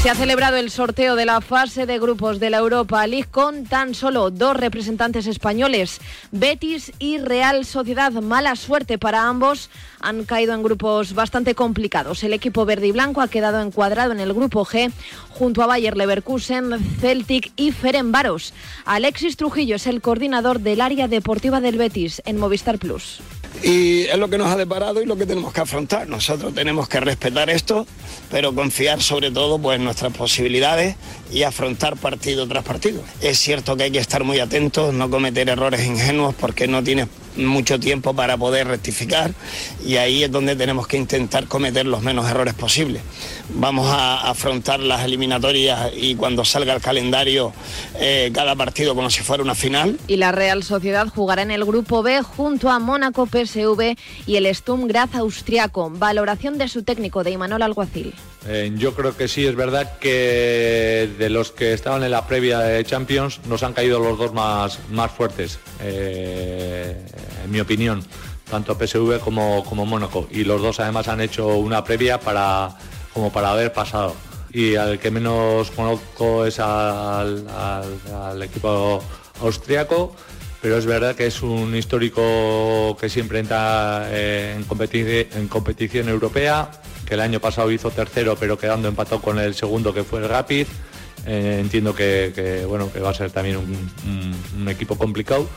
Se 0.07 0.11
ha 0.11 0.15
celebrado 0.15 0.57
el 0.57 0.71
sorteo 0.71 1.17
de 1.17 1.27
la 1.27 1.41
fase 1.41 1.85
de 1.85 1.99
grupos 1.99 2.39
de 2.39 2.49
la 2.49 2.59
Europa 2.59 3.05
League 3.09 3.27
con 3.29 3.65
tan 3.65 3.93
solo 3.93 4.31
dos 4.31 4.57
representantes 4.57 5.27
españoles, 5.27 6.01
Betis 6.31 6.93
y 7.01 7.19
Real 7.19 7.65
Sociedad. 7.65 8.13
Mala 8.13 8.55
suerte 8.55 8.99
para 8.99 9.27
ambos, 9.27 9.69
han 10.01 10.25
caído 10.25 10.55
en 10.55 10.63
grupos 10.63 11.13
bastante 11.13 11.57
complicados. 11.57 12.23
El 12.23 12.35
equipo 12.35 12.65
verde 12.65 12.87
y 12.87 12.93
blanco 12.93 13.21
ha 13.21 13.27
quedado 13.27 13.61
encuadrado 13.61 14.13
en 14.13 14.21
el 14.21 14.33
grupo 14.33 14.65
G 14.65 14.93
junto 15.31 15.61
a 15.65 15.67
Bayer 15.67 15.97
Leverkusen, 15.97 16.79
Celtic 17.01 17.51
y 17.57 17.73
Ferenbaros. 17.73 18.55
Alexis 18.85 19.37
Trujillo 19.37 19.75
es 19.75 19.89
el 19.89 20.03
coordinador 20.03 20.61
del 20.61 20.83
área 20.83 21.09
deportiva 21.09 21.61
del 21.61 21.79
Betis 21.79 22.23
en 22.27 22.39
Movistar 22.39 22.79
Plus. 22.79 23.19
Y 23.63 24.03
es 24.03 24.19
lo 24.19 24.29
que 24.29 24.39
nos 24.39 24.49
ha 24.49 24.57
deparado 24.57 25.03
y 25.03 25.07
lo 25.07 25.17
que 25.17 25.27
tenemos 25.27 25.53
que 25.53 25.61
afrontar. 25.61 26.09
Nosotros 26.09 26.55
tenemos 26.55 26.89
que 26.89 27.01
respetar 27.01 27.51
esto, 27.51 27.87
pero 28.31 28.55
confiar 28.55 29.03
sobre 29.03 29.31
todo 29.31 29.59
pues, 29.59 29.79
en 29.79 29.85
nuestras 29.85 30.13
posibilidades 30.13 30.97
y 31.33 31.43
afrontar 31.43 31.97
partido 31.97 32.47
tras 32.47 32.65
partido. 32.65 33.03
Es 33.21 33.39
cierto 33.39 33.77
que 33.77 33.85
hay 33.85 33.91
que 33.91 33.99
estar 33.99 34.25
muy 34.25 34.39
atentos, 34.41 34.93
no 34.95 35.11
cometer 35.11 35.49
errores 35.49 35.85
ingenuos 35.85 36.35
porque 36.35 36.69
no 36.69 36.83
tienes 36.83 37.09
mucho 37.37 37.79
tiempo 37.79 38.15
para 38.15 38.37
poder 38.37 38.67
rectificar 38.67 39.33
y 39.85 39.97
ahí 39.97 40.25
es 40.25 40.31
donde 40.31 40.57
tenemos 40.57 40.87
que 40.87 40.97
intentar 40.97 41.47
cometer 41.47 41.87
los 41.87 42.03
menos 42.03 42.29
errores 42.29 42.55
posibles. 42.55 43.03
Vamos 43.51 43.87
a 43.89 44.29
afrontar 44.29 44.81
las 44.81 45.05
eliminatorias 45.05 45.91
y 45.95 46.15
cuando 46.15 46.45
salga 46.45 46.75
el 46.75 46.81
calendario 46.81 47.53
eh, 48.01 48.31
cada 48.33 48.57
partido 48.57 48.95
como 48.95 49.11
si 49.11 49.23
fuera 49.23 49.43
una 49.43 49.55
final. 49.55 49.99
Y 50.07 50.17
la 50.17 50.33
Real 50.33 50.63
Sociedad 50.63 51.09
jugará 51.09 51.43
en 51.43 51.51
el 51.51 51.65
grupo 51.65 52.03
B 52.03 52.23
junto 52.23 52.71
a 52.71 52.79
Mónaco, 52.79 53.27
PSV 53.45 53.97
y 54.27 54.37
el 54.37 54.55
Sturm 54.55 54.87
Graz 54.87 55.15
austriaco. 55.15 55.91
Valoración 55.91 56.59
de 56.59 56.69
su 56.69 56.83
técnico, 56.83 57.25
de 57.25 57.33
Imanol 57.33 57.63
Alguacil. 57.63 58.15
Eh, 58.49 58.73
yo 58.77 58.95
creo 58.95 59.17
que 59.17 59.29
sí, 59.29 59.45
es 59.45 59.57
verdad 59.57 59.99
que 59.99 61.11
de 61.19 61.31
los 61.31 61.51
que 61.51 61.73
estaban 61.73 62.05
en 62.05 62.13
la 62.13 62.27
previa 62.27 62.61
de 62.61 62.85
Champions 62.85 63.41
nos 63.47 63.63
han 63.63 63.73
caído 63.73 63.99
los 63.99 64.19
dos 64.19 64.33
más, 64.33 64.79
más 64.91 65.11
fuertes, 65.11 65.59
eh, 65.81 66.97
en 67.45 67.51
mi 67.51 67.61
opinión, 67.61 68.05
tanto 68.49 68.77
PSV 68.77 69.19
como, 69.21 69.65
como 69.65 69.85
Mónaco. 69.85 70.29
Y 70.31 70.45
los 70.45 70.63
dos 70.63 70.81
además 70.81 71.09
han 71.09 71.21
hecho 71.21 71.57
una 71.57 71.83
previa 71.85 72.21
para, 72.21 72.77
como 73.13 73.33
para 73.33 73.51
haber 73.51 73.73
pasado. 73.73 74.15
Y 74.53 74.77
al 74.77 74.99
que 74.99 75.11
menos 75.11 75.71
conozco 75.73 76.47
es 76.47 76.59
al, 76.61 77.45
equipo 78.43 79.03
austriaco 79.43 80.15
pero 80.67 80.79
es 80.79 80.87
verdad 80.87 81.15
que 81.15 81.29
es 81.29 81.43
un 81.43 81.77
histórico 81.77 82.97
que 83.01 83.09
siempre 83.09 83.39
entra 83.39 84.09
eh, 84.11 84.57
en, 84.57 85.47
competición 85.47 86.09
europea, 86.09 86.69
que 87.07 87.15
el 87.15 87.21
año 87.21 87.39
pasado 87.39 87.71
hizo 87.71 87.93
tercero, 87.93 88.35
pero 88.35 88.59
quedando 88.59 88.89
empatado 88.89 89.23
con 89.23 89.39
el 89.39 89.55
segundo 89.55 89.95
que 89.95 90.03
fue 90.03 90.19
el 90.19 90.29
Rapid. 90.29 90.67
Eh, 91.25 91.59
entiendo 91.61 91.95
que, 91.95 92.65
bueno, 92.69 92.93
que 92.93 92.99
va 92.99 93.11
a 93.11 93.15
ser 93.15 93.31
también 93.31 93.59
un, 93.59 94.69
equipo 94.69 94.99
complicado, 94.99 95.49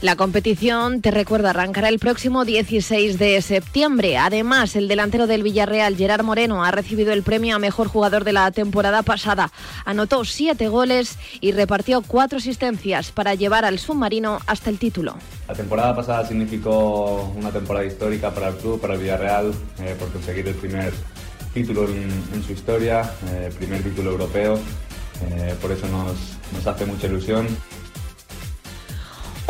la 0.00 0.14
competición, 0.14 1.00
te 1.00 1.10
recuerdo, 1.10 1.48
arrancará 1.48 1.88
el 1.88 1.98
próximo 1.98 2.44
16 2.44 3.18
de 3.18 3.42
septiembre. 3.42 4.16
Además, 4.16 4.76
el 4.76 4.86
delantero 4.86 5.26
del 5.26 5.42
Villarreal, 5.42 5.96
Gerard 5.96 6.22
Moreno, 6.22 6.64
ha 6.64 6.70
recibido 6.70 7.12
el 7.12 7.24
premio 7.24 7.56
a 7.56 7.58
mejor 7.58 7.88
jugador 7.88 8.22
de 8.22 8.32
la 8.32 8.48
temporada 8.52 9.02
pasada. 9.02 9.50
Anotó 9.84 10.24
siete 10.24 10.68
goles 10.68 11.18
y 11.40 11.50
repartió 11.50 12.02
cuatro 12.02 12.38
asistencias 12.38 13.10
para 13.10 13.34
llevar 13.34 13.64
al 13.64 13.80
submarino 13.80 14.38
hasta 14.46 14.70
el 14.70 14.78
título. 14.78 15.16
La 15.48 15.54
temporada 15.54 15.96
pasada 15.96 16.24
significó 16.26 17.32
una 17.36 17.50
temporada 17.50 17.84
histórica 17.84 18.32
para 18.32 18.48
el 18.48 18.54
club, 18.54 18.80
para 18.80 18.94
el 18.94 19.00
Villarreal, 19.00 19.52
eh, 19.80 19.96
por 19.98 20.12
conseguir 20.12 20.46
el 20.46 20.54
primer 20.54 20.92
título 21.52 21.88
en, 21.88 22.44
su 22.46 22.52
historia, 22.52 23.02
eh, 23.32 23.50
primer 23.58 23.82
título 23.82 24.12
europeo. 24.12 24.60
Eh, 25.30 25.56
por 25.60 25.72
eso 25.72 25.88
nos 25.88 26.66
hace 26.66 26.86
mucha 26.86 27.08
ilusión. 27.08 27.48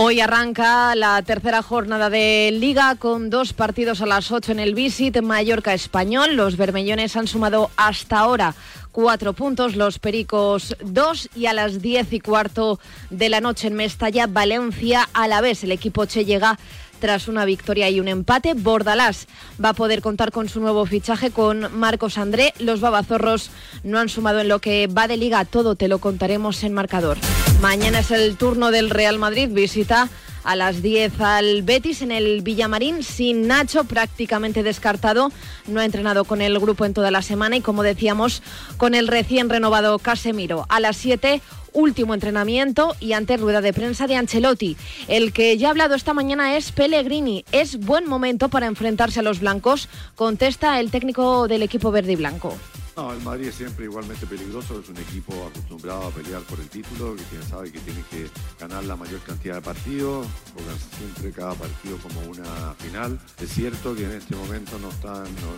Hoy 0.01 0.21
arranca 0.21 0.95
la 0.95 1.21
tercera 1.23 1.61
jornada 1.61 2.09
de 2.09 2.51
Liga 2.53 2.95
con 2.95 3.31
dos 3.31 3.53
partidos 3.53 4.01
a 4.01 4.07
las 4.07 4.31
8 4.31 4.53
en 4.53 4.61
el 4.61 4.77
Visit 4.77 5.21
Mallorca 5.23 5.75
Español. 5.75 6.37
Los 6.37 6.57
bermellones 6.57 7.17
han 7.17 7.27
sumado 7.27 7.73
hasta 7.77 8.21
ahora 8.21 8.55
cuatro 8.93 9.33
puntos, 9.33 9.75
los 9.75 9.99
Pericos 9.99 10.77
dos 10.85 11.29
y 11.35 11.47
a 11.47 11.53
las 11.53 11.83
diez 11.83 12.13
y 12.13 12.21
cuarto 12.21 12.79
de 13.11 13.29
la 13.29 13.41
noche 13.41 13.67
en 13.67 13.75
Mestalla, 13.75 14.29
Valencia 14.29 15.09
a 15.15 15.27
la 15.27 15.41
vez. 15.41 15.65
El 15.65 15.73
equipo 15.73 16.07
Che 16.07 16.25
llega 16.25 16.61
tras 16.99 17.29
una 17.29 17.45
victoria 17.45 17.89
y 17.91 18.01
un 18.01 18.09
empate. 18.09 18.55
Bordalás 18.55 19.27
va 19.63 19.71
a 19.71 19.75
poder 19.75 20.03
contar 20.03 20.33
con 20.33 20.49
su 20.49 20.61
nuevo 20.61 20.85
fichaje 20.87 21.31
con 21.31 21.79
Marcos 21.79 22.19
André. 22.19 22.55
Los 22.59 22.81
babazorros 22.81 23.51
no 23.85 23.99
han 23.99 24.09
sumado 24.09 24.41
en 24.41 24.49
lo 24.49 24.59
que 24.59 24.87
va 24.87 25.09
de 25.09 25.17
liga. 25.17 25.45
Todo 25.45 25.75
te 25.75 25.89
lo 25.89 25.99
contaremos 25.99 26.63
en 26.65 26.73
marcador. 26.73 27.19
Mañana 27.61 28.01
es 28.01 28.11
el 28.11 28.37
turno 28.37 28.71
del 28.71 28.91
Real 28.91 29.19
Madrid. 29.19 29.49
Visita 29.51 30.09
a 30.45 30.57
las 30.57 30.81
10 30.81 31.21
al 31.21 31.63
Betis 31.63 32.03
en 32.03 32.11
el 32.11 32.43
Villamarín 32.43 33.03
sin 33.03 33.47
Nacho 33.47 33.85
prácticamente 33.85 34.63
descartado. 34.63 35.31
No 35.67 35.81
ha 35.81 35.85
entrenado 35.85 36.25
con 36.25 36.41
el 36.41 36.59
grupo 36.59 36.85
en 36.85 36.95
toda 36.95 37.11
la 37.11 37.23
semana 37.23 37.57
y 37.57 37.61
como 37.61 37.83
decíamos 37.83 38.43
con 38.77 38.95
el 38.95 39.09
recién 39.09 39.51
renovado 39.51 39.99
Casemiro. 39.99 40.67
A 40.69 40.81
las 40.81 40.97
7 40.97 41.43
último 41.79 42.13
entrenamiento 42.13 42.97
y 42.99 43.13
ante 43.13 43.37
rueda 43.37 43.61
de 43.61 43.73
prensa 43.73 44.07
de 44.09 44.17
Ancelotti. 44.17 44.77
El 45.07 45.33
que 45.33 45.57
ya 45.57 45.69
ha 45.69 45.71
hablado 45.71 45.95
esta 45.95 46.13
mañana 46.13 46.57
es 46.57 46.73
Pellegrini. 46.73 47.45
Es 47.53 47.79
buen 47.79 48.09
momento 48.09 48.49
para 48.49 48.67
enfrentarse 48.67 49.21
a 49.21 49.23
los 49.23 49.41
blancos, 49.41 49.89
contesta 50.17 50.81
el 50.81 50.91
técnico 50.91 51.47
del 51.47 51.63
equipo 51.63 51.93
verde 51.93 52.13
y 52.13 52.17
blanco. 52.17 52.57
No, 52.99 53.13
el 53.13 53.23
Madrid 53.23 53.47
es 53.47 53.55
siempre 53.55 53.85
igualmente 53.85 54.27
peligroso, 54.27 54.81
es 54.81 54.89
un 54.89 54.97
equipo 54.97 55.33
acostumbrado 55.47 56.09
a 56.09 56.11
pelear 56.11 56.43
por 56.43 56.59
el 56.59 56.69
título, 56.69 57.15
que 57.15 57.23
tiene, 57.23 57.45
sabe 57.45 57.71
que 57.71 57.79
tiene 57.79 58.03
que 58.11 58.29
ganar 58.59 58.83
la 58.83 58.97
mayor 58.97 59.21
cantidad 59.21 59.55
de 59.55 59.61
partidos, 59.61 60.27
juegan 60.53 60.77
siempre 60.99 61.31
cada 61.31 61.55
partido 61.55 61.97
como 61.99 62.21
una 62.23 62.75
final. 62.75 63.17
Es 63.41 63.51
cierto 63.51 63.95
que 63.95 64.03
en 64.03 64.11
este 64.11 64.35
momento 64.35 64.81
no 64.81 64.89
están, 64.89 65.23
no, 65.23 65.55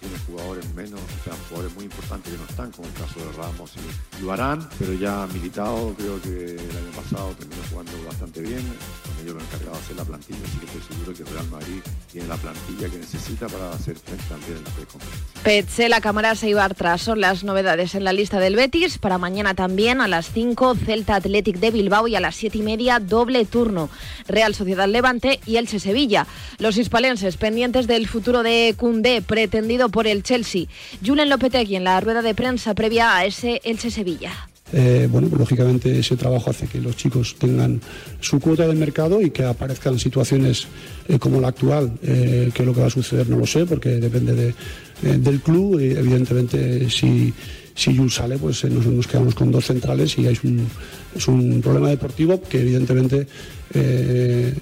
tiene 0.00 0.18
jugadores 0.26 0.74
menos, 0.74 0.98
o 0.98 1.22
sea, 1.22 1.34
jugadores 1.48 1.72
muy 1.76 1.84
importantes 1.84 2.32
que 2.32 2.38
no 2.40 2.46
están, 2.46 2.72
como 2.72 2.88
el 2.88 2.94
caso 2.94 3.20
de 3.20 3.30
Ramos 3.30 3.74
y, 4.20 4.24
Barán, 4.24 4.68
pero 4.76 4.92
ya 4.94 5.28
militado, 5.32 5.94
creo 5.96 6.20
que 6.20 6.56
el 6.56 6.76
año 6.76 6.90
pasado 6.96 7.28
terminó 7.38 7.62
jugando 7.70 7.92
bastante 8.08 8.40
bien, 8.40 8.58
con 8.58 9.22
ellos 9.22 9.36
lo 9.36 9.40
encargado 9.40 9.76
de 9.76 9.82
hacer 9.84 9.96
la 9.96 10.04
plantilla, 10.04 10.40
así 10.44 10.58
que 10.58 10.66
estoy 10.66 10.82
seguro 10.96 11.14
que 11.14 11.24
Real 11.32 11.48
Madrid 11.48 11.80
tiene 12.10 12.26
la 12.26 12.36
plantilla 12.38 12.88
que 12.88 12.98
necesita 12.98 13.46
para 13.46 13.70
hacer 13.70 13.96
frente 13.96 14.24
también 14.28 14.58
en 14.58 14.64
la 14.64 14.70
preconferencia. 14.70 15.88
La 15.88 16.00
cámara 16.00 16.34
se 16.34 16.48
iba 16.48 16.71
tras 16.74 17.02
son 17.02 17.20
las 17.20 17.44
novedades 17.44 17.94
en 17.94 18.04
la 18.04 18.12
lista 18.12 18.40
del 18.40 18.56
Betis. 18.56 18.98
Para 18.98 19.18
mañana 19.18 19.54
también 19.54 20.00
a 20.00 20.08
las 20.08 20.30
5 20.32 20.74
Celta 20.74 21.16
Athletic 21.16 21.58
de 21.58 21.70
Bilbao 21.70 22.08
y 22.08 22.16
a 22.16 22.20
las 22.20 22.36
7 22.36 22.58
y 22.58 22.62
media 22.62 22.98
doble 23.00 23.44
turno 23.44 23.90
Real 24.28 24.54
Sociedad 24.54 24.88
Levante 24.88 25.40
y 25.46 25.56
Elche 25.56 25.80
Sevilla. 25.80 26.26
Los 26.58 26.76
hispalenses 26.76 27.36
pendientes 27.36 27.86
del 27.86 28.08
futuro 28.08 28.42
de 28.42 28.74
Cundé 28.76 29.22
pretendido 29.22 29.88
por 29.88 30.06
el 30.06 30.22
Chelsea. 30.22 30.66
Julen 31.04 31.28
Lopetegui 31.28 31.76
en 31.76 31.84
la 31.84 32.00
rueda 32.00 32.22
de 32.22 32.34
prensa 32.34 32.74
previa 32.74 33.16
a 33.16 33.24
ese 33.24 33.60
Elche 33.64 33.90
Sevilla. 33.90 34.48
Eh, 34.72 35.06
bueno, 35.10 35.28
pues 35.28 35.38
lógicamente 35.38 35.98
ese 35.98 36.16
trabajo 36.16 36.50
hace 36.50 36.66
que 36.66 36.80
los 36.80 36.96
chicos 36.96 37.36
tengan 37.38 37.80
su 38.20 38.40
cuota 38.40 38.66
de 38.66 38.74
mercado 38.74 39.20
y 39.20 39.30
que 39.30 39.44
aparezcan 39.44 39.98
situaciones 39.98 40.66
eh, 41.08 41.18
como 41.18 41.40
la 41.40 41.48
actual, 41.48 41.92
eh, 42.02 42.50
que 42.54 42.64
lo 42.64 42.72
que 42.72 42.80
va 42.80 42.86
a 42.86 42.90
suceder 42.90 43.28
no 43.28 43.36
lo 43.36 43.46
sé, 43.46 43.66
porque 43.66 43.90
depende 43.90 44.34
de, 44.34 44.54
eh, 45.02 45.18
del 45.18 45.40
club. 45.40 45.80
Y 45.80 45.92
evidentemente, 45.92 46.88
si, 46.90 47.32
si 47.74 47.96
Jules 47.96 48.14
sale, 48.14 48.38
pues 48.38 48.64
nos, 48.64 48.86
nos, 48.86 49.06
quedamos 49.06 49.34
con 49.34 49.50
dos 49.50 49.66
centrales 49.66 50.16
y 50.18 50.26
es 50.26 50.42
un, 50.44 50.66
es 51.14 51.28
un 51.28 51.60
problema 51.60 51.88
deportivo 51.88 52.40
que 52.42 52.60
evidentemente, 52.60 53.26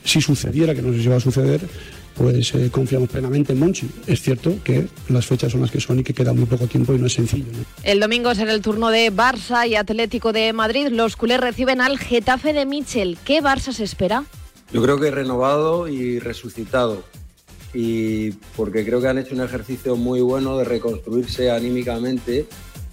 si 0.04 0.20
sucediera, 0.20 0.74
que 0.74 0.82
no 0.82 0.92
sé 0.92 1.02
si 1.02 1.08
va 1.08 1.16
a 1.16 1.20
suceder, 1.20 1.60
pues 2.20 2.54
eh, 2.54 2.68
confiamos 2.70 3.08
plenamente 3.08 3.54
en 3.54 3.58
Monchi. 3.58 3.88
Es 4.06 4.20
cierto 4.20 4.54
que 4.62 4.88
las 5.08 5.24
fechas 5.24 5.52
son 5.52 5.62
las 5.62 5.70
que 5.70 5.80
son 5.80 6.00
y 6.00 6.04
que 6.04 6.12
queda 6.12 6.34
muy 6.34 6.44
poco 6.44 6.66
tiempo 6.66 6.92
y 6.92 6.98
no 6.98 7.06
es 7.06 7.14
sencillo. 7.14 7.46
¿no? 7.50 7.64
El 7.82 7.98
domingo 7.98 8.34
será 8.34 8.52
el 8.52 8.60
turno 8.60 8.90
de 8.90 9.10
Barça 9.10 9.66
y 9.66 9.74
Atlético 9.74 10.32
de 10.32 10.52
Madrid. 10.52 10.88
Los 10.90 11.16
culés 11.16 11.40
reciben 11.40 11.80
al 11.80 11.98
Getafe 11.98 12.52
de 12.52 12.66
Michel. 12.66 13.16
¿Qué 13.24 13.40
Barça 13.42 13.72
se 13.72 13.84
espera? 13.84 14.24
Yo 14.70 14.82
creo 14.82 15.00
que 15.00 15.10
renovado 15.10 15.88
y 15.88 16.18
resucitado. 16.18 17.04
Y 17.72 18.32
porque 18.56 18.84
creo 18.84 19.00
que 19.00 19.08
han 19.08 19.18
hecho 19.18 19.34
un 19.34 19.42
ejercicio 19.42 19.96
muy 19.96 20.20
bueno 20.20 20.58
de 20.58 20.64
reconstruirse 20.64 21.50
anímicamente 21.50 22.46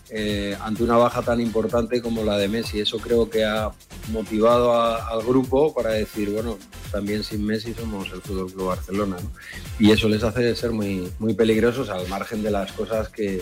eh, 0.09 0.55
ante 0.61 0.83
una 0.83 0.95
baja 0.95 1.21
tan 1.21 1.41
importante 1.41 2.01
como 2.01 2.23
la 2.23 2.37
de 2.37 2.47
Messi. 2.47 2.79
Eso 2.79 2.97
creo 2.99 3.29
que 3.29 3.43
ha 3.43 3.71
motivado 4.11 4.73
al 4.73 5.21
grupo 5.23 5.73
para 5.73 5.91
decir, 5.91 6.29
bueno, 6.29 6.57
también 6.91 7.23
sin 7.23 7.45
Messi 7.45 7.73
somos 7.73 8.11
el 8.13 8.21
Fútbol 8.21 8.51
Club 8.51 8.67
Barcelona. 8.67 9.17
Y 9.79 9.91
eso 9.91 10.07
les 10.07 10.23
hace 10.23 10.55
ser 10.55 10.71
muy, 10.71 11.11
muy 11.19 11.33
peligrosos 11.33 11.89
al 11.89 12.07
margen 12.07 12.43
de 12.43 12.51
las 12.51 12.71
cosas 12.71 13.09
que, 13.09 13.41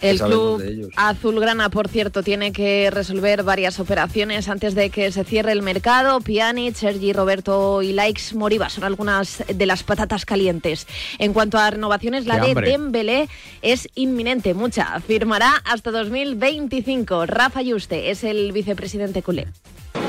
el 0.00 0.18
club 0.18 0.90
azulgrana, 0.96 1.70
por 1.70 1.88
cierto, 1.88 2.22
tiene 2.22 2.52
que 2.52 2.90
resolver 2.90 3.42
varias 3.42 3.80
operaciones 3.80 4.48
antes 4.48 4.74
de 4.74 4.90
que 4.90 5.10
se 5.12 5.24
cierre 5.24 5.52
el 5.52 5.62
mercado. 5.62 6.20
Pjanic, 6.20 6.74
Sergi 6.74 7.12
Roberto 7.12 7.82
y 7.82 7.92
Likes 7.92 8.34
Moriba 8.34 8.68
son 8.68 8.84
algunas 8.84 9.42
de 9.52 9.66
las 9.66 9.82
patatas 9.82 10.24
calientes. 10.24 10.86
En 11.18 11.32
cuanto 11.32 11.58
a 11.58 11.70
renovaciones, 11.70 12.26
la 12.26 12.40
de 12.40 12.54
Dembélé 12.54 13.28
es 13.62 13.88
inminente, 13.94 14.54
mucha. 14.54 15.00
Firmará 15.00 15.62
hasta 15.64 15.90
2025. 15.90 17.26
Rafa 17.26 17.62
Yuste 17.62 18.10
es 18.10 18.24
el 18.24 18.52
vicepresidente 18.52 19.22
culé. 19.22 19.46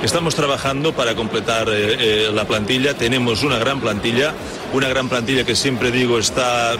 Estamos 0.03 0.35
trabajando 0.35 0.93
para 0.93 1.15
completar 1.15 1.67
eh, 1.69 2.27
eh, 2.27 2.31
la 2.31 2.45
plantilla. 2.45 2.93
Tenemos 2.93 3.43
una 3.43 3.57
gran 3.57 3.81
plantilla, 3.81 4.33
una 4.73 4.87
gran 4.87 5.09
plantilla 5.09 5.43
que 5.43 5.55
siempre 5.55 5.91
digo 5.91 6.19
está 6.19 6.75
eh, 6.75 6.77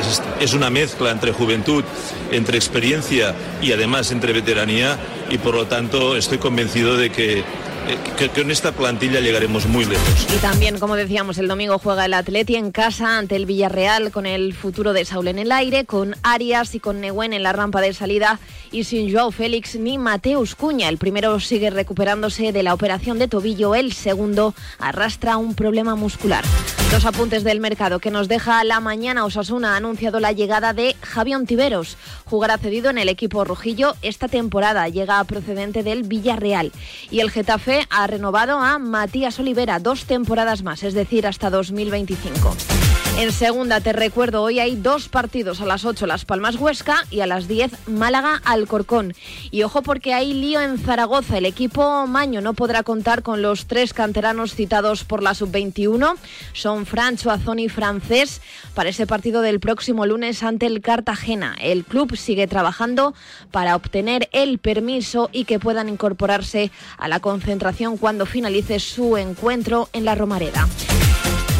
es, 0.00 0.22
es, 0.40 0.54
una 0.54 0.70
mezcla 0.70 1.10
entre 1.10 1.32
juventud, 1.32 1.84
entre 2.32 2.56
experiencia 2.56 3.34
y 3.60 3.72
además 3.72 4.10
entre 4.10 4.32
veteranía 4.32 4.98
y 5.30 5.38
por 5.38 5.54
lo 5.54 5.66
tanto 5.66 6.16
estoy 6.16 6.38
convencido 6.38 6.96
de 6.96 7.10
que 7.10 7.44
que, 7.86 8.40
en 8.40 8.50
esta 8.50 8.72
plantilla 8.72 9.20
llegaremos 9.20 9.66
muy 9.66 9.84
lejos. 9.84 10.26
Y 10.34 10.38
también, 10.38 10.78
como 10.78 10.96
decíamos, 10.96 11.38
el 11.38 11.48
domingo 11.48 11.78
juega 11.78 12.04
el 12.04 12.14
Atleti 12.14 12.56
en 12.56 12.72
casa 12.72 13.18
ante 13.18 13.36
el 13.36 13.46
Villarreal 13.46 14.10
con 14.10 14.26
el 14.26 14.54
futuro 14.54 14.92
de 14.92 15.04
Saúl 15.04 15.28
en 15.28 15.38
el 15.38 15.52
aire, 15.52 15.84
con 15.84 16.16
Arias 16.22 16.74
y 16.74 16.80
con 16.80 17.00
Neguen 17.00 17.32
en 17.32 17.42
la 17.42 17.52
rampa 17.52 17.80
de 17.80 17.92
salida 17.92 18.38
y 18.72 18.84
sin 18.84 19.12
Joao 19.12 19.30
Félix 19.30 19.76
ni 19.76 19.98
Mateus 19.98 20.54
Cuña. 20.54 20.88
El 20.88 20.98
primero 20.98 21.38
sigue 21.40 21.70
recuperándose 21.70 22.52
de 22.52 22.62
la 22.62 22.74
operación 22.74 23.18
de 23.18 23.28
tobillo, 23.28 23.74
el 23.74 23.92
segundo 23.92 24.54
arrastra 24.78 25.36
un 25.36 25.54
problema 25.54 25.94
muscular. 25.94 26.44
Dos 26.90 27.04
apuntes 27.04 27.42
del 27.42 27.60
mercado 27.60 27.98
que 27.98 28.12
nos 28.12 28.28
deja 28.28 28.62
la 28.62 28.78
mañana. 28.78 29.24
Osasuna 29.24 29.74
ha 29.74 29.76
anunciado 29.76 30.20
la 30.20 30.30
llegada 30.30 30.72
de 30.72 30.94
Javier 31.02 31.36
Ontiveros. 31.36 31.96
Jugará 32.24 32.58
cedido 32.58 32.90
en 32.90 32.98
el 32.98 33.08
equipo 33.08 33.44
rojillo 33.44 33.96
esta 34.02 34.28
temporada. 34.28 34.88
Llega 34.88 35.22
procedente 35.24 35.82
del 35.82 36.04
Villarreal. 36.04 36.70
Y 37.10 37.20
el 37.20 37.32
Getafe 37.32 37.75
ha 37.90 38.06
renovado 38.06 38.58
a 38.58 38.78
Matías 38.78 39.38
Olivera 39.38 39.78
dos 39.78 40.04
temporadas 40.04 40.62
más, 40.62 40.82
es 40.82 40.94
decir, 40.94 41.26
hasta 41.26 41.50
2025. 41.50 42.85
En 43.18 43.32
segunda, 43.32 43.80
te 43.80 43.94
recuerdo, 43.94 44.42
hoy 44.42 44.60
hay 44.60 44.76
dos 44.76 45.08
partidos, 45.08 45.62
a 45.62 45.64
las 45.64 45.86
8 45.86 46.06
Las 46.06 46.26
Palmas 46.26 46.56
Huesca 46.56 47.02
y 47.10 47.20
a 47.20 47.26
las 47.26 47.48
10 47.48 47.88
Málaga 47.88 48.42
Alcorcón. 48.44 49.14
Y 49.50 49.62
ojo 49.62 49.80
porque 49.80 50.12
hay 50.12 50.34
lío 50.34 50.60
en 50.60 50.76
Zaragoza. 50.76 51.38
El 51.38 51.46
equipo 51.46 52.06
Maño 52.06 52.42
no 52.42 52.52
podrá 52.52 52.82
contar 52.82 53.22
con 53.22 53.40
los 53.40 53.68
tres 53.68 53.94
canteranos 53.94 54.54
citados 54.54 55.04
por 55.04 55.22
la 55.22 55.32
sub-21. 55.32 56.14
Son 56.52 56.84
Francho, 56.84 57.30
Azón 57.30 57.58
y 57.58 57.70
Francés 57.70 58.42
para 58.74 58.90
ese 58.90 59.06
partido 59.06 59.40
del 59.40 59.60
próximo 59.60 60.04
lunes 60.04 60.42
ante 60.42 60.66
el 60.66 60.82
Cartagena. 60.82 61.56
El 61.58 61.84
club 61.84 62.14
sigue 62.18 62.46
trabajando 62.46 63.14
para 63.50 63.76
obtener 63.76 64.28
el 64.32 64.58
permiso 64.58 65.30
y 65.32 65.46
que 65.46 65.58
puedan 65.58 65.88
incorporarse 65.88 66.70
a 66.98 67.08
la 67.08 67.20
concentración 67.20 67.96
cuando 67.96 68.26
finalice 68.26 68.78
su 68.78 69.16
encuentro 69.16 69.88
en 69.94 70.04
la 70.04 70.14
Romareda. 70.14 70.68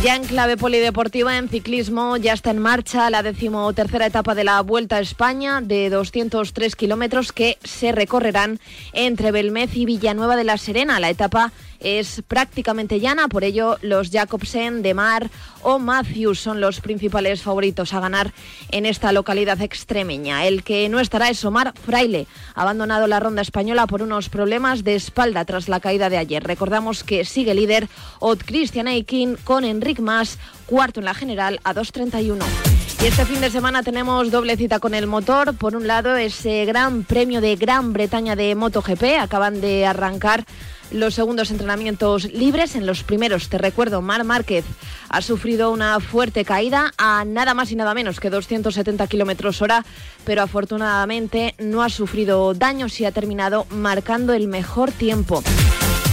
Ya 0.06 0.14
en 0.14 0.24
clave 0.24 0.56
polideportiva, 0.56 1.36
en 1.36 1.48
ciclismo, 1.48 2.16
ya 2.16 2.32
está 2.32 2.52
en 2.52 2.60
marcha 2.60 3.10
la 3.10 3.24
decimotercera 3.24 4.06
etapa 4.06 4.36
de 4.36 4.44
la 4.44 4.60
Vuelta 4.60 4.98
a 4.98 5.00
España 5.00 5.60
de 5.60 5.90
203 5.90 6.76
kilómetros 6.76 7.32
que 7.32 7.58
se 7.64 7.90
recorrerán 7.90 8.60
entre 8.92 9.32
Belmez 9.32 9.74
y 9.74 9.84
Villanueva 9.84 10.36
de 10.36 10.44
la 10.44 10.58
Serena. 10.58 11.00
La 11.00 11.10
etapa 11.10 11.50
es 11.80 12.22
prácticamente 12.26 13.00
llana, 13.00 13.28
por 13.28 13.44
ello 13.44 13.78
los 13.82 14.10
Jacobsen, 14.10 14.82
De 14.82 14.94
Mar 14.94 15.30
o 15.62 15.78
Matthews 15.78 16.40
son 16.40 16.60
los 16.60 16.80
principales 16.80 17.42
favoritos 17.42 17.92
a 17.92 18.00
ganar 18.00 18.32
en 18.70 18.86
esta 18.86 19.12
localidad 19.12 19.60
extremeña. 19.60 20.46
El 20.46 20.62
que 20.62 20.88
no 20.88 21.00
estará 21.00 21.28
es 21.28 21.44
Omar 21.44 21.74
Fraile, 21.84 22.26
abandonado 22.54 23.06
la 23.06 23.20
ronda 23.20 23.42
española 23.42 23.86
por 23.86 24.02
unos 24.02 24.28
problemas 24.28 24.84
de 24.84 24.94
espalda 24.94 25.44
tras 25.44 25.68
la 25.68 25.80
caída 25.80 26.08
de 26.08 26.18
ayer. 26.18 26.44
Recordamos 26.44 27.04
que 27.04 27.24
sigue 27.24 27.54
líder 27.54 27.88
Ot 28.20 28.44
Christian 28.44 28.88
Eikin 28.88 29.36
con 29.44 29.64
Enric 29.64 30.00
Mas, 30.00 30.38
cuarto 30.66 31.00
en 31.00 31.06
la 31.06 31.14
general 31.14 31.60
a 31.64 31.74
2.31. 31.74 32.75
Y 33.02 33.06
este 33.06 33.26
fin 33.26 33.40
de 33.40 33.50
semana 33.50 33.82
tenemos 33.82 34.30
doble 34.30 34.56
cita 34.56 34.78
con 34.78 34.94
el 34.94 35.06
motor. 35.06 35.54
Por 35.54 35.76
un 35.76 35.86
lado, 35.86 36.16
ese 36.16 36.64
gran 36.64 37.04
premio 37.04 37.40
de 37.40 37.54
Gran 37.56 37.92
Bretaña 37.92 38.36
de 38.36 38.54
MotoGP. 38.54 39.20
Acaban 39.20 39.60
de 39.60 39.86
arrancar 39.86 40.44
los 40.90 41.14
segundos 41.14 41.50
entrenamientos 41.50 42.32
libres. 42.32 42.74
En 42.74 42.86
los 42.86 43.02
primeros, 43.02 43.48
te 43.48 43.58
recuerdo, 43.58 44.00
Mar 44.02 44.24
Márquez 44.24 44.64
ha 45.08 45.20
sufrido 45.20 45.70
una 45.70 46.00
fuerte 46.00 46.44
caída 46.44 46.92
a 46.96 47.24
nada 47.24 47.54
más 47.54 47.70
y 47.70 47.76
nada 47.76 47.94
menos 47.94 48.18
que 48.18 48.30
270 48.30 49.06
kilómetros 49.06 49.60
hora, 49.62 49.84
pero 50.24 50.42
afortunadamente 50.42 51.54
no 51.58 51.82
ha 51.82 51.90
sufrido 51.90 52.54
daños 52.54 52.98
y 53.00 53.04
ha 53.04 53.12
terminado 53.12 53.66
marcando 53.70 54.32
el 54.32 54.48
mejor 54.48 54.90
tiempo. 54.90 55.42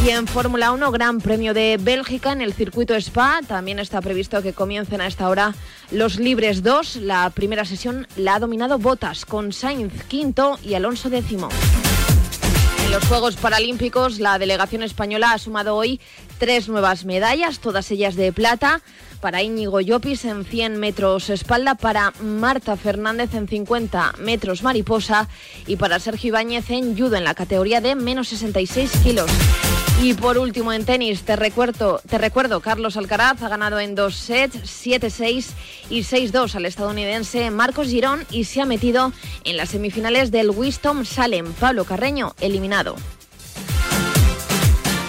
Y 0.05 0.09
en 0.09 0.27
Fórmula 0.27 0.73
1, 0.73 0.91
Gran 0.91 1.21
Premio 1.21 1.53
de 1.53 1.77
Bélgica 1.79 2.33
en 2.33 2.41
el 2.41 2.51
circuito 2.53 2.93
Spa. 2.93 3.39
También 3.47 3.79
está 3.79 4.01
previsto 4.01 4.41
que 4.41 4.51
comiencen 4.51 4.99
a 4.99 5.07
esta 5.07 5.29
hora 5.29 5.55
los 5.93 6.17
Libres 6.17 6.63
2. 6.63 6.97
La 6.97 7.29
primera 7.29 7.65
sesión 7.65 8.07
la 8.17 8.35
ha 8.35 8.39
dominado 8.39 8.79
Botas 8.79 9.25
con 9.25 9.53
Sainz 9.53 10.03
quinto 10.05 10.59
y 10.63 10.73
Alonso 10.73 11.09
décimo. 11.09 11.49
En 12.85 12.91
los 12.91 13.05
Juegos 13.05 13.35
Paralímpicos, 13.35 14.19
la 14.19 14.37
delegación 14.39 14.83
española 14.83 15.31
ha 15.31 15.37
sumado 15.37 15.75
hoy 15.75 16.01
tres 16.43 16.67
nuevas 16.67 17.05
medallas, 17.05 17.59
todas 17.59 17.89
ellas 17.89 18.17
de 18.17 18.33
plata. 18.33 18.81
Para 19.21 19.41
Íñigo 19.43 19.79
Llopis 19.79 20.25
en 20.25 20.43
100 20.43 20.77
metros 20.77 21.29
espalda, 21.29 21.75
para 21.75 22.11
Marta 22.21 22.75
Fernández 22.75 23.33
en 23.33 23.47
50 23.47 24.15
metros 24.19 24.61
mariposa 24.61 25.29
y 25.67 25.77
para 25.77 25.99
Sergio 25.99 26.27
Ibáñez 26.27 26.69
en 26.69 26.97
judo 26.97 27.15
en 27.15 27.23
la 27.23 27.33
categoría 27.33 27.79
de 27.79 27.95
menos 27.95 28.27
66 28.27 28.91
kilos. 29.05 29.31
Y 30.01 30.15
por 30.15 30.37
último 30.37 30.73
en 30.73 30.83
tenis, 30.83 31.21
te 31.21 31.37
recuerdo, 31.37 32.01
te 32.09 32.17
recuerdo, 32.17 32.59
Carlos 32.59 32.97
Alcaraz 32.97 33.41
ha 33.41 33.47
ganado 33.47 33.79
en 33.79 33.95
dos 33.95 34.17
sets, 34.17 34.57
7-6 34.85 35.45
y 35.89 36.01
6-2 36.01 36.55
al 36.55 36.65
estadounidense 36.65 37.51
Marcos 37.51 37.87
Girón 37.87 38.25
y 38.31 38.43
se 38.43 38.59
ha 38.59 38.65
metido 38.65 39.13
en 39.45 39.55
las 39.55 39.69
semifinales 39.69 40.29
del 40.29 40.49
Wisdom 40.49 41.05
Salem. 41.05 41.53
Pablo 41.53 41.85
Carreño 41.85 42.35
eliminado. 42.41 42.97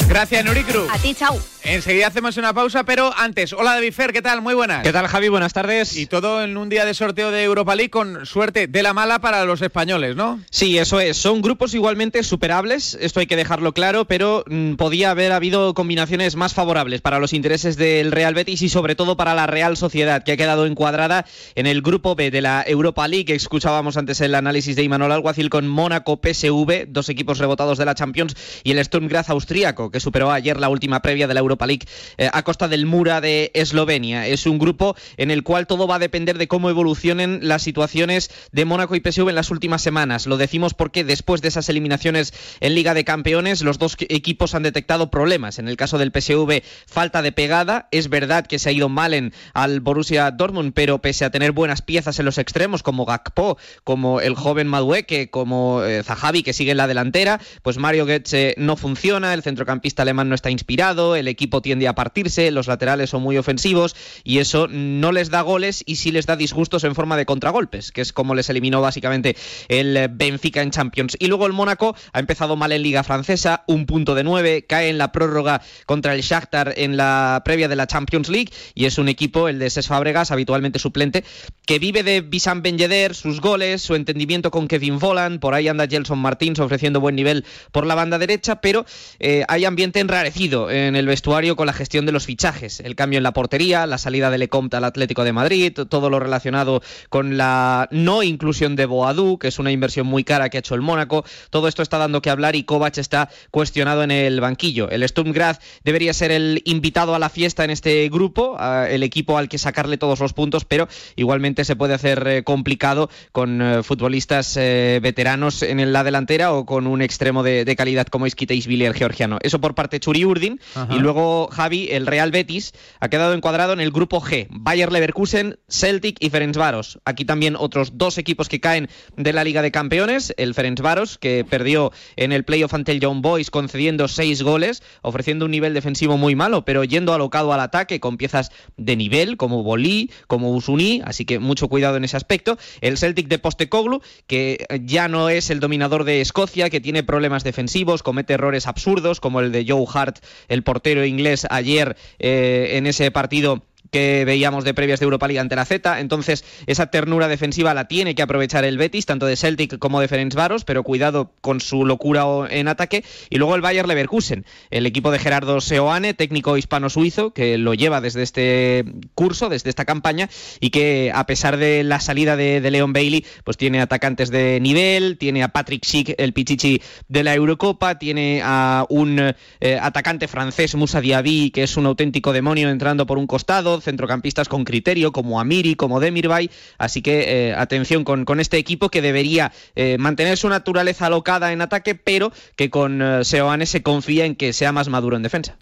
Gracias, 0.08 0.44
Nuricru. 0.44 0.86
A 0.90 0.98
ti, 0.98 1.14
chao. 1.14 1.53
Enseguida 1.66 2.08
hacemos 2.08 2.36
una 2.36 2.52
pausa, 2.52 2.84
pero 2.84 3.10
antes, 3.16 3.54
hola 3.54 3.72
David 3.72 3.94
Fer, 3.94 4.12
¿qué 4.12 4.20
tal? 4.20 4.42
Muy 4.42 4.52
buenas. 4.52 4.82
¿Qué 4.82 4.92
tal, 4.92 5.06
Javi? 5.06 5.28
Buenas 5.28 5.54
tardes. 5.54 5.96
Y 5.96 6.04
todo 6.04 6.44
en 6.44 6.58
un 6.58 6.68
día 6.68 6.84
de 6.84 6.92
sorteo 6.92 7.30
de 7.30 7.42
Europa 7.42 7.74
League 7.74 7.88
con 7.88 8.26
suerte 8.26 8.66
de 8.66 8.82
la 8.82 8.92
mala 8.92 9.18
para 9.20 9.46
los 9.46 9.62
españoles, 9.62 10.14
¿no? 10.14 10.40
Sí, 10.50 10.76
eso 10.76 11.00
es. 11.00 11.16
Son 11.16 11.40
grupos 11.40 11.72
igualmente 11.72 12.22
superables, 12.22 12.98
esto 13.00 13.20
hay 13.20 13.26
que 13.26 13.36
dejarlo 13.36 13.72
claro, 13.72 14.04
pero 14.04 14.44
mm, 14.46 14.74
podía 14.74 15.10
haber 15.10 15.32
habido 15.32 15.72
combinaciones 15.72 16.36
más 16.36 16.52
favorables 16.52 17.00
para 17.00 17.18
los 17.18 17.32
intereses 17.32 17.78
del 17.78 18.12
Real 18.12 18.34
Betis 18.34 18.60
y 18.60 18.68
sobre 18.68 18.94
todo 18.94 19.16
para 19.16 19.32
la 19.32 19.46
Real 19.46 19.78
Sociedad, 19.78 20.22
que 20.22 20.32
ha 20.32 20.36
quedado 20.36 20.66
encuadrada 20.66 21.24
en 21.54 21.66
el 21.66 21.80
grupo 21.80 22.14
B 22.14 22.30
de 22.30 22.42
la 22.42 22.62
Europa 22.66 23.08
League. 23.08 23.34
Escuchábamos 23.34 23.96
antes 23.96 24.20
el 24.20 24.34
análisis 24.34 24.76
de 24.76 24.82
Imanol 24.82 25.12
Alguacil 25.12 25.48
con 25.48 25.66
Mónaco 25.66 26.20
PSV, 26.22 26.88
dos 26.88 27.08
equipos 27.08 27.38
rebotados 27.38 27.78
de 27.78 27.86
la 27.86 27.94
Champions, 27.94 28.36
y 28.64 28.72
el 28.72 28.84
Sturm 28.84 29.08
Graz 29.08 29.30
austríaco, 29.30 29.90
que 29.90 29.98
superó 29.98 30.30
ayer 30.30 30.60
la 30.60 30.68
última 30.68 31.00
previa 31.00 31.26
de 31.26 31.32
la 31.32 31.40
Europa 31.40 31.53
League 31.60 31.86
eh, 32.18 32.28
a 32.32 32.42
costa 32.42 32.68
del 32.68 32.86
Mura 32.86 33.20
de 33.20 33.50
Eslovenia. 33.54 34.26
Es 34.26 34.46
un 34.46 34.58
grupo 34.58 34.96
en 35.16 35.30
el 35.30 35.42
cual 35.42 35.66
todo 35.66 35.86
va 35.86 35.96
a 35.96 35.98
depender 35.98 36.38
de 36.38 36.48
cómo 36.48 36.70
evolucionen 36.70 37.40
las 37.42 37.62
situaciones 37.62 38.30
de 38.52 38.64
Mónaco 38.64 38.96
y 38.96 39.00
PSV 39.00 39.28
en 39.28 39.34
las 39.34 39.50
últimas 39.50 39.82
semanas. 39.82 40.26
Lo 40.26 40.36
decimos 40.36 40.74
porque 40.74 41.04
después 41.04 41.40
de 41.40 41.48
esas 41.48 41.68
eliminaciones 41.68 42.32
en 42.60 42.74
Liga 42.74 42.94
de 42.94 43.04
Campeones, 43.04 43.62
los 43.62 43.78
dos 43.78 43.96
equipos 44.00 44.54
han 44.54 44.62
detectado 44.62 45.10
problemas. 45.10 45.58
En 45.58 45.68
el 45.68 45.76
caso 45.76 45.98
del 45.98 46.12
PSV, 46.12 46.62
falta 46.86 47.22
de 47.22 47.32
pegada. 47.32 47.88
Es 47.90 48.08
verdad 48.08 48.46
que 48.46 48.58
se 48.58 48.68
ha 48.68 48.72
ido 48.72 48.88
mal 48.88 49.14
en 49.14 49.32
al 49.52 49.80
Borussia 49.80 50.30
Dortmund, 50.30 50.72
pero 50.74 51.00
pese 51.00 51.24
a 51.24 51.30
tener 51.30 51.52
buenas 51.52 51.82
piezas 51.82 52.18
en 52.18 52.24
los 52.24 52.38
extremos, 52.38 52.82
como 52.82 53.04
Gakpo, 53.04 53.58
como 53.84 54.20
el 54.20 54.34
joven 54.34 54.66
Madueque, 54.66 55.30
como 55.30 55.82
eh, 55.82 56.02
Zahavi, 56.02 56.42
que 56.42 56.52
sigue 56.52 56.72
en 56.72 56.78
la 56.78 56.86
delantera, 56.86 57.40
pues 57.62 57.78
Mario 57.78 58.06
Goetze 58.06 58.54
no 58.56 58.76
funciona, 58.76 59.34
el 59.34 59.42
centrocampista 59.42 60.02
alemán 60.02 60.28
no 60.28 60.34
está 60.34 60.50
inspirado, 60.50 61.16
el 61.16 61.28
equipo 61.28 61.43
tiende 61.48 61.88
a 61.88 61.94
partirse, 61.94 62.50
los 62.50 62.66
laterales 62.66 63.10
son 63.10 63.22
muy 63.22 63.36
ofensivos 63.38 63.96
y 64.24 64.38
eso 64.38 64.68
no 64.68 65.12
les 65.12 65.30
da 65.30 65.42
goles 65.42 65.82
y 65.86 65.96
sí 65.96 66.10
les 66.10 66.26
da 66.26 66.36
disgustos 66.36 66.84
en 66.84 66.94
forma 66.94 67.16
de 67.16 67.26
contragolpes, 67.26 67.92
que 67.92 68.00
es 68.00 68.12
como 68.12 68.34
les 68.34 68.48
eliminó 68.50 68.80
básicamente 68.80 69.36
el 69.68 70.08
Benfica 70.10 70.62
en 70.62 70.70
Champions. 70.70 71.16
Y 71.18 71.28
luego 71.28 71.46
el 71.46 71.52
Mónaco 71.52 71.94
ha 72.12 72.18
empezado 72.18 72.56
mal 72.56 72.72
en 72.72 72.82
Liga 72.82 73.02
Francesa, 73.04 73.64
un 73.66 73.86
punto 73.86 74.14
de 74.14 74.24
nueve, 74.24 74.64
cae 74.68 74.88
en 74.88 74.98
la 74.98 75.12
prórroga 75.12 75.62
contra 75.86 76.14
el 76.14 76.22
Shakhtar 76.22 76.74
en 76.76 76.96
la 76.96 77.42
previa 77.44 77.68
de 77.68 77.76
la 77.76 77.86
Champions 77.86 78.28
League 78.28 78.52
y 78.74 78.86
es 78.86 78.98
un 78.98 79.08
equipo, 79.08 79.48
el 79.48 79.58
de 79.58 79.70
Ses 79.70 79.86
Fábregas, 79.86 80.30
habitualmente 80.30 80.78
suplente, 80.78 81.24
que 81.66 81.78
vive 81.78 82.02
de 82.02 82.20
Bissam 82.20 82.62
Ben 82.62 82.74
sus 83.12 83.40
goles, 83.40 83.82
su 83.82 83.94
entendimiento 83.94 84.50
con 84.50 84.68
Kevin 84.68 84.98
Volland, 84.98 85.40
por 85.40 85.54
ahí 85.54 85.68
anda 85.68 85.86
Gelson 85.86 86.18
Martins 86.18 86.58
ofreciendo 86.58 87.00
buen 87.00 87.14
nivel 87.14 87.44
por 87.72 87.86
la 87.86 87.94
banda 87.94 88.18
derecha, 88.18 88.60
pero 88.60 88.84
eh, 89.20 89.44
hay 89.48 89.64
ambiente 89.64 90.00
enrarecido 90.00 90.70
en 90.70 90.96
el 90.96 91.06
vestuario 91.06 91.33
con 91.34 91.66
la 91.66 91.72
gestión 91.72 92.06
de 92.06 92.12
los 92.12 92.26
fichajes, 92.26 92.78
el 92.78 92.94
cambio 92.94 93.16
en 93.16 93.24
la 93.24 93.32
portería, 93.32 93.88
la 93.88 93.98
salida 93.98 94.30
de 94.30 94.38
Lecomte 94.38 94.76
al 94.76 94.84
Atlético 94.84 95.24
de 95.24 95.32
Madrid, 95.32 95.72
todo 95.72 96.08
lo 96.08 96.20
relacionado 96.20 96.80
con 97.08 97.36
la 97.36 97.88
no 97.90 98.22
inclusión 98.22 98.76
de 98.76 98.86
Boadú, 98.86 99.36
que 99.36 99.48
es 99.48 99.58
una 99.58 99.72
inversión 99.72 100.06
muy 100.06 100.22
cara 100.22 100.48
que 100.48 100.58
ha 100.58 100.60
hecho 100.60 100.76
el 100.76 100.80
Mónaco, 100.80 101.24
todo 101.50 101.66
esto 101.66 101.82
está 101.82 101.98
dando 101.98 102.22
que 102.22 102.30
hablar 102.30 102.54
y 102.54 102.62
Kovac 102.62 102.98
está 102.98 103.30
cuestionado 103.50 104.04
en 104.04 104.12
el 104.12 104.40
banquillo. 104.40 104.88
El 104.88 105.02
Sturm 105.08 105.32
Graz 105.32 105.58
debería 105.82 106.12
ser 106.14 106.30
el 106.30 106.62
invitado 106.66 107.16
a 107.16 107.18
la 107.18 107.28
fiesta 107.28 107.64
en 107.64 107.70
este 107.70 108.08
grupo, 108.10 108.56
el 108.88 109.02
equipo 109.02 109.36
al 109.36 109.48
que 109.48 109.58
sacarle 109.58 109.98
todos 109.98 110.20
los 110.20 110.34
puntos, 110.34 110.64
pero 110.64 110.86
igualmente 111.16 111.64
se 111.64 111.74
puede 111.74 111.94
hacer 111.94 112.24
eh, 112.28 112.44
complicado 112.44 113.10
con 113.32 113.60
eh, 113.60 113.82
futbolistas 113.82 114.56
eh, 114.56 115.00
veteranos 115.02 115.62
en 115.64 115.92
la 115.92 116.04
delantera 116.04 116.52
o 116.52 116.64
con 116.64 116.86
un 116.86 117.02
extremo 117.02 117.42
de, 117.42 117.64
de 117.64 117.74
calidad 117.74 118.06
como 118.06 118.26
es 118.26 118.36
Villier 118.36 118.94
georgiano. 118.94 119.38
Eso 119.42 119.60
por 119.60 119.74
parte 119.74 119.96
de 119.96 120.00
Churi 120.00 120.24
Urdin 120.24 120.60
y 120.90 120.98
luego 120.98 121.23
Javi, 121.50 121.88
el 121.90 122.06
Real 122.06 122.30
Betis, 122.30 122.72
ha 123.00 123.08
quedado 123.08 123.34
encuadrado 123.34 123.72
en 123.72 123.80
el 123.80 123.90
grupo 123.90 124.20
G, 124.20 124.46
Bayer 124.50 124.92
Leverkusen, 124.92 125.58
Celtic 125.68 126.16
y 126.20 126.30
Ferencváros. 126.30 126.98
Aquí 127.04 127.24
también 127.24 127.56
otros 127.56 127.98
dos 127.98 128.18
equipos 128.18 128.48
que 128.48 128.60
caen 128.60 128.88
de 129.16 129.32
la 129.32 129.44
Liga 129.44 129.62
de 129.62 129.70
Campeones, 129.70 130.34
el 130.36 130.54
Ferencváros, 130.54 131.18
que 131.18 131.44
perdió 131.48 131.92
en 132.16 132.32
el 132.32 132.44
playoff 132.44 132.74
ante 132.74 132.92
el 132.92 133.00
Young 133.00 133.22
Boys 133.22 133.50
concediendo 133.50 134.08
seis 134.08 134.42
goles, 134.42 134.82
ofreciendo 135.02 135.44
un 135.44 135.50
nivel 135.50 135.74
defensivo 135.74 136.16
muy 136.16 136.34
malo, 136.34 136.64
pero 136.64 136.84
yendo 136.84 137.14
alocado 137.14 137.52
al 137.52 137.60
ataque 137.60 138.00
con 138.00 138.16
piezas 138.16 138.50
de 138.76 138.96
nivel, 138.96 139.36
como 139.36 139.62
Bolí, 139.62 140.10
como 140.26 140.52
Usuni, 140.52 141.02
así 141.04 141.24
que 141.24 141.38
mucho 141.38 141.68
cuidado 141.68 141.96
en 141.96 142.04
ese 142.04 142.16
aspecto. 142.16 142.58
El 142.80 142.98
Celtic 142.98 143.28
de 143.28 143.38
Postecoglou, 143.38 144.02
que 144.26 144.66
ya 144.82 145.08
no 145.08 145.28
es 145.28 145.50
el 145.50 145.60
dominador 145.60 146.04
de 146.04 146.20
Escocia, 146.20 146.70
que 146.70 146.80
tiene 146.80 147.02
problemas 147.02 147.44
defensivos, 147.44 148.02
comete 148.02 148.34
errores 148.34 148.66
absurdos, 148.66 149.20
como 149.20 149.40
el 149.40 149.52
de 149.52 149.64
Joe 149.68 149.84
Hart, 149.92 150.18
el 150.48 150.62
portero 150.62 151.04
inglés, 151.14 151.46
ayer 151.50 151.96
eh, 152.18 152.72
en 152.72 152.86
ese 152.86 153.10
partido 153.10 153.62
que 153.90 154.24
veíamos 154.24 154.64
de 154.64 154.74
previas 154.74 155.00
de 155.00 155.04
Europa 155.04 155.28
League 155.28 155.40
ante 155.40 155.56
la 155.56 155.64
Z. 155.64 156.00
Entonces, 156.00 156.44
esa 156.66 156.86
ternura 156.86 157.28
defensiva 157.28 157.74
la 157.74 157.86
tiene 157.86 158.14
que 158.14 158.22
aprovechar 158.22 158.64
el 158.64 158.78
Betis, 158.78 159.06
tanto 159.06 159.26
de 159.26 159.36
Celtic 159.36 159.78
como 159.78 160.00
de 160.00 160.08
Ferencváros, 160.08 160.64
pero 160.64 160.82
cuidado 160.82 161.32
con 161.40 161.60
su 161.60 161.84
locura 161.84 162.24
en 162.50 162.68
ataque. 162.68 163.04
Y 163.30 163.38
luego 163.38 163.54
el 163.54 163.60
Bayer 163.60 163.86
Leverkusen, 163.86 164.44
el 164.70 164.86
equipo 164.86 165.10
de 165.10 165.18
Gerardo 165.18 165.60
Seoane, 165.60 166.14
técnico 166.14 166.56
hispano-suizo, 166.56 167.32
que 167.32 167.58
lo 167.58 167.74
lleva 167.74 168.00
desde 168.00 168.22
este 168.22 168.84
curso, 169.14 169.48
desde 169.48 169.70
esta 169.70 169.84
campaña, 169.84 170.28
y 170.60 170.70
que 170.70 171.12
a 171.14 171.26
pesar 171.26 171.56
de 171.56 171.84
la 171.84 172.00
salida 172.00 172.36
de, 172.36 172.60
de 172.60 172.70
Leon 172.70 172.92
Bailey, 172.92 173.24
pues 173.44 173.56
tiene 173.56 173.80
atacantes 173.80 174.30
de 174.30 174.58
nivel, 174.60 175.18
tiene 175.18 175.42
a 175.42 175.48
Patrick 175.48 175.84
Schick, 175.84 176.14
el 176.18 176.32
pichichi 176.32 176.82
de 177.08 177.24
la 177.24 177.34
Eurocopa, 177.34 177.98
tiene 177.98 178.40
a 178.42 178.86
un 178.88 179.34
eh, 179.60 179.78
atacante 179.80 180.28
francés, 180.28 180.74
Musa 180.74 181.00
Diaby, 181.00 181.50
que 181.50 181.62
es 181.62 181.76
un 181.76 181.86
auténtico 181.86 182.32
demonio 182.32 182.68
entrando 182.70 183.06
por 183.06 183.18
un 183.18 183.26
costado, 183.26 183.73
centrocampistas 183.80 184.48
con 184.48 184.64
criterio 184.64 185.12
como 185.12 185.40
Amiri, 185.40 185.74
como 185.74 186.00
Demirbay, 186.00 186.50
así 186.78 187.02
que 187.02 187.48
eh, 187.48 187.54
atención 187.54 188.04
con, 188.04 188.24
con, 188.24 188.40
este 188.40 188.58
equipo 188.58 188.88
que 188.88 189.02
debería 189.02 189.52
eh, 189.76 189.96
mantener 189.98 190.36
su 190.36 190.48
naturaleza 190.48 191.06
alocada 191.06 191.52
en 191.52 191.60
ataque, 191.60 191.94
pero 191.94 192.32
que 192.56 192.70
con 192.70 193.00
eh, 193.02 193.24
Seoane 193.24 193.66
se 193.66 193.82
confía 193.82 194.24
en 194.24 194.36
que 194.36 194.52
sea 194.52 194.72
más 194.72 194.88
maduro 194.88 195.16
en 195.16 195.22
defensa. 195.22 195.56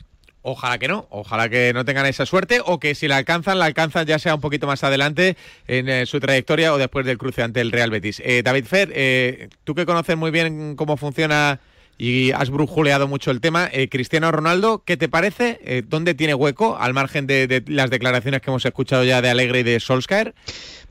Ojalá 0.44 0.78
que 0.78 0.88
no, 0.88 1.06
ojalá 1.10 1.48
que 1.48 1.72
no 1.72 1.84
tengan 1.84 2.06
esa 2.06 2.26
suerte 2.26 2.60
o 2.64 2.80
que 2.80 2.96
si 2.96 3.06
la 3.06 3.16
alcanzan, 3.16 3.60
la 3.60 3.66
alcanzan 3.66 4.06
ya 4.06 4.18
sea 4.18 4.34
un 4.34 4.40
poquito 4.40 4.66
más 4.66 4.82
adelante 4.82 5.36
en 5.68 6.04
su 6.04 6.18
trayectoria 6.18 6.74
o 6.74 6.78
después 6.78 7.06
del 7.06 7.16
cruce 7.16 7.44
ante 7.44 7.60
el 7.60 7.70
Real 7.70 7.90
Betis. 7.90 8.20
David 8.42 8.64
Fer, 8.64 9.50
tú 9.62 9.76
que 9.76 9.86
conoces 9.86 10.16
muy 10.16 10.32
bien 10.32 10.74
cómo 10.74 10.96
funciona 10.96 11.60
y 12.02 12.32
has 12.32 12.50
brujuleado 12.50 13.06
mucho 13.06 13.30
el 13.30 13.40
tema. 13.40 13.68
Eh, 13.72 13.88
Cristiano 13.88 14.32
Ronaldo, 14.32 14.82
¿qué 14.84 14.96
te 14.96 15.08
parece? 15.08 15.60
Eh, 15.62 15.84
¿Dónde 15.86 16.14
tiene 16.14 16.34
hueco 16.34 16.76
al 16.76 16.94
margen 16.94 17.28
de, 17.28 17.62
las 17.68 17.90
declaraciones 17.90 18.40
que 18.40 18.50
hemos 18.50 18.64
escuchado 18.66 19.04
ya 19.04 19.22
de 19.22 19.30
Alegre 19.30 19.60
y 19.60 19.62
de 19.62 19.78
Solskjaer? 19.78 20.34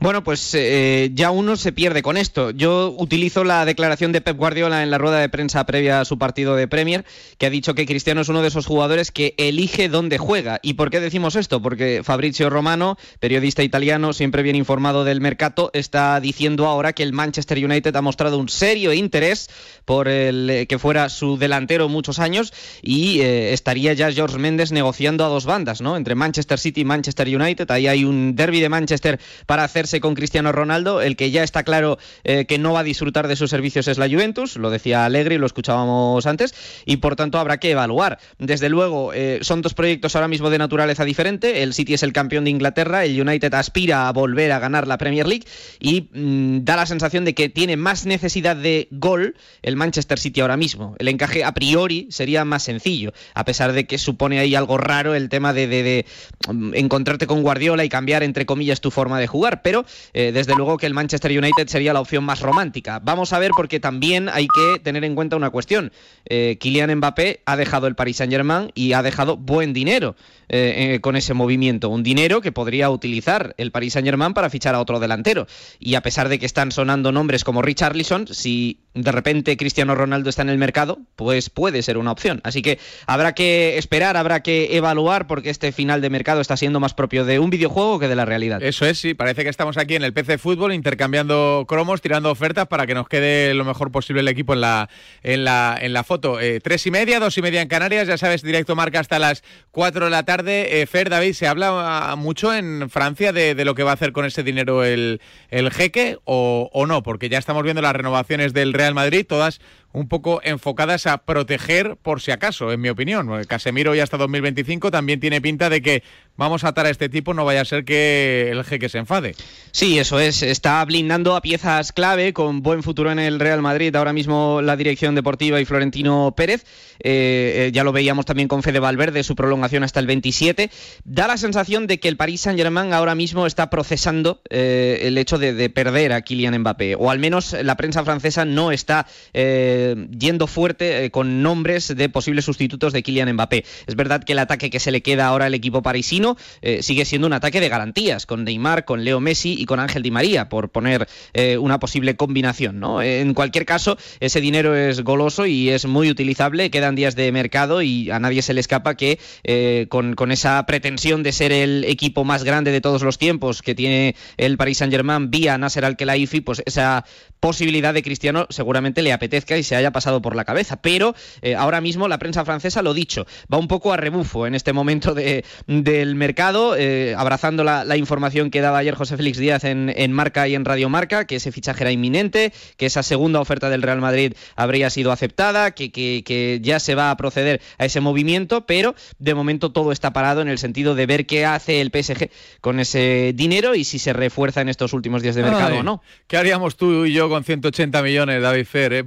Bueno, 0.00 0.24
pues 0.24 0.54
eh, 0.54 1.10
ya 1.12 1.30
uno 1.30 1.56
se 1.56 1.70
pierde 1.70 2.02
con 2.02 2.16
esto. 2.16 2.50
Yo 2.50 2.94
utilizo 2.98 3.44
la 3.44 3.66
declaración 3.66 4.10
de 4.10 4.22
Pep 4.22 4.38
Guardiola 4.38 4.82
en 4.82 4.90
la 4.90 4.96
rueda 4.96 5.18
de 5.18 5.28
prensa 5.28 5.66
previa 5.66 6.00
a 6.00 6.04
su 6.06 6.18
partido 6.18 6.56
de 6.56 6.66
Premier, 6.66 7.04
que 7.36 7.44
ha 7.44 7.50
dicho 7.50 7.74
que 7.74 7.84
Cristiano 7.84 8.22
es 8.22 8.28
uno 8.30 8.40
de 8.40 8.48
esos 8.48 8.64
jugadores 8.64 9.12
que 9.12 9.34
elige 9.36 9.90
dónde 9.90 10.16
juega. 10.16 10.60
¿Y 10.62 10.74
por 10.74 10.90
qué 10.90 10.98
decimos 10.98 11.36
esto? 11.36 11.60
Porque 11.60 12.00
Fabrizio 12.02 12.48
Romano, 12.48 12.96
periodista 13.20 13.62
italiano, 13.62 14.14
siempre 14.14 14.42
bien 14.42 14.56
informado 14.56 15.04
del 15.04 15.20
mercado, 15.20 15.70
está 15.74 16.18
diciendo 16.20 16.66
ahora 16.66 16.94
que 16.94 17.02
el 17.02 17.12
Manchester 17.12 17.62
United 17.62 17.94
ha 17.94 18.02
mostrado 18.02 18.38
un 18.38 18.48
serio 18.48 18.94
interés 18.94 19.50
por 19.84 20.08
el 20.08 20.66
que 20.68 20.78
fuera 20.78 21.01
su 21.08 21.36
delantero 21.36 21.88
muchos 21.88 22.18
años 22.18 22.52
y 22.82 23.20
eh, 23.20 23.52
estaría 23.52 23.92
ya 23.92 24.10
George 24.12 24.38
Méndez 24.38 24.72
negociando 24.72 25.24
a 25.24 25.28
dos 25.28 25.46
bandas, 25.46 25.80
¿no? 25.80 25.96
Entre 25.96 26.14
Manchester 26.14 26.58
City 26.58 26.82
y 26.82 26.84
Manchester 26.84 27.28
United. 27.28 27.70
Ahí 27.70 27.86
hay 27.86 28.04
un 28.04 28.34
derby 28.36 28.60
de 28.60 28.68
Manchester 28.68 29.20
para 29.46 29.64
hacerse 29.64 30.00
con 30.00 30.14
Cristiano 30.14 30.52
Ronaldo. 30.52 31.00
El 31.00 31.16
que 31.16 31.30
ya 31.30 31.42
está 31.42 31.62
claro 31.62 31.98
eh, 32.24 32.46
que 32.46 32.58
no 32.58 32.72
va 32.72 32.80
a 32.80 32.84
disfrutar 32.84 33.28
de 33.28 33.36
sus 33.36 33.50
servicios 33.50 33.88
es 33.88 33.98
la 33.98 34.08
Juventus, 34.08 34.56
lo 34.56 34.70
decía 34.70 35.04
Alegre 35.04 35.36
y 35.36 35.38
lo 35.38 35.46
escuchábamos 35.46 36.26
antes, 36.26 36.54
y 36.84 36.98
por 36.98 37.16
tanto 37.16 37.38
habrá 37.38 37.58
que 37.58 37.70
evaluar. 37.70 38.18
Desde 38.38 38.68
luego, 38.68 39.12
eh, 39.14 39.38
son 39.42 39.62
dos 39.62 39.74
proyectos 39.74 40.14
ahora 40.16 40.28
mismo 40.28 40.50
de 40.50 40.58
naturaleza 40.58 41.04
diferente. 41.04 41.62
El 41.62 41.74
City 41.74 41.94
es 41.94 42.02
el 42.02 42.12
campeón 42.12 42.44
de 42.44 42.50
Inglaterra, 42.50 43.04
el 43.04 43.20
United 43.20 43.52
aspira 43.54 44.08
a 44.08 44.12
volver 44.12 44.52
a 44.52 44.58
ganar 44.58 44.86
la 44.86 44.98
Premier 44.98 45.26
League 45.26 45.46
y 45.80 46.08
mm, 46.12 46.64
da 46.64 46.76
la 46.76 46.86
sensación 46.86 47.24
de 47.24 47.34
que 47.34 47.48
tiene 47.48 47.76
más 47.76 48.06
necesidad 48.06 48.56
de 48.56 48.88
gol 48.90 49.36
el 49.62 49.76
Manchester 49.76 50.18
City 50.18 50.40
ahora 50.40 50.56
mismo. 50.56 50.81
El 50.98 51.08
encaje 51.08 51.44
a 51.44 51.52
priori 51.52 52.06
sería 52.10 52.44
más 52.44 52.62
sencillo, 52.62 53.12
a 53.34 53.44
pesar 53.44 53.72
de 53.72 53.86
que 53.86 53.98
supone 53.98 54.38
ahí 54.38 54.54
algo 54.54 54.78
raro 54.78 55.14
el 55.14 55.28
tema 55.28 55.52
de, 55.52 56.06
mm, 56.48 56.74
encontrarte 56.74 57.26
con 57.26 57.42
Guardiola 57.42 57.84
y 57.84 57.88
cambiar 57.88 58.22
entre 58.22 58.46
comillas 58.46 58.80
tu 58.80 58.90
forma 58.90 59.18
de 59.18 59.26
jugar, 59.26 59.62
pero 59.62 59.84
eh, 60.14 60.32
desde 60.32 60.54
luego 60.54 60.76
que 60.78 60.86
el 60.86 60.94
Manchester 60.94 61.30
United 61.36 61.68
sería 61.68 61.92
la 61.92 62.00
opción 62.00 62.24
más 62.24 62.40
romántica. 62.40 63.00
Vamos 63.00 63.32
a 63.32 63.38
ver 63.38 63.52
porque 63.56 63.80
también 63.80 64.28
hay 64.28 64.46
que 64.46 64.80
tener 64.80 65.04
en 65.04 65.14
cuenta 65.14 65.36
una 65.36 65.50
cuestión. 65.50 65.92
Eh, 66.24 66.58
Kylian 66.60 66.94
Mbappé 66.96 67.40
ha 67.44 67.56
dejado 67.56 67.86
el 67.86 67.94
Paris 67.94 68.16
Saint-Germain 68.16 68.70
y 68.74 68.92
ha 68.92 69.02
dejado 69.02 69.36
buen 69.36 69.72
dinero 69.72 70.16
eh, 70.48 70.98
con 71.00 71.16
ese 71.16 71.34
movimiento, 71.34 71.88
un 71.88 72.02
dinero 72.02 72.40
que 72.40 72.52
podría 72.52 72.90
utilizar 72.90 73.54
el 73.56 73.70
Paris 73.70 73.94
Saint-Germain 73.94 74.34
para 74.34 74.50
fichar 74.50 74.74
a 74.74 74.80
otro 74.80 75.00
delantero. 75.00 75.46
Y 75.78 75.94
a 75.94 76.02
pesar 76.02 76.28
de 76.28 76.38
que 76.38 76.46
están 76.46 76.72
sonando 76.72 77.12
nombres 77.12 77.44
como 77.44 77.62
Richarlison, 77.62 78.26
si 78.28 78.80
de 78.94 79.12
repente 79.12 79.56
Cristiano 79.56 79.94
Ronaldo 79.94 80.28
está 80.28 80.42
en 80.42 80.50
el 80.50 80.58
mercado, 80.58 80.71
pues 81.16 81.50
puede 81.50 81.82
ser 81.82 81.98
una 81.98 82.12
opción. 82.12 82.40
Así 82.44 82.62
que 82.62 82.78
habrá 83.06 83.34
que 83.34 83.78
esperar, 83.78 84.16
habrá 84.16 84.42
que 84.42 84.76
evaluar 84.76 85.26
porque 85.26 85.50
este 85.50 85.72
final 85.72 86.00
de 86.00 86.10
mercado 86.10 86.40
está 86.40 86.56
siendo 86.56 86.80
más 86.80 86.94
propio 86.94 87.24
de 87.24 87.38
un 87.38 87.50
videojuego 87.50 87.98
que 87.98 88.08
de 88.08 88.16
la 88.16 88.24
realidad. 88.24 88.62
Eso 88.62 88.86
es, 88.86 88.98
sí, 88.98 89.14
parece 89.14 89.44
que 89.44 89.50
estamos 89.50 89.76
aquí 89.76 89.94
en 89.94 90.04
el 90.04 90.12
PC 90.12 90.38
Fútbol 90.38 90.72
intercambiando 90.72 91.64
cromos, 91.68 92.00
tirando 92.00 92.30
ofertas 92.30 92.66
para 92.68 92.86
que 92.86 92.94
nos 92.94 93.08
quede 93.08 93.54
lo 93.54 93.64
mejor 93.64 93.90
posible 93.90 94.20
el 94.20 94.28
equipo 94.28 94.54
en 94.54 94.62
la, 94.62 94.88
en 95.22 95.44
la, 95.44 95.78
en 95.80 95.92
la 95.92 96.04
foto. 96.04 96.40
Eh, 96.40 96.60
tres 96.60 96.86
y 96.86 96.90
media, 96.90 97.20
dos 97.20 97.36
y 97.38 97.42
media 97.42 97.62
en 97.62 97.68
Canarias, 97.68 98.08
ya 98.08 98.18
sabes, 98.18 98.42
directo 98.42 98.74
marca 98.74 99.00
hasta 99.00 99.18
las 99.18 99.42
cuatro 99.70 100.06
de 100.06 100.10
la 100.10 100.24
tarde. 100.24 100.80
Eh, 100.80 100.86
Fer, 100.86 101.10
David, 101.10 101.34
¿se 101.34 101.46
habla 101.46 102.14
mucho 102.16 102.54
en 102.54 102.90
Francia 102.90 103.32
de, 103.32 103.62
lo 103.64 103.74
que 103.74 103.82
va 103.82 103.90
a 103.92 103.94
hacer 103.94 104.12
con 104.12 104.24
ese 104.24 104.42
dinero 104.42 104.84
el, 104.84 105.20
el 105.50 105.70
jeque 105.70 106.18
o 106.24 106.84
no? 106.86 107.02
Porque 107.02 107.28
ya 107.28 107.38
estamos 107.38 107.62
viendo 107.62 107.82
las 107.82 107.94
renovaciones 107.94 108.52
del 108.52 108.72
Real 108.72 108.94
Madrid, 108.94 109.26
todas 109.26 109.60
un 109.92 110.08
poco 110.08 110.40
enfocadas 110.44 111.06
a 111.06 111.18
proteger 111.18 111.96
por 111.96 112.20
si 112.20 112.30
acaso, 112.30 112.72
en 112.72 112.80
mi 112.80 112.88
opinión. 112.88 113.28
Casemiro 113.46 113.94
ya 113.94 114.02
hasta 114.02 114.16
2025 114.16 114.90
también 114.90 115.20
tiene 115.20 115.40
pinta 115.40 115.68
de 115.68 115.82
que 115.82 116.02
vamos 116.36 116.64
a 116.64 116.68
atar 116.68 116.86
a 116.86 116.90
este 116.90 117.08
tipo, 117.08 117.34
no 117.34 117.44
vaya 117.44 117.60
a 117.60 117.64
ser 117.64 117.84
que 117.84 118.48
el 118.50 118.64
jeque 118.64 118.88
se 118.88 118.98
enfade. 118.98 119.34
Sí, 119.70 119.98
eso 119.98 120.18
es, 120.18 120.42
está 120.42 120.84
blindando 120.84 121.36
a 121.36 121.42
piezas 121.42 121.92
clave 121.92 122.32
con 122.32 122.62
buen 122.62 122.82
futuro 122.82 123.10
en 123.10 123.18
el 123.18 123.40
Real 123.40 123.62
Madrid, 123.62 123.94
ahora 123.94 124.12
mismo 124.12 124.60
la 124.62 124.76
dirección 124.76 125.14
deportiva 125.14 125.60
y 125.60 125.64
Florentino 125.64 126.34
Pérez, 126.36 126.64
eh, 127.00 127.66
eh, 127.66 127.70
ya 127.72 127.84
lo 127.84 127.92
veíamos 127.92 128.26
también 128.26 128.48
con 128.48 128.62
Fede 128.62 128.78
Valverde, 128.78 129.22
su 129.24 129.34
prolongación 129.34 129.84
hasta 129.84 130.00
el 130.00 130.06
27, 130.06 130.70
da 131.04 131.26
la 131.26 131.36
sensación 131.36 131.86
de 131.86 132.00
que 132.00 132.08
el 132.08 132.16
Paris 132.16 132.42
Saint-Germain 132.42 132.92
ahora 132.92 133.14
mismo 133.14 133.46
está 133.46 133.70
procesando 133.70 134.40
eh, 134.50 135.00
el 135.02 135.18
hecho 135.18 135.38
de, 135.38 135.52
perder 135.70 136.12
a 136.12 136.22
Kylian 136.22 136.58
Mbappé, 136.58 136.96
o 136.96 137.10
al 137.10 137.18
menos 137.18 137.52
la 137.62 137.76
prensa 137.76 138.04
francesa 138.04 138.44
no 138.44 138.72
está 138.72 139.06
yendo 139.32 140.46
fuerte 140.46 141.10
con 141.10 141.42
nombres 141.42 141.94
de 141.94 142.08
posibles 142.08 142.44
sustitutos 142.44 142.92
de 142.92 143.02
Kylian 143.02 143.32
Mbappé. 143.32 143.64
Es 143.86 143.94
verdad 143.94 144.24
que 144.24 144.32
el 144.32 144.38
ataque 144.38 144.70
que 144.70 144.80
se 144.80 144.90
le 144.90 145.02
queda 145.02 145.26
ahora 145.26 145.46
al 145.46 145.54
equipo 145.54 145.82
parisino 145.82 146.21
eh, 146.60 146.82
sigue 146.82 147.04
siendo 147.04 147.26
un 147.26 147.32
ataque 147.32 147.60
de 147.60 147.68
garantías, 147.68 148.26
con 148.26 148.44
Neymar, 148.44 148.84
con 148.84 149.04
Leo 149.04 149.20
Messi 149.20 149.54
y 149.58 149.66
con 149.66 149.80
Ángel 149.80 150.02
Di 150.02 150.10
María, 150.10 150.48
por 150.48 150.70
poner 150.70 151.08
eh, 151.32 151.58
una 151.58 151.78
posible 151.78 152.16
combinación. 152.16 152.80
¿no? 152.80 153.02
En 153.02 153.34
cualquier 153.34 153.66
caso, 153.66 153.96
ese 154.20 154.40
dinero 154.40 154.74
es 154.74 155.02
goloso 155.02 155.46
y 155.46 155.70
es 155.70 155.86
muy 155.86 156.10
utilizable, 156.10 156.70
quedan 156.70 156.94
días 156.94 157.16
de 157.16 157.30
mercado 157.32 157.82
y 157.82 158.10
a 158.10 158.18
nadie 158.18 158.42
se 158.42 158.54
le 158.54 158.60
escapa 158.60 158.96
que 158.96 159.18
eh, 159.44 159.86
con, 159.88 160.32
esa 160.32 160.64
pretensión 160.66 161.22
de 161.22 161.32
ser 161.32 161.52
el 161.52 161.84
equipo 161.84 162.24
más 162.24 162.44
grande 162.44 162.70
de 162.70 162.80
todos 162.80 163.02
los 163.02 163.18
tiempos 163.18 163.60
que 163.60 163.74
tiene 163.74 164.14
el 164.36 164.56
Paris 164.56 164.78
Saint-Germain 164.78 165.30
vía 165.30 165.58
Nasser 165.58 165.84
Al-Khelaifi, 165.84 166.40
pues 166.40 166.62
esa 166.64 167.04
posibilidad 167.40 167.92
de 167.92 168.02
Cristiano 168.02 168.46
seguramente 168.50 169.02
le 169.02 169.12
apetezca 169.12 169.58
y 169.58 169.62
se 169.62 169.76
haya 169.76 169.90
pasado 169.90 170.22
por 170.22 170.36
la 170.36 170.44
cabeza. 170.44 170.80
Pero 170.80 171.14
ahora 171.58 171.80
mismo 171.80 172.08
la 172.08 172.18
prensa 172.18 172.44
francesa, 172.44 172.82
lo 172.82 172.94
dicho, 172.94 173.26
va 173.52 173.58
un 173.58 173.68
poco 173.68 173.92
a 173.92 173.96
rebufo 173.96 174.46
en 174.46 174.54
este 174.54 174.72
momento 174.72 175.14
de, 175.14 175.44
del 175.66 176.11
mercado, 176.14 176.76
eh, 176.76 177.14
abrazando 177.16 177.64
la, 177.64 177.96
información 177.96 178.50
que 178.50 178.60
daba 178.60 178.78
ayer 178.78 178.94
José 178.94 179.16
Félix 179.16 179.38
Díaz 179.38 179.64
en, 179.64 180.12
Marca 180.12 180.48
y 180.48 180.54
en 180.54 180.64
Radio 180.64 180.88
Marca, 180.88 181.26
que 181.26 181.36
ese 181.36 181.52
fichaje 181.52 181.84
era 181.84 181.92
inminente, 181.92 182.52
que 182.76 182.86
esa 182.86 183.02
segunda 183.02 183.40
oferta 183.40 183.70
del 183.70 183.82
Real 183.82 184.00
Madrid 184.00 184.34
habría 184.56 184.90
sido 184.90 185.12
aceptada, 185.12 185.72
que, 185.72 185.90
que, 185.90 186.58
ya 186.62 186.80
se 186.80 186.94
va 186.94 187.10
a 187.10 187.16
proceder 187.16 187.60
a 187.78 187.84
ese 187.84 188.00
movimiento, 188.00 188.66
pero 188.66 188.94
de 189.18 189.34
momento 189.34 189.72
todo 189.72 189.92
está 189.92 190.12
parado 190.12 190.42
en 190.42 190.48
el 190.48 190.58
sentido 190.58 190.94
de 190.94 191.06
ver 191.06 191.26
qué 191.26 191.44
hace 191.44 191.80
el 191.80 191.90
PSG 191.90 192.30
con 192.60 192.80
ese 192.80 193.32
dinero 193.34 193.74
y 193.74 193.84
si 193.84 193.98
se 193.98 194.12
refuerza 194.12 194.60
en 194.60 194.68
estos 194.68 194.92
últimos 194.92 195.22
días 195.22 195.34
de 195.34 195.42
mercado 195.42 195.78
o 195.78 195.82
no. 195.82 196.02
¿Qué 196.26 196.36
haríamos 196.36 196.76
tú 196.76 197.04
y 197.04 197.12
yo 197.12 197.28
con 197.28 197.44
180 197.44 198.02
millones, 198.02 198.42
David 198.42 198.66
Fer? 198.66 198.92
Eh? 198.92 199.04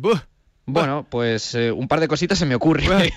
Bueno, 0.68 1.06
pues 1.10 1.54
eh, 1.54 1.72
un 1.72 1.88
par 1.88 2.00
de 2.00 2.08
cositas 2.08 2.40
se 2.40 2.46
me 2.46 2.56
ocurren. 2.56 2.90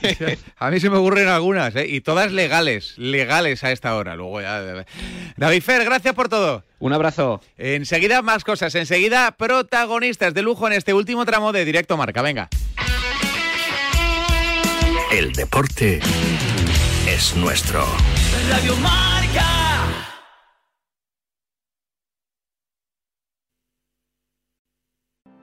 a 0.59 0.71
mí 0.71 0.81
se 0.81 0.91
me 0.91 0.99
ocurren 0.99 1.29
algunas, 1.29 1.75
¿eh? 1.77 1.87
y 1.89 2.03
todas 2.03 2.31
legales, 2.31 2.95
legales 2.99 3.65
a 3.65 3.73
esta 3.73 3.95
hora. 3.97 4.17
Luego 4.17 4.41
ya. 4.41 4.85
David 5.37 5.63
Fer, 5.63 5.85
gracias 5.85 6.15
por 6.15 6.29
todo. 6.29 6.65
Un 6.79 6.93
abrazo. 6.93 7.41
Enseguida 7.57 8.21
más 8.23 8.45
cosas, 8.45 8.75
enseguida 8.75 9.33
protagonistas 9.33 10.35
de 10.35 10.43
lujo 10.43 10.67
en 10.67 10.75
este 10.75 10.93
último 10.93 11.25
tramo 11.25 11.53
de 11.53 11.65
Directo 11.65 11.97
Marca. 11.97 12.21
Venga. 12.21 12.49
El 15.11 15.33
deporte 15.33 16.01
es 17.09 17.35
nuestro. 17.35 17.87
Radio 18.51 18.77
Marca. 18.77 19.18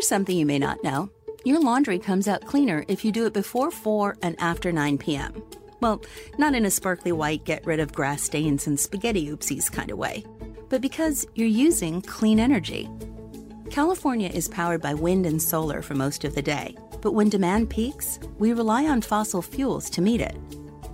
Here's 0.00 0.08
something 0.08 0.34
you 0.34 0.46
may 0.46 0.58
not 0.58 0.82
know 0.82 1.10
your 1.44 1.60
laundry 1.60 1.98
comes 1.98 2.26
out 2.26 2.46
cleaner 2.46 2.86
if 2.88 3.04
you 3.04 3.12
do 3.12 3.26
it 3.26 3.34
before 3.34 3.70
4 3.70 4.16
and 4.22 4.34
after 4.38 4.72
9 4.72 4.96
p.m. 4.96 5.42
Well, 5.82 6.00
not 6.38 6.54
in 6.54 6.64
a 6.64 6.70
sparkly 6.70 7.12
white, 7.12 7.44
get 7.44 7.66
rid 7.66 7.80
of 7.80 7.92
grass 7.92 8.22
stains 8.22 8.66
and 8.66 8.80
spaghetti 8.80 9.28
oopsies 9.28 9.70
kind 9.70 9.90
of 9.90 9.98
way, 9.98 10.24
but 10.70 10.80
because 10.80 11.26
you're 11.34 11.46
using 11.46 12.00
clean 12.00 12.40
energy. 12.40 12.88
California 13.68 14.30
is 14.30 14.48
powered 14.48 14.80
by 14.80 14.94
wind 14.94 15.26
and 15.26 15.42
solar 15.42 15.82
for 15.82 15.94
most 15.94 16.24
of 16.24 16.34
the 16.34 16.40
day, 16.40 16.74
but 17.02 17.12
when 17.12 17.28
demand 17.28 17.68
peaks, 17.68 18.18
we 18.38 18.54
rely 18.54 18.86
on 18.86 19.02
fossil 19.02 19.42
fuels 19.42 19.90
to 19.90 20.00
meet 20.00 20.22
it. 20.22 20.38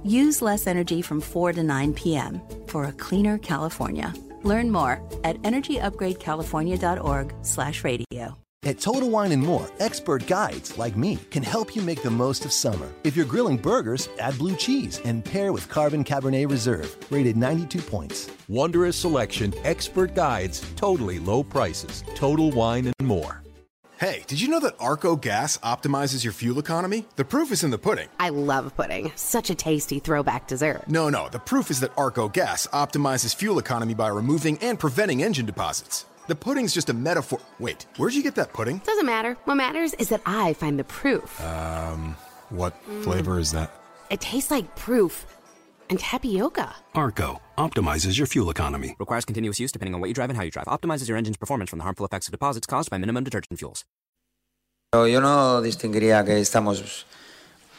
Use 0.02 0.42
less 0.42 0.66
energy 0.66 1.00
from 1.00 1.20
4 1.20 1.52
to 1.52 1.62
9 1.62 1.94
p.m. 1.94 2.40
for 2.66 2.86
a 2.86 2.92
cleaner 2.92 3.38
California. 3.38 4.12
Learn 4.42 4.68
more 4.68 5.00
at 5.22 5.40
energyupgradecalifornia.org/radio. 5.42 8.36
At 8.66 8.80
Total 8.80 9.08
Wine 9.08 9.30
and 9.30 9.40
More, 9.40 9.70
expert 9.78 10.26
guides 10.26 10.76
like 10.76 10.96
me 10.96 11.20
can 11.30 11.44
help 11.44 11.76
you 11.76 11.82
make 11.82 12.02
the 12.02 12.10
most 12.10 12.44
of 12.44 12.50
summer. 12.52 12.92
If 13.04 13.14
you're 13.14 13.24
grilling 13.24 13.58
burgers, 13.58 14.08
add 14.18 14.36
blue 14.38 14.56
cheese 14.56 15.00
and 15.04 15.24
pair 15.24 15.52
with 15.52 15.68
Carbon 15.68 16.02
Cabernet 16.02 16.50
Reserve, 16.50 16.96
rated 17.08 17.36
92 17.36 17.80
points. 17.80 18.28
Wondrous 18.48 18.96
selection, 18.96 19.54
expert 19.62 20.16
guides, 20.16 20.68
totally 20.74 21.20
low 21.20 21.44
prices. 21.44 22.02
Total 22.16 22.50
Wine 22.50 22.92
and 22.98 23.06
More. 23.06 23.40
Hey, 23.98 24.24
did 24.26 24.40
you 24.40 24.48
know 24.48 24.58
that 24.58 24.74
Arco 24.80 25.14
Gas 25.14 25.58
optimizes 25.58 26.24
your 26.24 26.32
fuel 26.32 26.58
economy? 26.58 27.06
The 27.14 27.24
proof 27.24 27.52
is 27.52 27.62
in 27.62 27.70
the 27.70 27.78
pudding. 27.78 28.08
I 28.18 28.30
love 28.30 28.74
pudding. 28.74 29.12
Such 29.14 29.48
a 29.48 29.54
tasty 29.54 30.00
throwback 30.00 30.48
dessert. 30.48 30.88
No, 30.88 31.08
no, 31.08 31.28
the 31.28 31.38
proof 31.38 31.70
is 31.70 31.78
that 31.80 31.92
Arco 31.96 32.28
Gas 32.28 32.66
optimizes 32.72 33.32
fuel 33.32 33.60
economy 33.60 33.94
by 33.94 34.08
removing 34.08 34.58
and 34.58 34.76
preventing 34.76 35.22
engine 35.22 35.46
deposits. 35.46 36.04
The 36.26 36.34
pudding's 36.34 36.74
just 36.74 36.90
a 36.90 36.94
metaphor. 36.94 37.38
Wait, 37.58 37.86
where'd 37.96 38.14
you 38.14 38.22
get 38.22 38.34
that 38.34 38.52
pudding? 38.52 38.80
Doesn't 38.84 39.06
matter. 39.06 39.36
What 39.44 39.54
matters 39.56 39.94
is 39.94 40.08
that 40.08 40.22
I 40.26 40.54
find 40.54 40.78
the 40.78 40.84
proof. 40.84 41.40
Um, 41.40 42.16
what 42.50 42.74
flavor 43.02 43.38
is 43.38 43.52
that? 43.52 43.70
It 44.10 44.20
tastes 44.20 44.50
like 44.50 44.74
proof 44.76 45.26
and 45.88 45.98
tapioca. 45.98 46.74
Arco 46.94 47.40
optimizes 47.56 48.18
your 48.18 48.26
fuel 48.26 48.50
economy. 48.50 48.96
Requires 48.98 49.24
continuous 49.24 49.60
use 49.60 49.70
depending 49.72 49.94
on 49.94 50.00
what 50.00 50.08
you 50.08 50.14
drive 50.14 50.30
and 50.30 50.36
how 50.36 50.42
you 50.42 50.50
drive. 50.50 50.66
Optimizes 50.66 51.08
your 51.08 51.16
engine's 51.16 51.36
performance 51.36 51.70
from 51.70 51.78
the 51.78 51.84
harmful 51.84 52.04
effects 52.04 52.26
of 52.26 52.32
deposits 52.32 52.66
caused 52.66 52.90
by 52.90 52.98
minimum 52.98 53.24
detergent 53.24 53.58
fuels. 53.58 53.84
Pero 54.92 55.04
yo 55.06 55.20
no 55.20 55.60
distinguiría 55.62 56.24
que 56.24 56.40
estamos 56.40 57.04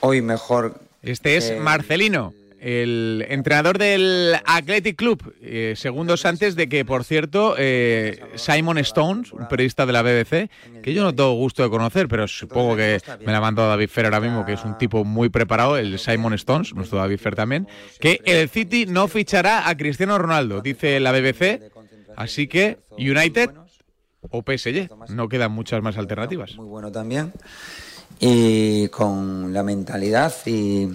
hoy 0.01 0.21
mejor. 0.21 0.79
Este 1.01 1.37
es 1.37 1.51
Marcelino, 1.61 2.33
el 2.59 3.25
entrenador 3.29 3.77
del 3.77 4.35
Athletic 4.45 4.95
Club, 4.95 5.33
eh, 5.41 5.73
segundos 5.75 6.25
antes 6.25 6.55
de 6.55 6.67
que, 6.67 6.85
por 6.85 7.03
cierto, 7.03 7.55
eh, 7.57 8.19
Simon 8.35 8.77
Stones, 8.79 9.31
un 9.31 9.47
periodista 9.47 9.85
de 9.85 9.93
la 9.93 10.01
BBC, 10.01 10.49
que 10.81 10.93
yo 10.93 11.03
no 11.03 11.13
tengo 11.13 11.33
gusto 11.33 11.63
de 11.63 11.69
conocer, 11.69 12.07
pero 12.07 12.27
supongo 12.27 12.75
que 12.75 12.99
me 13.19 13.31
la 13.31 13.37
ha 13.37 13.41
mandado 13.41 13.69
David 13.69 13.89
Fer 13.89 14.05
ahora 14.05 14.19
mismo, 14.19 14.45
que 14.45 14.53
es 14.53 14.63
un 14.63 14.77
tipo 14.77 15.03
muy 15.03 15.29
preparado, 15.29 15.77
el 15.77 15.99
Simon 15.99 16.33
Stones, 16.33 16.73
nuestro 16.73 16.97
David 16.97 17.19
Fer 17.19 17.35
también, 17.35 17.67
que 17.99 18.21
el 18.25 18.49
City 18.49 18.85
no 18.85 19.07
fichará 19.07 19.69
a 19.69 19.77
Cristiano 19.77 20.17
Ronaldo, 20.17 20.61
dice 20.61 20.99
la 20.99 21.11
BBC, 21.11 21.71
así 22.15 22.47
que 22.47 22.79
United 22.97 23.51
o 24.29 24.41
PSG, 24.41 24.89
no 25.09 25.29
quedan 25.29 25.51
muchas 25.51 25.81
más 25.81 25.97
alternativas. 25.97 26.55
Muy 26.55 26.65
bueno 26.65 26.91
también. 26.91 27.33
Y 28.19 28.87
con 28.89 29.53
la 29.53 29.61
mentalidad 29.63 30.33
y 30.45 30.87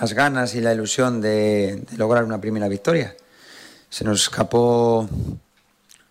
las 0.00 0.12
ganas 0.12 0.54
y 0.54 0.60
la 0.60 0.72
ilusión 0.72 1.20
de, 1.20 1.84
lograr 1.96 2.24
una 2.24 2.40
primera 2.40 2.68
victoria. 2.68 3.16
Se 3.90 4.04
nos 4.04 4.22
escapó 4.22 5.08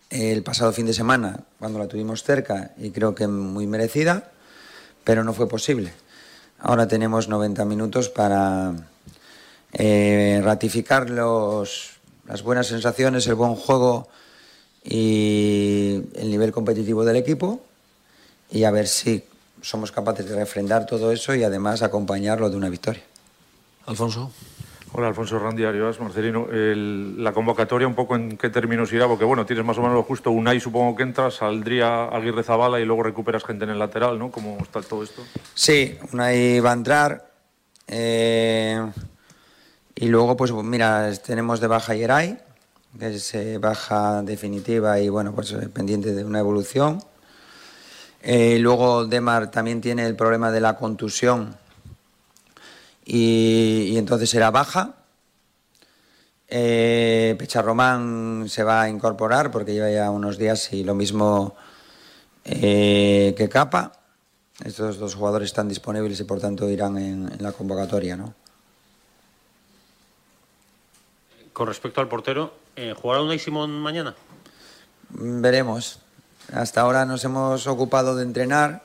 el 0.09 0.43
pasado 0.43 0.73
fin 0.73 0.85
de 0.85 0.93
semana 0.93 1.39
cuando 1.59 1.79
la 1.79 1.87
tuvimos 1.87 2.23
cerca 2.23 2.71
y 2.77 2.91
creo 2.91 3.15
que 3.15 3.27
muy 3.27 3.67
merecida, 3.67 4.31
pero 5.03 5.23
no 5.23 5.33
fue 5.33 5.47
posible. 5.47 5.93
Ahora 6.59 6.87
tenemos 6.87 7.29
90 7.29 7.63
minutos 7.65 8.09
para 8.09 8.73
eh, 9.73 10.41
ratificar 10.43 11.09
los, 11.09 11.91
las 12.27 12.41
buenas 12.41 12.67
sensaciones, 12.67 13.27
el 13.27 13.35
buen 13.35 13.55
juego 13.55 14.09
y 14.83 16.03
el 16.15 16.29
nivel 16.29 16.51
competitivo 16.51 17.05
del 17.05 17.17
equipo 17.17 17.61
y 18.49 18.63
a 18.63 18.71
ver 18.71 18.87
si 18.87 19.23
somos 19.61 19.91
capaces 19.91 20.27
de 20.27 20.35
refrendar 20.35 20.85
todo 20.85 21.11
eso 21.11 21.35
y 21.35 21.43
además 21.43 21.81
acompañarlo 21.81 22.49
de 22.49 22.57
una 22.57 22.69
victoria. 22.69 23.03
Alfonso. 23.87 24.31
Hola, 24.93 25.07
Alfonso 25.09 25.37
Randi, 25.37 25.65
Arias, 25.65 25.99
Marcelino. 25.99 26.47
El- 26.49 27.21
la 27.23 27.33
convocatoria, 27.33 27.87
un 27.87 27.95
poco 27.95 28.15
en 28.15 28.37
qué 28.37 28.49
términos 28.49 28.91
irá, 28.93 29.07
porque 29.07 29.25
bueno, 29.25 29.45
tienes 29.45 29.65
más 29.65 29.77
o 29.77 29.81
menos 29.81 29.95
lo 29.95 30.03
justo. 30.03 30.31
Unai 30.31 30.59
supongo 30.59 30.95
que 30.95 31.03
entra, 31.03 31.29
saldría 31.29 32.05
Aguirre 32.05 32.43
Zabala 32.43 32.79
y 32.79 32.85
luego 32.85 33.03
recuperas 33.03 33.43
gente 33.43 33.65
en 33.65 33.71
el 33.71 33.79
lateral, 33.79 34.17
¿no? 34.17 34.31
¿Cómo 34.31 34.57
está 34.61 34.81
todo 34.81 35.03
esto? 35.03 35.23
Sí, 35.53 35.97
Unai 36.13 36.59
va 36.59 36.71
a 36.71 36.73
entrar. 36.73 37.31
eh, 37.87 38.81
y 39.95 40.07
luego, 40.09 40.35
pues 40.37 40.51
mira, 40.53 41.11
tenemos 41.25 41.59
de 41.59 41.67
baja 41.67 41.95
Yeray, 41.95 42.37
que 42.99 43.07
es 43.07 43.33
eh, 43.35 43.57
baja 43.59 44.21
definitiva 44.21 44.99
y 44.99 45.09
bueno, 45.09 45.33
pues 45.33 45.51
eh, 45.53 45.69
pendiente 45.69 46.13
de 46.13 46.23
una 46.25 46.39
evolución. 46.39 47.01
Eh, 48.21 48.57
luego 48.59 49.05
Demar 49.05 49.49
también 49.51 49.79
tiene 49.81 50.05
el 50.05 50.15
problema 50.15 50.51
de 50.51 50.59
la 50.61 50.75
contusión 50.77 51.55
y, 53.07 53.93
y 53.93 53.97
entonces 53.97 54.29
será 54.29 54.51
baja. 54.51 54.95
Eh, 56.49 57.35
Pecharromán 57.39 58.45
se 58.49 58.63
va 58.63 58.81
a 58.83 58.89
incorporar 58.89 59.49
porque 59.49 59.73
lleva 59.73 59.89
ya 59.89 60.11
unos 60.11 60.37
días 60.37 60.71
y 60.73 60.83
lo 60.83 60.93
mismo 60.93 61.55
eh, 62.43 63.33
que 63.37 63.47
Capa. 63.47 63.93
Estos 64.63 64.97
dos 64.97 65.15
jugadores 65.15 65.47
están 65.47 65.69
disponibles 65.69 66.19
y 66.19 66.25
por 66.25 66.41
tanto 66.41 66.69
irán 66.69 66.97
en, 66.97 67.31
en 67.31 67.43
la 67.43 67.53
convocatoria, 67.53 68.17
¿no? 68.17 68.33
Con 71.53 71.67
respecto 71.67 72.01
al 72.01 72.07
portero, 72.07 72.53
eh, 72.75 72.93
¿jugará 72.99 73.21
Unai 73.21 73.39
Simón 73.39 73.71
mañana? 73.71 74.15
Mm, 75.09 75.41
Veremos. 75.41 75.99
Hasta 76.51 76.81
ahora 76.81 77.05
nos 77.05 77.23
hemos 77.23 77.67
ocupado 77.67 78.15
de 78.15 78.23
entrenar. 78.23 78.81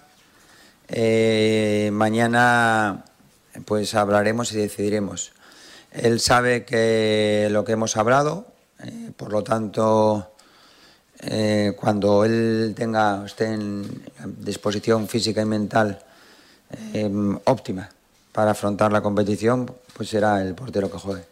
Eh, 0.88 1.90
mañana 1.92 3.04
pues 3.64 3.94
hablaremos 3.94 4.52
y 4.52 4.56
decidiremos. 4.56 5.32
Él 5.92 6.20
sabe 6.20 6.64
que 6.64 7.48
lo 7.50 7.64
que 7.64 7.72
hemos 7.72 7.96
hablado, 7.96 8.46
eh, 8.82 9.10
por 9.16 9.30
lo 9.30 9.42
tanto, 9.42 10.32
eh, 11.20 11.74
cuando 11.76 12.24
él 12.24 12.74
tenga 12.76 13.24
esté 13.26 13.46
en 13.46 14.04
disposición 14.24 15.06
física 15.06 15.42
y 15.42 15.44
mental 15.44 16.02
eh, 16.94 17.10
óptima 17.44 17.90
para 18.32 18.52
afrontar 18.52 18.90
la 18.90 19.02
competición, 19.02 19.70
pues 19.94 20.08
será 20.08 20.40
el 20.40 20.54
portero 20.54 20.90
que 20.90 20.98
juegue. 20.98 21.24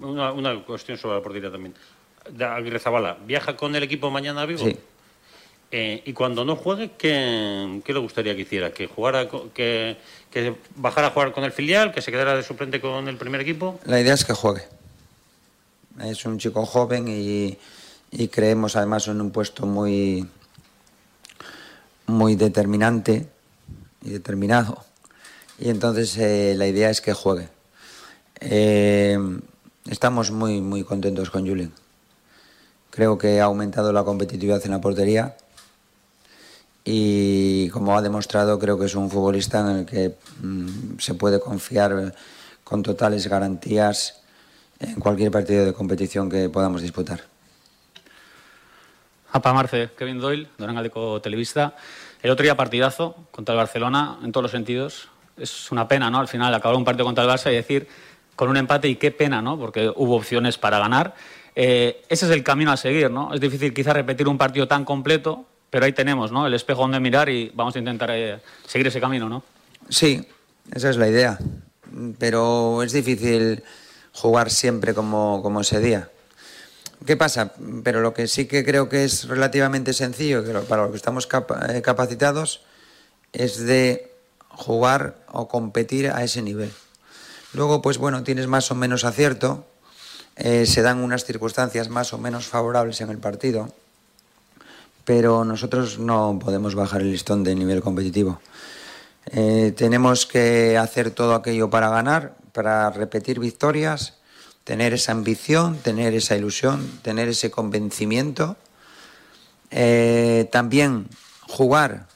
Una, 0.00 0.32
una 0.32 0.64
cuestión 0.64 0.96
sobre 0.96 1.16
la 1.16 1.22
portería 1.22 1.50
también. 1.50 1.74
Aguirre 2.40 2.78
Zabala, 2.78 3.16
¿viaja 3.26 3.56
con 3.56 3.74
el 3.74 3.82
equipo 3.82 4.10
mañana 4.10 4.42
a 4.42 4.46
Vigo? 4.46 4.64
Sí. 4.64 4.76
Eh, 5.72 6.02
y 6.04 6.12
cuando 6.12 6.44
no 6.44 6.56
juegue, 6.56 6.92
¿qué, 6.96 7.80
qué 7.84 7.92
le 7.92 7.98
gustaría 7.98 8.34
que 8.36 8.42
hiciera? 8.42 8.72
¿Que 8.72 8.86
jugara, 8.86 9.28
que, 9.52 9.96
que 10.30 10.54
bajara 10.76 11.08
a 11.08 11.10
jugar 11.10 11.32
con 11.32 11.44
el 11.44 11.52
filial, 11.52 11.92
que 11.92 12.00
se 12.00 12.12
quedara 12.12 12.36
de 12.36 12.42
suplente 12.42 12.80
con 12.80 13.08
el 13.08 13.16
primer 13.16 13.40
equipo? 13.40 13.80
La 13.84 14.00
idea 14.00 14.14
es 14.14 14.24
que 14.24 14.32
juegue. 14.32 14.62
Es 16.04 16.24
un 16.24 16.38
chico 16.38 16.64
joven 16.66 17.08
y, 17.08 17.58
y 18.10 18.28
creemos 18.28 18.76
además 18.76 19.08
en 19.08 19.20
un 19.20 19.30
puesto 19.30 19.66
muy, 19.66 20.28
muy 22.06 22.36
determinante 22.36 23.26
y 24.02 24.10
determinado. 24.10 24.84
Y 25.58 25.70
entonces 25.70 26.16
eh, 26.18 26.54
la 26.56 26.66
idea 26.66 26.90
es 26.90 27.00
que 27.00 27.12
juegue. 27.12 27.48
Eh, 28.40 29.18
estamos 29.88 30.30
muy, 30.30 30.60
muy 30.60 30.84
contentos 30.84 31.30
con 31.30 31.46
Julien. 31.46 31.72
Creo 32.90 33.18
que 33.18 33.40
ha 33.40 33.44
aumentado 33.44 33.92
la 33.92 34.04
competitividad 34.04 34.64
en 34.64 34.70
la 34.70 34.80
portería 34.80 35.36
y 36.88 37.68
como 37.70 37.98
ha 37.98 38.00
demostrado 38.00 38.60
creo 38.60 38.78
que 38.78 38.86
es 38.86 38.94
un 38.94 39.10
futbolista 39.10 39.60
en 39.60 39.78
el 39.78 39.86
que 39.86 40.14
mm, 40.40 40.98
se 40.98 41.14
puede 41.14 41.40
confiar 41.40 42.14
con 42.62 42.82
totales 42.84 43.26
garantías 43.26 44.22
en 44.78 45.00
cualquier 45.00 45.32
partido 45.32 45.64
de 45.64 45.72
competición 45.72 46.30
que 46.30 46.48
podamos 46.48 46.82
disputar. 46.82 47.22
Apa 49.32 49.52
Marce, 49.52 49.90
Kevin 49.98 50.20
Doyle, 50.20 50.48
Durangaldeko 50.56 51.20
Televista. 51.20 51.74
El 52.22 52.30
otro 52.30 52.44
día 52.44 52.56
partidazo 52.56 53.16
contra 53.32 53.52
el 53.54 53.58
Barcelona 53.58 54.18
en 54.22 54.30
todos 54.30 54.44
los 54.44 54.52
sentidos. 54.52 55.08
Es 55.36 55.72
una 55.72 55.88
pena, 55.88 56.08
¿no? 56.08 56.20
Al 56.20 56.28
final 56.28 56.54
acabar 56.54 56.76
un 56.76 56.84
partido 56.84 57.04
contra 57.04 57.24
el 57.24 57.30
Barça 57.30 57.50
y 57.50 57.56
decir 57.56 57.88
con 58.36 58.48
un 58.48 58.56
empate 58.56 58.88
y 58.88 58.96
qué 58.96 59.10
pena, 59.10 59.42
¿no? 59.42 59.58
Porque 59.58 59.92
hubo 59.94 60.14
opciones 60.14 60.56
para 60.56 60.78
ganar. 60.78 61.14
Eh, 61.54 62.04
ese 62.08 62.26
es 62.26 62.32
el 62.32 62.44
camino 62.44 62.70
a 62.70 62.76
seguir, 62.76 63.10
¿no? 63.10 63.34
Es 63.34 63.40
difícil 63.40 63.74
quizá 63.74 63.92
repetir 63.92 64.28
un 64.28 64.38
partido 64.38 64.68
tan 64.68 64.84
completo, 64.84 65.46
pero 65.76 65.84
ahí 65.84 65.92
tenemos, 65.92 66.32
¿no? 66.32 66.46
El 66.46 66.54
espejo 66.54 66.80
donde 66.80 66.98
mirar 67.00 67.28
y 67.28 67.52
vamos 67.54 67.76
a 67.76 67.78
intentar 67.78 68.10
eh, 68.10 68.40
seguir 68.66 68.86
ese 68.86 68.98
camino, 68.98 69.28
¿no? 69.28 69.42
Sí, 69.90 70.26
esa 70.72 70.88
es 70.88 70.96
la 70.96 71.06
idea. 71.06 71.38
Pero 72.18 72.82
es 72.82 72.92
difícil 72.92 73.62
jugar 74.14 74.48
siempre 74.50 74.94
como, 74.94 75.42
como 75.42 75.60
ese 75.60 75.78
día. 75.80 76.08
¿Qué 77.04 77.18
pasa? 77.18 77.52
Pero 77.84 78.00
lo 78.00 78.14
que 78.14 78.26
sí 78.26 78.46
que 78.46 78.64
creo 78.64 78.88
que 78.88 79.04
es 79.04 79.28
relativamente 79.28 79.92
sencillo, 79.92 80.42
para 80.64 80.84
lo 80.84 80.92
que 80.92 80.96
estamos 80.96 81.28
eh, 81.68 81.82
capacitados, 81.82 82.62
es 83.34 83.58
de 83.58 84.10
jugar 84.48 85.16
o 85.30 85.46
competir 85.46 86.08
a 86.08 86.24
ese 86.24 86.40
nivel. 86.40 86.72
Luego, 87.52 87.82
pues 87.82 87.98
bueno, 87.98 88.22
tienes 88.22 88.46
más 88.46 88.70
o 88.70 88.74
menos 88.74 89.04
acierto, 89.04 89.66
eh, 90.36 90.64
se 90.64 90.80
dan 90.80 91.00
unas 91.00 91.26
circunstancias 91.26 91.90
más 91.90 92.14
o 92.14 92.18
menos 92.18 92.46
favorables 92.46 93.02
en 93.02 93.10
el 93.10 93.18
partido, 93.18 93.74
pero 95.06 95.44
nosotros 95.44 96.00
no 96.00 96.38
podemos 96.42 96.74
bajar 96.74 97.00
el 97.00 97.12
listón 97.12 97.44
de 97.44 97.54
nivel 97.54 97.80
competitivo. 97.80 98.40
Eh, 99.26 99.72
tenemos 99.76 100.26
que 100.26 100.76
hacer 100.76 101.12
todo 101.12 101.34
aquello 101.34 101.70
para 101.70 101.88
ganar, 101.88 102.36
para 102.52 102.90
repetir 102.90 103.38
victorias, 103.38 104.14
tener 104.64 104.92
esa 104.92 105.12
ambición, 105.12 105.78
tener 105.78 106.12
esa 106.14 106.36
ilusión, 106.36 107.00
tener 107.02 107.28
ese 107.28 107.52
convencimiento. 107.52 108.56
Eh, 109.70 110.48
también 110.50 111.06
jugar, 111.42 112.08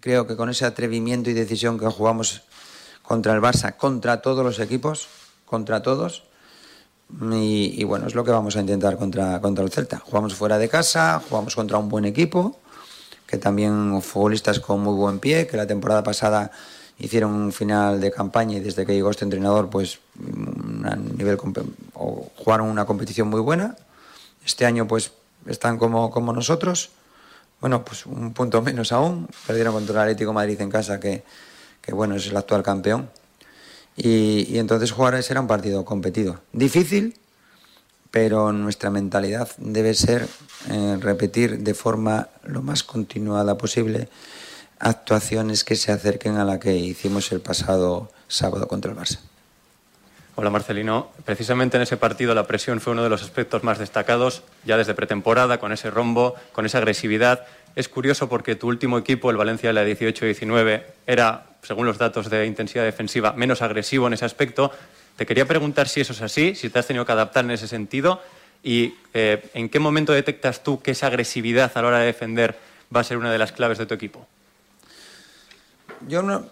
creo 0.00 0.26
que 0.26 0.36
con 0.36 0.50
ese 0.50 0.66
atrevimiento 0.66 1.30
y 1.30 1.32
decisión 1.32 1.78
que 1.78 1.86
jugamos 1.86 2.42
contra 3.02 3.32
el 3.32 3.40
Barça, 3.40 3.74
contra 3.78 4.20
todos 4.20 4.44
los 4.44 4.60
equipos, 4.60 5.08
contra 5.46 5.80
todos. 5.80 6.24
Y, 7.08 7.84
bueno, 7.84 8.06
es 8.06 8.14
lo 8.14 8.24
que 8.24 8.30
vamos 8.30 8.56
a 8.56 8.60
intentar 8.60 8.96
contra, 8.96 9.40
contra 9.40 9.64
el 9.64 9.70
Celta. 9.70 9.98
Jugamos 9.98 10.34
fuera 10.34 10.58
de 10.58 10.68
casa, 10.68 11.22
jugamos 11.28 11.54
contra 11.54 11.78
un 11.78 11.88
buen 11.88 12.04
equipo, 12.04 12.58
que 13.26 13.38
también 13.38 14.02
futbolistas 14.02 14.60
con 14.60 14.80
muy 14.80 14.94
buen 14.94 15.18
pie, 15.20 15.46
que 15.46 15.56
la 15.56 15.66
temporada 15.66 16.02
pasada 16.02 16.50
hicieron 16.98 17.32
un 17.32 17.52
final 17.52 18.00
de 18.00 18.10
campaña 18.10 18.56
y 18.56 18.60
desde 18.60 18.84
que 18.84 18.94
llegó 18.94 19.10
este 19.10 19.24
entrenador, 19.24 19.70
pues 19.70 20.00
a 20.84 20.96
nivel 20.96 21.38
o 21.94 22.28
jugaron 22.36 22.68
una 22.68 22.84
competición 22.86 23.28
muy 23.28 23.40
buena. 23.40 23.76
Este 24.44 24.66
año, 24.66 24.86
pues 24.86 25.12
están 25.46 25.78
como, 25.78 26.10
como 26.10 26.32
nosotros. 26.32 26.90
Bueno, 27.60 27.84
pues 27.84 28.04
un 28.06 28.32
punto 28.32 28.62
menos 28.62 28.92
aún. 28.92 29.28
Perdieron 29.46 29.74
contra 29.74 29.94
el 29.94 30.00
Atlético 30.10 30.32
Madrid 30.32 30.60
en 30.60 30.70
casa, 30.70 31.00
que, 31.00 31.22
que 31.80 31.92
bueno, 31.94 32.16
es 32.16 32.26
el 32.26 32.36
actual 32.36 32.62
campeón. 32.62 33.08
Y, 33.96 34.58
entonces 34.58 34.92
jugar 34.92 35.22
será 35.22 35.40
un 35.40 35.46
partido 35.46 35.84
competido. 35.84 36.40
Difícil, 36.52 37.16
pero 38.10 38.52
nuestra 38.52 38.90
mentalidad 38.90 39.48
debe 39.58 39.94
ser 39.94 40.28
eh, 40.70 40.98
repetir 41.00 41.60
de 41.60 41.74
forma 41.74 42.28
lo 42.44 42.62
más 42.62 42.82
continuada 42.82 43.56
posible 43.56 44.08
actuaciones 44.78 45.64
que 45.64 45.76
se 45.76 45.92
acerquen 45.92 46.36
a 46.36 46.44
la 46.44 46.60
que 46.60 46.76
hicimos 46.76 47.32
el 47.32 47.40
pasado 47.40 48.10
sábado 48.28 48.68
contra 48.68 48.92
el 48.92 48.98
Barça. 48.98 49.20
Hola 50.38 50.50
Marcelino. 50.50 51.08
Precisamente 51.24 51.78
en 51.78 51.82
ese 51.82 51.96
partido 51.96 52.34
la 52.34 52.46
presión 52.46 52.82
fue 52.82 52.92
uno 52.92 53.02
de 53.02 53.08
los 53.08 53.22
aspectos 53.22 53.64
más 53.64 53.78
destacados, 53.78 54.42
ya 54.66 54.76
desde 54.76 54.92
pretemporada, 54.92 55.58
con 55.58 55.72
ese 55.72 55.90
rombo, 55.90 56.34
con 56.52 56.66
esa 56.66 56.76
agresividad. 56.76 57.46
Es 57.76 57.88
curioso 57.88 58.28
porque 58.28 58.56
tu 58.56 58.66
último 58.68 58.96
equipo, 58.98 59.30
el 59.30 59.36
Valencia 59.36 59.68
de 59.68 59.74
la 59.74 59.84
18-19, 59.84 60.82
era, 61.06 61.46
según 61.62 61.86
los 61.86 61.98
datos 61.98 62.30
de 62.30 62.46
intensidad 62.46 62.84
defensiva, 62.84 63.34
menos 63.34 63.62
agresivo 63.62 64.06
en 64.06 64.14
ese 64.14 64.24
aspecto. 64.24 64.72
Te 65.16 65.26
quería 65.26 65.46
preguntar 65.46 65.86
si 65.86 66.00
eso 66.00 66.14
es 66.14 66.22
así, 66.22 66.54
si 66.54 66.70
te 66.70 66.78
has 66.78 66.86
tenido 66.86 67.04
que 67.04 67.12
adaptar 67.12 67.44
en 67.44 67.50
ese 67.52 67.68
sentido 67.68 68.20
y 68.62 68.94
eh, 69.14 69.50
en 69.54 69.68
qué 69.68 69.78
momento 69.78 70.12
detectas 70.12 70.62
tú 70.62 70.80
que 70.80 70.92
esa 70.92 71.06
agresividad 71.06 71.70
a 71.74 71.82
la 71.82 71.88
hora 71.88 71.98
de 72.00 72.06
defender 72.06 72.56
va 72.94 73.00
a 73.00 73.04
ser 73.04 73.18
una 73.18 73.30
de 73.30 73.38
las 73.38 73.52
claves 73.52 73.78
de 73.78 73.86
tu 73.86 73.94
equipo. 73.94 74.26
Yo 76.08 76.22
no, 76.22 76.46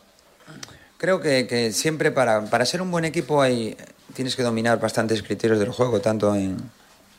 creo 0.99 1.21
que, 1.21 1.73
siempre 1.73 2.11
para, 2.11 2.45
para, 2.47 2.67
ser 2.67 2.83
un 2.83 2.91
buen 2.91 3.05
equipo 3.05 3.43
hay, 3.43 3.77
tienes 4.15 4.37
que 4.37 4.43
dominar 4.43 4.79
bastantes 4.79 5.23
criterios 5.23 5.59
del 5.59 5.71
juego, 5.71 6.01
tanto 6.01 6.35
en, 6.35 6.59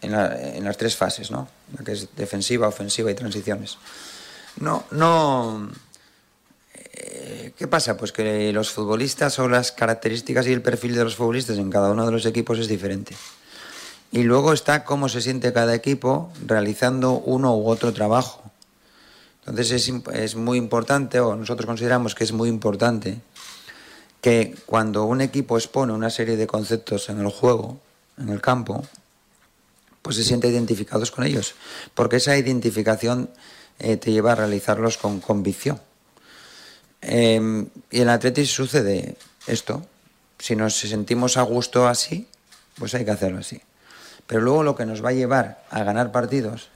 en, 0.01 0.63
las 0.63 0.77
tres 0.77 0.95
fases, 0.95 1.31
¿no? 1.31 1.47
La 1.73 1.83
que 1.83 1.93
es 1.93 2.15
defensiva, 2.15 2.67
ofensiva 2.67 3.11
y 3.11 3.15
transiciones. 3.15 3.77
No, 4.59 4.85
no. 4.91 5.69
Eh, 6.93 7.53
¿Qué 7.57 7.67
pasa? 7.67 7.97
Pues 7.97 8.11
que 8.11 8.53
los 8.53 8.71
futbolistas 8.71 9.39
o 9.39 9.49
las 9.49 9.71
características 9.71 10.47
y 10.47 10.53
el 10.53 10.61
perfil 10.61 10.95
de 10.95 11.03
los 11.03 11.15
futbolistas 11.15 11.57
en 11.57 11.69
cada 11.69 11.91
uno 11.91 12.05
de 12.05 12.11
los 12.11 12.25
equipos 12.25 12.59
es 12.59 12.67
diferente. 12.67 13.15
Y 14.11 14.23
luego 14.23 14.53
está 14.53 14.85
cómo 14.85 15.09
se 15.09 15.21
siente 15.21 15.51
cada 15.51 15.75
equipo 15.75 16.31
realizando 16.45 17.13
uno 17.13 17.55
u 17.57 17.67
otro 17.67 17.91
trabajo. 17.91 18.43
Entonces 19.45 19.71
es, 19.71 19.93
es 20.13 20.35
muy 20.35 20.57
importante, 20.57 21.19
o 21.19 21.35
nosotros 21.35 21.65
consideramos 21.65 22.15
que 22.15 22.23
es 22.23 22.31
muy 22.31 22.49
importante, 22.49 23.19
que 24.21 24.55
cuando 24.65 25.03
un 25.05 25.21
equipo 25.21 25.57
expone 25.57 25.93
una 25.93 26.09
serie 26.09 26.35
de 26.35 26.47
conceptos 26.47 27.09
en 27.09 27.19
el 27.19 27.27
juego, 27.27 27.79
en 28.17 28.29
el 28.29 28.41
campo, 28.41 28.83
pues 30.05 30.17
se 30.17 30.23
siente 30.23 30.47
identificados 30.47 31.09
con 31.09 31.25
ellos, 31.25 31.55
porque 31.95 32.17
esa 32.17 32.37
identificación 32.37 33.31
eh, 33.79 33.97
te 33.97 34.11
lleva 34.11 34.33
a 34.33 34.35
realizarlos 34.35 34.99
con 34.99 35.19
convicción. 35.19 35.81
Em, 37.01 37.69
y 37.89 38.01
en 38.01 38.09
Atletis 38.09 38.51
sucede 38.51 39.17
esto. 39.47 39.83
Si 40.37 40.55
nos 40.55 40.75
sentimos 40.75 41.37
a 41.37 41.41
gusto 41.41 41.87
así, 41.87 42.27
pues 42.77 42.93
hay 42.93 43.03
que 43.03 43.09
hacerlo 43.09 43.39
así. 43.39 43.63
Pero 44.27 44.41
luego 44.41 44.61
lo 44.61 44.75
que 44.75 44.85
nos 44.85 45.03
va 45.03 45.09
a 45.09 45.13
llevar 45.13 45.65
a 45.71 45.83
ganar 45.83 46.11
partidos 46.11 46.69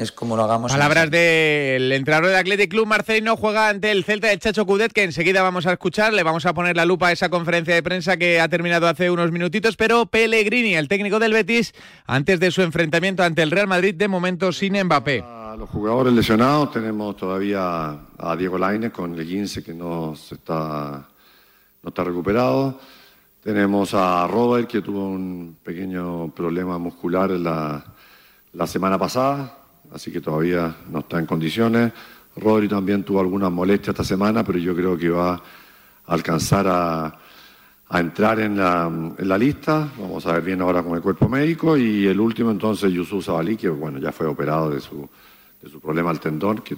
es 0.00 0.12
como 0.12 0.34
lo 0.34 0.44
hagamos. 0.44 0.72
Palabras 0.72 1.10
del 1.10 1.92
entrenador 1.92 2.28
del 2.28 2.36
Athletic 2.36 2.70
Club 2.70 2.86
Marcelino 2.86 3.36
juega 3.36 3.68
ante 3.68 3.90
el 3.90 4.02
Celta 4.02 4.28
de 4.28 4.38
Chacho 4.38 4.64
Cudet, 4.64 4.92
que 4.92 5.02
enseguida 5.02 5.42
vamos 5.42 5.66
a 5.66 5.72
escuchar. 5.72 6.14
Le 6.14 6.22
vamos 6.22 6.46
a 6.46 6.54
poner 6.54 6.74
la 6.74 6.86
lupa 6.86 7.08
a 7.08 7.12
esa 7.12 7.28
conferencia 7.28 7.74
de 7.74 7.82
prensa 7.82 8.16
que 8.16 8.40
ha 8.40 8.48
terminado 8.48 8.88
hace 8.88 9.10
unos 9.10 9.30
minutitos. 9.30 9.76
Pero 9.76 10.06
Pellegrini, 10.06 10.74
el 10.74 10.88
técnico 10.88 11.18
del 11.18 11.34
Betis, 11.34 11.74
antes 12.06 12.40
de 12.40 12.50
su 12.50 12.62
enfrentamiento 12.62 13.22
ante 13.22 13.42
el 13.42 13.50
Real 13.50 13.66
Madrid, 13.66 13.94
de 13.94 14.08
momento 14.08 14.52
sin 14.52 14.82
Mbappé. 14.82 15.22
A 15.22 15.54
los 15.58 15.68
jugadores 15.68 16.14
lesionados 16.14 16.72
tenemos 16.72 17.14
todavía 17.16 17.90
a 18.16 18.36
Diego 18.38 18.56
Lainez 18.56 18.92
con 18.92 19.14
el 19.14 19.26
15 19.26 19.62
que 19.62 19.74
no 19.74 20.14
está, 20.14 21.08
no 21.82 21.88
está 21.90 22.04
recuperado. 22.04 22.80
Tenemos 23.44 23.92
a 23.92 24.26
Robert 24.26 24.66
que 24.66 24.80
tuvo 24.80 25.10
un 25.10 25.58
pequeño 25.62 26.30
problema 26.34 26.78
muscular 26.78 27.28
la, 27.32 27.84
la 28.54 28.66
semana 28.66 28.98
pasada 28.98 29.59
así 29.92 30.10
que 30.10 30.20
todavía 30.20 30.76
no 30.90 31.00
está 31.00 31.18
en 31.18 31.26
condiciones. 31.26 31.92
Rodri 32.36 32.68
también 32.68 33.02
tuvo 33.02 33.20
algunas 33.20 33.50
molestias 33.50 33.88
esta 33.88 34.04
semana, 34.04 34.44
pero 34.44 34.58
yo 34.58 34.74
creo 34.74 34.96
que 34.96 35.08
va 35.08 35.34
a 35.34 35.42
alcanzar 36.06 36.66
a, 36.68 37.18
entrar 37.92 38.38
en 38.38 38.56
la, 38.56 39.38
lista. 39.38 39.88
Vamos 39.98 40.24
a 40.26 40.34
ver 40.34 40.42
bien 40.42 40.62
ahora 40.62 40.82
con 40.82 40.94
el 40.94 41.02
cuerpo 41.02 41.28
médico. 41.28 41.76
Y 41.76 42.06
el 42.06 42.20
último 42.20 42.50
entonces, 42.50 42.92
Yusuf 42.92 43.26
Zabalí, 43.26 43.56
que 43.56 43.68
bueno, 43.68 43.98
ya 43.98 44.12
fue 44.12 44.26
operado 44.26 44.70
de 44.70 44.80
su, 44.80 45.08
de 45.60 45.68
su 45.68 45.80
problema 45.80 46.10
al 46.10 46.20
tendón, 46.20 46.58
que 46.58 46.76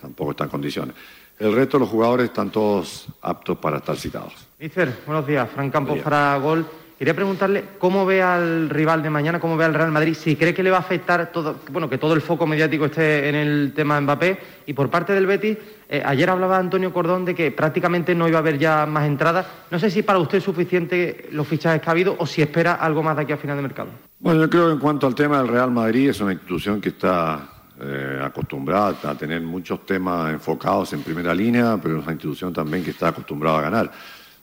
tampoco 0.00 0.32
está 0.32 0.44
en 0.44 0.50
condiciones. 0.50 0.94
El 1.38 1.54
resto 1.54 1.78
de 1.78 1.80
los 1.80 1.88
jugadores 1.88 2.26
están 2.26 2.50
todos 2.50 3.06
aptos 3.22 3.56
para 3.56 3.78
estar 3.78 3.96
citados. 3.96 4.34
Mister, 4.58 4.94
buenos 5.06 5.26
días. 5.26 5.48
Fran 5.50 5.70
Campos 5.70 5.98
para 6.00 6.36
Gol. 6.36 6.66
Quería 7.00 7.14
preguntarle 7.14 7.64
cómo 7.78 8.04
ve 8.04 8.20
al 8.20 8.68
rival 8.68 9.02
de 9.02 9.08
mañana, 9.08 9.40
cómo 9.40 9.56
ve 9.56 9.64
al 9.64 9.72
Real 9.72 9.90
Madrid, 9.90 10.12
si 10.12 10.36
cree 10.36 10.52
que 10.52 10.62
le 10.62 10.70
va 10.70 10.76
a 10.76 10.80
afectar 10.80 11.32
todo, 11.32 11.60
bueno, 11.70 11.88
que 11.88 11.96
todo 11.96 12.12
el 12.12 12.20
foco 12.20 12.46
mediático 12.46 12.84
esté 12.84 13.26
en 13.26 13.36
el 13.36 13.72
tema 13.74 13.94
de 13.94 14.00
Mbappé. 14.02 14.38
Y 14.66 14.74
por 14.74 14.90
parte 14.90 15.14
del 15.14 15.24
Betis, 15.24 15.56
eh, 15.88 16.02
ayer 16.04 16.28
hablaba 16.28 16.58
Antonio 16.58 16.92
Cordón 16.92 17.24
de 17.24 17.34
que 17.34 17.52
prácticamente 17.52 18.14
no 18.14 18.28
iba 18.28 18.36
a 18.36 18.40
haber 18.40 18.58
ya 18.58 18.84
más 18.84 19.06
entradas. 19.06 19.46
No 19.70 19.78
sé 19.78 19.90
si 19.90 20.02
para 20.02 20.18
usted 20.18 20.36
es 20.36 20.44
suficiente 20.44 21.30
los 21.32 21.48
fichajes 21.48 21.80
que 21.80 21.88
ha 21.88 21.92
habido 21.92 22.16
o 22.18 22.26
si 22.26 22.42
espera 22.42 22.74
algo 22.74 23.02
más 23.02 23.16
de 23.16 23.22
aquí 23.22 23.32
a 23.32 23.38
final 23.38 23.56
de 23.56 23.62
mercado. 23.62 23.88
Bueno, 24.18 24.42
yo 24.42 24.50
creo 24.50 24.66
que 24.66 24.72
en 24.74 24.78
cuanto 24.78 25.06
al 25.06 25.14
tema 25.14 25.38
del 25.38 25.48
Real 25.48 25.70
Madrid, 25.70 26.10
es 26.10 26.20
una 26.20 26.34
institución 26.34 26.82
que 26.82 26.90
está 26.90 27.48
eh, 27.80 28.20
acostumbrada 28.22 28.94
a 29.10 29.14
tener 29.14 29.40
muchos 29.40 29.86
temas 29.86 30.34
enfocados 30.34 30.92
en 30.92 31.00
primera 31.00 31.32
línea, 31.32 31.78
pero 31.82 31.96
es 31.96 32.02
una 32.02 32.12
institución 32.12 32.52
también 32.52 32.84
que 32.84 32.90
está 32.90 33.08
acostumbrada 33.08 33.60
a 33.60 33.62
ganar. 33.62 33.90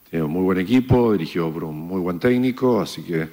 Tiene 0.09 0.25
un 0.25 0.31
muy 0.31 0.43
buen 0.43 0.59
equipo, 0.59 1.11
dirigido 1.13 1.51
por 1.51 1.65
un 1.65 1.77
muy 1.77 1.99
buen 1.99 2.19
técnico, 2.19 2.79
así 2.81 3.03
que 3.03 3.29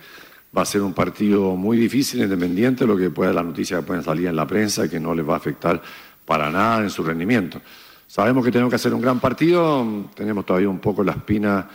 va 0.57 0.63
a 0.63 0.65
ser 0.65 0.83
un 0.83 0.93
partido 0.93 1.57
muy 1.57 1.77
difícil, 1.77 2.23
independiente, 2.23 2.87
lo 2.87 2.97
que 2.97 3.11
pueda, 3.11 3.33
las 3.33 3.45
noticias 3.45 3.81
que 3.81 3.87
pueden 3.87 4.03
salir 4.03 4.27
en 4.27 4.37
la 4.37 4.47
prensa, 4.47 4.89
que 4.89 5.01
no 5.01 5.15
les 5.15 5.29
va 5.29 5.35
a 5.35 5.37
afectar 5.37 5.81
para 6.25 6.51
nada 6.51 6.83
en 6.83 6.91
su 6.91 7.03
rendimiento. 7.03 7.61
Sabemos 8.07 8.45
que 8.45 8.53
tenemos 8.53 8.71
que 8.71 8.77
hacer 8.77 8.95
un 8.95 9.01
gran 9.01 9.21
partido, 9.21 9.87
tenemos 10.15 10.45
todavía 10.47 10.69
un 10.69 10.79
poco 10.79 11.03
la 11.03 11.13
espina 11.13 11.69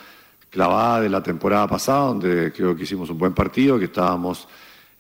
clavada 0.50 1.02
de 1.02 1.10
la 1.10 1.22
temporada 1.22 1.68
pasada, 1.68 2.08
donde 2.08 2.52
creo 2.52 2.76
que 2.76 2.84
hicimos 2.84 3.10
un 3.10 3.18
buen 3.18 3.34
partido, 3.34 3.78
que 3.78 3.86
estábamos 3.86 4.48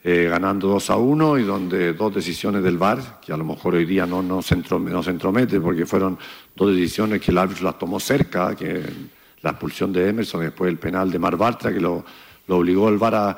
eh, 0.03 0.27
ganando 0.29 0.69
2 0.69 0.89
a 0.91 0.95
1 0.95 1.37
y 1.39 1.43
donde 1.43 1.93
dos 1.93 2.13
decisiones 2.13 2.63
del 2.63 2.77
VAR, 2.77 3.19
que 3.19 3.33
a 3.33 3.37
lo 3.37 3.43
mejor 3.43 3.75
hoy 3.75 3.85
día 3.85 4.05
no, 4.05 4.21
no, 4.21 4.41
se, 4.41 4.53
entromete, 4.55 5.59
porque 5.59 5.85
fueron 5.85 6.17
dos 6.55 6.73
decisiones 6.73 7.21
que 7.21 7.31
el 7.31 7.37
árbitro 7.37 7.65
las 7.65 7.77
tomó 7.77 7.99
cerca, 7.99 8.55
que 8.55 8.81
la 9.41 9.51
expulsión 9.51 9.93
de 9.93 10.09
Emerson, 10.09 10.41
después 10.41 10.69
el 10.69 10.77
penal 10.77 11.11
de 11.11 11.19
Mar 11.19 11.37
Bartra, 11.37 11.71
que 11.73 11.79
lo, 11.79 12.03
obligó 12.47 12.89
el 12.89 12.97
VAR 12.97 13.37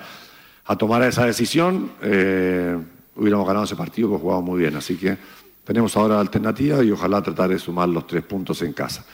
a, 0.65 0.75
tomar 0.77 1.03
esa 1.03 1.25
decisión, 1.25 1.91
eh, 2.01 2.77
hubiéramos 3.15 3.45
ganado 3.45 3.65
ese 3.65 3.75
partido 3.75 4.09
porque 4.09 4.21
jugamos 4.21 4.45
muy 4.45 4.59
bien. 4.59 4.75
Así 4.75 4.95
que 4.95 5.17
tenemos 5.65 5.95
ahora 5.97 6.19
alternativa 6.19 6.83
y 6.83 6.91
ojalá 6.91 7.21
tratar 7.21 7.49
de 7.49 7.59
sumar 7.59 7.89
los 7.89 8.07
tres 8.07 8.23
puntos 8.23 8.61
en 8.61 8.73
casa. 8.73 9.05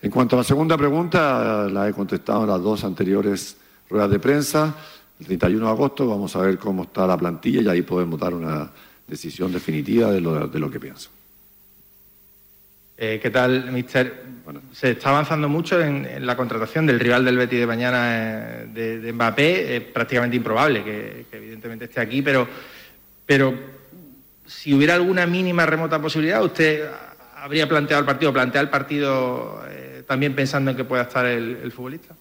En 0.00 0.10
cuanto 0.10 0.36
a 0.36 0.38
la 0.38 0.44
segunda 0.44 0.76
pregunta, 0.76 1.66
la 1.70 1.88
he 1.88 1.92
contestado 1.92 2.42
en 2.42 2.50
las 2.50 2.62
dos 2.62 2.84
anteriores 2.84 3.56
ruedas 3.88 4.10
de 4.10 4.18
prensa. 4.18 4.74
El 5.18 5.26
31 5.26 5.64
de 5.64 5.72
agosto 5.72 6.06
vamos 6.06 6.36
a 6.36 6.40
ver 6.40 6.58
cómo 6.58 6.84
está 6.84 7.06
la 7.06 7.16
plantilla 7.16 7.62
y 7.62 7.68
ahí 7.68 7.82
podemos 7.82 8.20
dar 8.20 8.34
una 8.34 8.70
decisión 9.06 9.50
definitiva 9.50 10.12
de 10.12 10.20
lo, 10.20 10.46
de 10.46 10.58
lo 10.58 10.70
que 10.70 10.78
pienso. 10.78 11.10
Eh, 13.00 13.20
¿Qué 13.22 13.30
tal, 13.30 13.70
mister? 13.70 14.26
se 14.72 14.92
está 14.92 15.10
avanzando 15.10 15.48
mucho 15.48 15.80
en, 15.80 16.26
la 16.26 16.36
contratación 16.36 16.84
del 16.84 16.98
rival 16.98 17.24
del 17.24 17.36
Betis 17.36 17.60
de 17.60 17.66
mañana 17.66 18.64
eh, 18.74 18.98
de, 19.00 19.12
Mbappé. 19.12 19.76
Es 19.76 19.82
prácticamente 19.82 20.36
improbable 20.36 20.82
que, 20.82 21.26
evidentemente 21.30 21.84
esté 21.84 22.00
aquí, 22.00 22.22
pero, 22.22 22.48
pero 23.24 23.54
si 24.46 24.74
hubiera 24.74 24.94
alguna 24.94 25.26
mínima 25.26 25.64
remota 25.64 26.00
posibilidad, 26.00 26.42
¿usted 26.42 26.88
habría 27.36 27.68
planteado 27.68 28.00
el 28.00 28.06
partido, 28.06 28.32
plantea 28.32 28.62
el 28.62 28.70
partido 28.70 29.62
eh, 29.68 30.02
también 30.06 30.34
pensando 30.34 30.72
en 30.72 30.76
que 30.76 30.84
pueda 30.84 31.02
estar 31.02 31.24
el, 31.24 31.70
futbolista? 31.70 32.16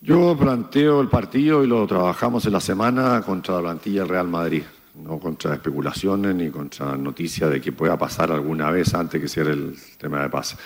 Yo 0.00 0.36
planteo 0.36 1.00
el 1.00 1.08
partido 1.08 1.62
y 1.62 1.68
lo 1.68 1.86
trabajamos 1.86 2.44
en 2.46 2.52
la 2.54 2.60
semana 2.60 3.22
contra 3.24 3.54
la 3.56 3.60
plantilla 3.60 4.00
del 4.00 4.08
Real 4.08 4.26
Madrid. 4.26 4.64
No 4.94 5.18
contra 5.18 5.54
especulaciones 5.54 6.34
ni 6.34 6.50
contra 6.50 6.96
noticias 6.96 7.50
de 7.50 7.60
que 7.60 7.72
pueda 7.72 7.96
pasar 7.96 8.30
alguna 8.30 8.70
vez 8.70 8.94
antes 8.94 9.20
que 9.20 9.28
sea 9.28 9.44
el 9.44 9.74
tema 9.98 10.22
de 10.22 10.28
paz. 10.28 10.56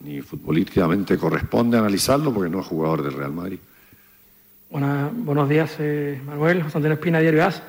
Ni 0.00 0.20
futbolísticamente 0.20 1.16
corresponde 1.18 1.78
analizarlo 1.78 2.32
porque 2.32 2.50
no 2.50 2.60
es 2.60 2.66
jugador 2.66 3.02
del 3.02 3.14
Real 3.14 3.32
Madrid. 3.32 3.58
buenos 4.70 5.48
días, 5.48 5.76
eh, 5.78 6.20
Manuel, 6.24 6.62
José 6.62 6.78
Antonio 6.78 6.94
Espina, 6.94 7.20
Diario 7.20 7.44
AS. 7.44 7.62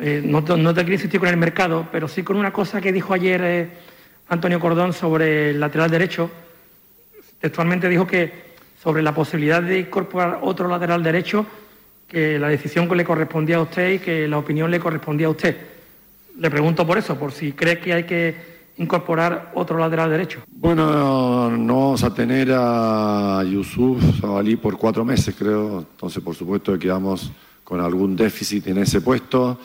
Eh, 0.00 0.20
no, 0.24 0.40
no, 0.40 0.74
te 0.74 0.80
quiero 0.80 0.94
insistir 0.94 1.20
con 1.20 1.28
el 1.28 1.36
mercado, 1.36 1.88
pero 1.90 2.08
sí 2.08 2.22
con 2.24 2.36
una 2.36 2.52
cosa 2.52 2.80
que 2.80 2.92
dijo 2.92 3.14
ayer 3.14 3.40
eh, 3.44 3.70
Antonio 4.28 4.58
Cordón 4.58 4.92
sobre 4.92 5.50
el 5.50 5.60
lateral 5.60 5.90
derecho. 5.90 6.30
Textualmente 7.40 7.88
dijo 7.88 8.06
que 8.06 8.54
sobre 8.82 9.02
la 9.02 9.14
posibilidad 9.14 9.62
de 9.62 9.80
incorporar 9.80 10.40
otro 10.42 10.68
lateral 10.68 11.02
derecho, 11.02 11.46
que 12.14 12.38
la 12.38 12.46
decisión 12.48 12.88
le 12.96 13.04
correspondía 13.04 13.56
a 13.56 13.62
usted 13.62 13.94
y 13.94 13.98
que 13.98 14.28
la 14.28 14.38
opinión 14.38 14.70
le 14.70 14.78
correspondía 14.78 15.26
a 15.26 15.30
usted. 15.30 15.56
Le 16.38 16.48
pregunto 16.48 16.86
por 16.86 16.96
eso, 16.96 17.18
por 17.18 17.32
si 17.32 17.52
cree 17.52 17.80
que 17.80 17.92
hay 17.92 18.04
que 18.04 18.54
incorporar 18.76 19.50
otro 19.54 19.78
lateral 19.78 20.10
derecho. 20.10 20.44
Bueno, 20.46 21.50
no 21.50 21.74
vamos 21.74 22.04
a 22.04 22.14
tener 22.14 22.52
a 22.52 23.42
Yusuf 23.44 24.20
Zabalí 24.20 24.54
por 24.54 24.78
cuatro 24.78 25.04
meses, 25.04 25.34
creo. 25.36 25.80
Entonces, 25.80 26.22
por 26.22 26.36
supuesto, 26.36 26.72
que 26.74 26.78
quedamos 26.78 27.32
con 27.64 27.80
algún 27.80 28.14
déficit 28.14 28.68
en 28.68 28.78
ese 28.78 29.00
puesto. 29.00 29.58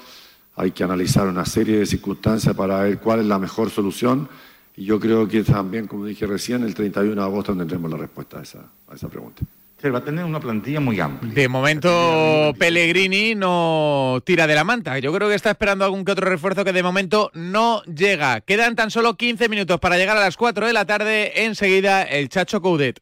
Hay 0.56 0.72
que 0.72 0.84
analizar 0.84 1.28
una 1.28 1.46
serie 1.46 1.78
de 1.78 1.86
circunstancias 1.86 2.56
para 2.56 2.82
ver 2.82 2.98
cuál 2.98 3.20
es 3.20 3.28
la 3.28 3.38
mejor 3.38 3.70
solución. 3.70 4.28
Y 4.76 4.86
yo 4.86 5.00
creo 5.00 5.28
que 5.28 5.44
también, 5.44 5.86
como 5.86 6.06
dije 6.06 6.26
recién, 6.26 6.64
el 6.64 6.74
31 6.74 7.14
de 7.14 7.22
agosto 7.22 7.56
tendremos 7.56 7.92
la 7.92 7.98
respuesta 7.98 8.40
a 8.40 8.42
esa, 8.42 8.66
a 8.88 8.96
esa 8.96 9.08
pregunta. 9.08 9.44
Se 9.82 9.90
va 9.90 10.00
a 10.00 10.04
tener 10.04 10.26
una 10.26 10.42
plantilla 10.42 10.82
muy 10.82 11.00
amplia. 11.00 11.34
De 11.34 11.48
momento, 11.48 12.54
Pellegrini 12.58 13.34
no 13.34 14.22
tira 14.26 14.46
de 14.46 14.56
la 14.56 14.66
manta. 14.66 15.00
Yo 15.00 15.14
creo 15.14 15.30
que 15.30 15.36
está 15.36 15.52
esperando 15.52 15.86
algún 15.86 16.04
que 16.04 16.12
otro 16.12 16.30
refuerzo 16.30 16.66
que 16.66 16.74
de 16.74 16.84
momento 16.84 17.32
no 17.34 17.82
llega. 17.84 18.42
Quedan 18.42 18.76
tan 18.76 18.92
solo 18.92 19.16
15 19.16 19.48
minutos 19.48 19.80
para 19.80 19.98
llegar 19.98 20.18
a 20.18 20.22
las 20.22 20.36
4 20.36 20.68
de 20.68 20.74
la 20.74 20.86
tarde. 20.86 21.46
Enseguida, 21.46 22.04
el 22.04 22.28
Chacho 22.28 22.62
Coudet. 22.62 23.00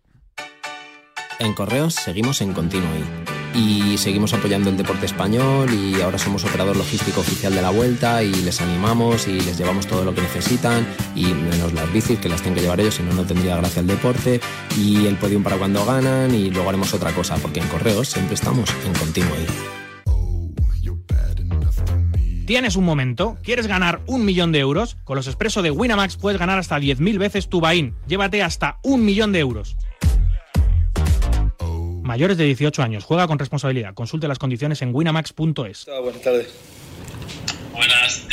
En 1.39 1.53
Correos 1.53 1.95
seguimos 1.95 2.41
en 2.41 2.53
continuo 2.53 2.89
y 3.57 3.97
seguimos 3.97 4.33
apoyando 4.33 4.69
el 4.69 4.77
deporte 4.77 5.07
español 5.07 5.73
y 5.73 5.99
ahora 6.01 6.19
somos 6.19 6.45
operador 6.45 6.77
logístico 6.77 7.21
oficial 7.21 7.53
de 7.55 7.61
la 7.61 7.71
vuelta 7.71 8.21
y 8.21 8.31
les 8.31 8.61
animamos 8.61 9.27
y 9.27 9.39
les 9.39 9.57
llevamos 9.57 9.87
todo 9.87 10.05
lo 10.05 10.13
que 10.13 10.21
necesitan 10.21 10.85
y 11.15 11.25
menos 11.25 11.73
las 11.73 11.91
bicis 11.91 12.19
que 12.19 12.29
las 12.29 12.41
tienen 12.41 12.55
que 12.55 12.61
llevar 12.61 12.79
ellos, 12.79 12.95
si 12.95 13.03
no, 13.03 13.13
no 13.13 13.23
tendría 13.23 13.57
gracia 13.57 13.79
el 13.79 13.87
deporte 13.87 14.39
y 14.77 15.07
el 15.07 15.15
podium 15.15 15.41
para 15.41 15.57
cuando 15.57 15.83
ganan 15.85 16.33
y 16.35 16.51
luego 16.51 16.69
haremos 16.69 16.93
otra 16.93 17.11
cosa 17.13 17.35
porque 17.37 17.59
en 17.59 17.67
correos 17.67 18.09
siempre 18.09 18.35
estamos 18.35 18.69
en 18.85 18.93
continuo 18.93 19.33
¿Tienes 22.45 22.77
un 22.77 22.85
momento? 22.85 23.37
¿Quieres 23.43 23.67
ganar 23.67 24.01
un 24.05 24.23
millón 24.23 24.53
de 24.53 24.59
euros? 24.59 24.95
Con 25.03 25.17
los 25.17 25.27
expresos 25.27 25.63
de 25.63 25.71
Winamax 25.71 26.15
puedes 26.15 26.39
ganar 26.39 26.57
hasta 26.59 26.79
10.000 26.79 27.17
veces 27.17 27.49
tu 27.49 27.59
buy 27.59 27.93
Llévate 28.07 28.41
hasta 28.41 28.77
un 28.83 29.03
millón 29.03 29.33
de 29.33 29.39
euros 29.39 29.75
mayores 32.07 32.37
de 32.37 32.45
18 32.45 32.81
años. 32.81 33.03
Juega 33.03 33.27
con 33.27 33.37
responsabilidad. 33.37 33.93
Consulte 33.93 34.27
las 34.27 34.39
condiciones 34.39 34.81
en 34.81 34.95
winamax.es. 34.95 35.85
Buenas 36.01 36.21
tardes. 36.21 36.47
Buenas, 37.71 38.25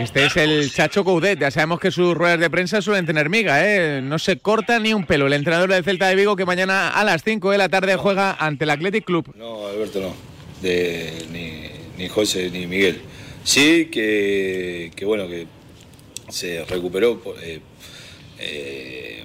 Este 0.00 0.24
es 0.24 0.36
el 0.36 0.72
Chacho 0.72 1.04
Coudet. 1.04 1.38
Ya 1.38 1.52
sabemos 1.52 1.78
que 1.78 1.92
sus 1.92 2.12
ruedas 2.16 2.40
de 2.40 2.50
prensa 2.50 2.82
suelen 2.82 3.06
tener 3.06 3.28
miga, 3.28 3.64
¿eh? 3.64 4.00
No 4.02 4.18
se 4.18 4.38
corta 4.38 4.80
ni 4.80 4.92
un 4.92 5.04
pelo. 5.04 5.28
El 5.28 5.34
entrenador 5.34 5.70
del 5.70 5.84
Celta 5.84 6.08
de 6.08 6.16
Vigo 6.16 6.34
que 6.34 6.44
mañana 6.44 6.88
a 6.88 7.04
las 7.04 7.22
5 7.22 7.52
de 7.52 7.58
la 7.58 7.68
tarde 7.68 7.94
juega 7.94 8.32
ante 8.32 8.64
el 8.64 8.70
Athletic 8.70 9.04
Club. 9.04 9.32
No, 9.36 9.68
Alberto, 9.68 10.00
no. 10.00 10.14
De, 10.60 11.12
ni, 11.96 12.08
José 12.08 12.50
ni 12.50 12.66
Miguel. 12.66 13.00
Sí, 13.44 13.86
que, 13.92 14.90
bueno, 15.04 15.28
que 15.28 15.46
se 16.30 16.64
recuperó 16.64 17.22
eh, 17.42 17.60
eh, 18.38 19.24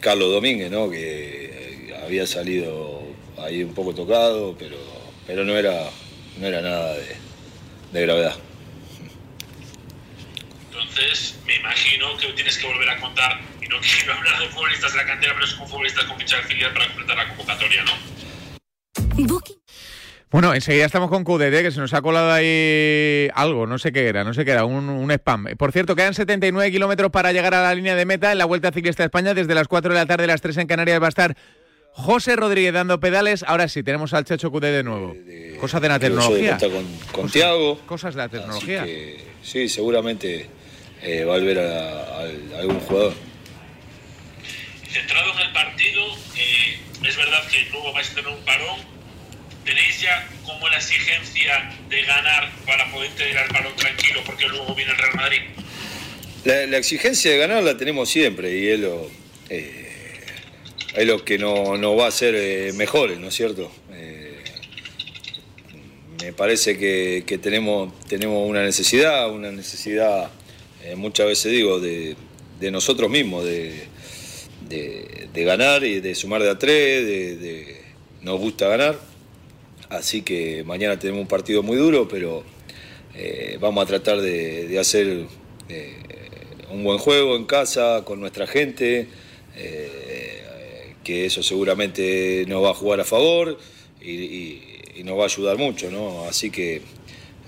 Carlos 0.00 0.30
Domínguez, 0.30 0.70
¿no? 0.70 0.88
Que 0.88 1.94
había 2.02 2.26
salido 2.26 3.05
ahí 3.46 3.62
un 3.62 3.74
poco 3.74 3.94
tocado, 3.94 4.54
pero, 4.58 4.76
pero 5.26 5.44
no, 5.44 5.56
era, 5.56 5.84
no 6.38 6.46
era 6.46 6.60
nada 6.60 6.94
de, 7.92 8.02
gravedad. 8.02 8.36
Entonces, 10.70 11.38
me 11.46 11.56
imagino 11.56 12.16
que 12.18 12.32
tienes 12.32 12.58
que 12.58 12.66
volver 12.66 12.90
a 12.90 13.00
contar, 13.00 13.40
y 13.62 13.68
no 13.68 13.76
quiero 13.80 14.12
hablar 14.14 14.38
de 14.40 14.48
futbolistas 14.48 14.92
de 14.92 14.98
la 14.98 15.06
cantera, 15.06 15.32
pero 15.34 15.46
es 15.46 15.54
con 15.54 15.68
futbolistas 15.68 16.04
con 16.04 16.18
fichaje 16.18 16.42
filial 16.48 16.72
para 16.72 16.86
completar 16.88 17.16
la 17.16 17.28
convocatoria, 17.28 17.84
¿no? 17.84 17.92
Bueno, 20.30 20.52
enseguida 20.52 20.84
estamos 20.84 21.08
con 21.08 21.24
QDD, 21.24 21.62
que 21.62 21.70
se 21.70 21.80
nos 21.80 21.94
ha 21.94 22.02
colado 22.02 22.30
ahí 22.32 23.30
algo, 23.32 23.66
no 23.66 23.78
sé 23.78 23.92
qué 23.92 24.08
era, 24.08 24.24
no 24.24 24.34
sé 24.34 24.44
qué 24.44 24.50
era, 24.50 24.64
un, 24.64 24.90
un 24.90 25.10
spam. 25.12 25.46
Por 25.56 25.72
cierto, 25.72 25.96
quedan 25.96 26.12
79 26.12 26.70
kilómetros 26.70 27.10
para 27.10 27.32
llegar 27.32 27.54
a 27.54 27.62
la 27.62 27.74
línea 27.74 27.94
de 27.94 28.04
meta 28.04 28.32
en 28.32 28.38
la 28.38 28.44
Vuelta 28.44 28.72
Ciclista 28.72 29.02
de 29.02 29.06
España. 29.06 29.32
Desde 29.32 29.54
las 29.54 29.68
4 29.68 29.94
de 29.94 29.98
la 29.98 30.04
tarde, 30.04 30.26
las 30.26 30.42
3 30.42 30.58
en 30.58 30.66
Canarias 30.66 31.00
va 31.00 31.06
a 31.06 31.08
estar 31.08 31.36
José 31.96 32.36
Rodríguez 32.36 32.74
dando 32.74 33.00
pedales. 33.00 33.42
Ahora 33.46 33.68
sí, 33.68 33.82
tenemos 33.82 34.12
al 34.12 34.26
Checho 34.26 34.50
Cudé 34.50 34.70
de 34.70 34.82
nuevo. 34.82 35.16
Cosas 35.58 35.80
de 35.80 35.88
la 35.88 35.98
tecnología. 35.98 36.58
con, 36.58 36.86
con 37.10 37.30
Tiago. 37.30 37.78
Cosas 37.86 38.14
de 38.14 38.18
la 38.20 38.28
tecnología. 38.28 38.86
sí, 39.42 39.68
seguramente 39.68 40.46
eh, 41.02 41.24
va 41.24 41.36
a 41.36 41.38
volver 41.38 41.58
a, 41.58 42.20
algún 42.58 42.80
jugador. 42.80 43.14
Centrado 44.92 45.32
en 45.32 45.46
el 45.46 45.52
partido, 45.52 46.02
eh, 46.36 46.78
es 47.02 47.16
verdad 47.16 47.46
que 47.48 47.66
luego 47.70 47.92
vais 47.94 48.10
a 48.10 48.14
tener 48.14 48.30
un 48.30 48.44
parón. 48.44 48.78
¿Tenéis 49.64 50.00
ya 50.00 50.28
como 50.44 50.68
la 50.68 50.76
exigencia 50.76 51.72
de 51.88 52.02
ganar 52.02 52.50
para 52.66 52.90
poder 52.92 53.10
tener 53.12 53.36
el 53.36 53.48
parón 53.48 53.74
tranquilo 53.74 54.20
porque 54.24 54.48
luego 54.48 54.74
viene 54.74 54.92
el 54.92 54.98
Real 54.98 55.16
Madrid? 55.16 55.40
La, 56.44 56.76
exigencia 56.76 57.30
de 57.32 57.38
ganar 57.38 57.62
la 57.62 57.76
tenemos 57.76 58.08
siempre 58.08 58.56
y 58.56 58.68
él 58.68 58.82
lo. 58.82 59.10
Eh, 59.48 59.85
es 60.96 61.06
lo 61.06 61.24
que 61.24 61.38
nos 61.38 61.78
no 61.78 61.94
va 61.94 62.06
a 62.06 62.08
hacer 62.08 62.34
eh, 62.34 62.72
mejores, 62.72 63.20
¿no 63.20 63.28
es 63.28 63.34
cierto? 63.34 63.70
Eh, 63.92 64.38
me 66.22 66.32
parece 66.32 66.78
que, 66.78 67.38
tenemos, 67.40 67.92
tenemos 68.08 68.48
una 68.48 68.64
necesidad, 68.64 69.30
una 69.30 69.52
necesidad, 69.52 70.30
eh, 70.82 70.96
muchas 70.96 71.26
veces 71.26 71.52
digo, 71.52 71.80
de, 71.80 72.16
nosotros 72.72 73.10
mismos, 73.10 73.44
de, 73.44 73.86
ganar 75.34 75.84
y 75.84 76.00
de 76.00 76.14
sumar 76.14 76.42
de 76.42 76.50
a 76.50 76.58
tres, 76.58 77.06
de, 77.06 77.76
nos 78.22 78.40
gusta 78.40 78.66
ganar. 78.66 78.98
Así 79.90 80.22
que 80.22 80.64
mañana 80.64 80.98
tenemos 80.98 81.20
un 81.20 81.28
partido 81.28 81.62
muy 81.62 81.76
duro, 81.76 82.08
pero 82.08 82.42
vamos 83.60 83.84
a 83.84 83.86
tratar 83.86 84.20
de, 84.22 84.78
hacer 84.80 85.26
un 86.70 86.82
buen 86.82 86.98
juego 86.98 87.36
en 87.36 87.44
casa, 87.44 88.02
con 88.04 88.18
nuestra 88.18 88.46
gente 88.46 89.08
que 91.06 91.24
eso 91.24 91.40
seguramente 91.40 92.44
nos 92.48 92.64
va 92.64 92.70
a 92.70 92.74
jugar 92.74 92.98
a 92.98 93.04
favor 93.04 93.56
y, 94.02 94.58
nos 95.04 95.16
va 95.16 95.22
a 95.22 95.26
ayudar 95.26 95.56
mucho, 95.56 95.88
¿no? 95.88 96.24
Así 96.24 96.50
que 96.50 96.82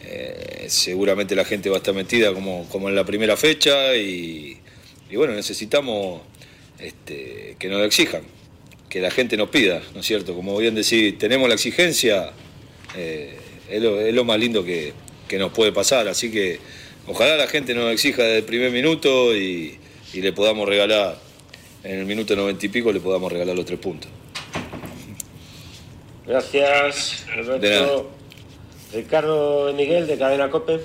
eh, 0.04 0.66
seguramente 0.68 1.34
la 1.34 1.44
gente 1.44 1.68
va 1.68 1.76
a 1.76 1.78
estar 1.78 1.92
metida 1.92 2.32
como, 2.32 2.68
como 2.68 2.88
en 2.88 2.94
la 2.94 3.04
primera 3.04 3.36
fecha 3.36 3.96
y, 3.96 4.58
bueno, 5.12 5.34
necesitamos 5.34 6.20
este, 6.78 7.56
que 7.58 7.68
nos 7.68 7.84
exijan, 7.84 8.22
que 8.88 9.00
la 9.00 9.10
gente 9.10 9.36
nos 9.36 9.48
pida, 9.48 9.82
¿no 9.92 10.02
es 10.02 10.06
cierto? 10.06 10.36
Como 10.36 10.56
bien 10.56 10.76
decís, 10.76 11.18
tenemos 11.18 11.48
la 11.48 11.54
exigencia, 11.54 12.30
eh, 12.96 13.38
es, 13.68 13.82
lo, 13.82 14.24
más 14.24 14.38
lindo 14.38 14.64
que, 14.64 14.92
nos 15.36 15.50
puede 15.50 15.72
pasar, 15.72 16.06
así 16.06 16.30
que 16.30 16.60
ojalá 17.08 17.36
la 17.36 17.48
gente 17.48 17.74
nos 17.74 17.90
exija 17.92 18.22
desde 18.22 18.38
el 18.38 18.44
primer 18.44 18.70
minuto 18.70 19.34
y 19.34 19.78
le 20.14 20.32
podamos 20.32 20.68
regalar 20.68 21.27
en 21.84 21.98
el 22.00 22.06
minuto 22.06 22.34
noventa 22.36 22.66
y 22.66 22.68
pico 22.68 22.92
le 22.92 23.00
podamos 23.00 23.32
regalar 23.32 23.54
los 23.56 23.66
tres 23.66 23.78
puntos. 23.78 24.10
Gracias, 26.26 27.26
Alberto. 27.32 28.10
Ricardo 28.92 29.72
Miguel, 29.74 30.06
de 30.06 30.18
Cadena 30.18 30.50
Cope. 30.50 30.80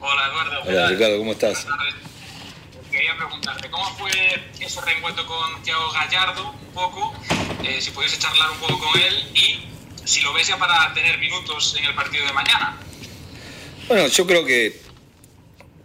Hola, 0.00 0.26
Eduardo. 0.28 0.62
Hola, 0.68 0.88
Ricardo, 0.88 1.18
¿cómo 1.18 1.32
estás? 1.32 1.66
Quería 2.90 3.16
preguntarte, 3.16 3.68
¿cómo 3.70 3.84
fue 3.96 4.10
ese 4.60 4.80
reencuentro 4.80 5.26
con 5.26 5.62
Thiago 5.62 5.90
Gallardo? 5.92 6.50
Un 6.50 6.74
poco, 6.74 7.14
eh, 7.64 7.80
si 7.80 7.90
pudiese 7.90 8.18
charlar 8.18 8.50
un 8.50 8.58
poco 8.58 8.78
con 8.78 9.00
él 9.00 9.14
y 9.34 9.66
si 10.04 10.20
lo 10.22 10.32
ves 10.32 10.48
ya 10.48 10.56
para 10.56 10.92
tener 10.94 11.18
minutos 11.18 11.76
en 11.78 11.84
el 11.84 11.94
partido 11.94 12.24
de 12.26 12.32
mañana. 12.32 12.76
Bueno, 13.88 14.06
yo 14.06 14.26
creo 14.26 14.44
que, 14.44 14.80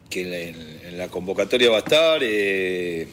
que 0.10 0.50
en, 0.50 0.98
la 0.98 1.08
convocatoria 1.08 1.70
va 1.70 1.78
a 1.78 1.80
estar. 1.80 2.20
Eh, 2.22 3.08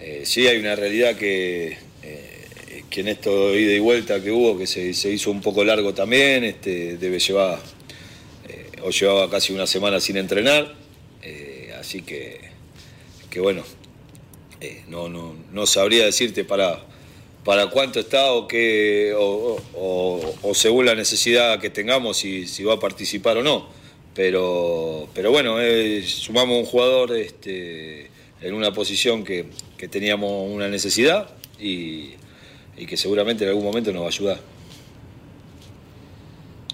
eh, 0.00 0.22
sí 0.24 0.46
hay 0.46 0.58
una 0.58 0.76
realidad 0.76 1.16
que, 1.16 1.76
eh, 2.02 2.84
que 2.90 3.00
en 3.00 3.08
esto 3.08 3.56
ida 3.56 3.72
y 3.72 3.78
vuelta 3.78 4.22
que 4.22 4.30
hubo, 4.30 4.58
que 4.58 4.66
se, 4.66 4.88
hizo 4.88 5.30
un 5.30 5.40
poco 5.40 5.64
largo 5.64 5.94
también, 5.94 6.44
este, 6.44 6.96
debe 6.96 7.18
llevar, 7.18 7.60
eh, 8.48 8.66
o 8.82 8.90
llevaba 8.90 9.30
casi 9.30 9.52
una 9.52 9.66
semana 9.66 10.00
sin 10.00 10.16
entrenar, 10.16 10.74
así 11.78 12.00
que, 12.00 12.40
que 13.28 13.40
bueno, 13.40 13.62
no, 14.88 15.10
no, 15.10 15.34
no, 15.52 15.66
sabría 15.66 16.06
decirte 16.06 16.44
para, 16.44 16.82
para 17.44 17.66
cuánto 17.66 18.00
está 18.00 18.32
o, 18.32 18.48
qué, 18.48 19.12
o, 19.14 19.60
según 20.54 20.86
la 20.86 20.94
necesidad 20.94 21.60
que 21.60 21.68
tengamos 21.68 22.16
si, 22.16 22.46
si 22.46 22.64
va 22.64 22.74
a 22.74 22.80
participar 22.80 23.36
o 23.36 23.42
no, 23.42 23.68
pero, 24.14 25.08
pero 25.12 25.30
bueno, 25.32 25.60
eh, 25.60 26.02
sumamos 26.06 26.58
un 26.58 26.64
jugador 26.64 27.16
este, 27.16 28.08
en 28.40 28.54
una 28.54 28.72
posición 28.72 29.24
que, 29.24 29.46
que 29.84 29.88
teníamos 29.88 30.48
una 30.48 30.66
necesidad 30.66 31.28
y, 31.60 32.14
y 32.74 32.86
que 32.86 32.96
seguramente 32.96 33.44
en 33.44 33.50
algún 33.50 33.64
momento 33.64 33.92
nos 33.92 34.00
va 34.00 34.06
a 34.06 34.08
ayudar. 34.08 34.40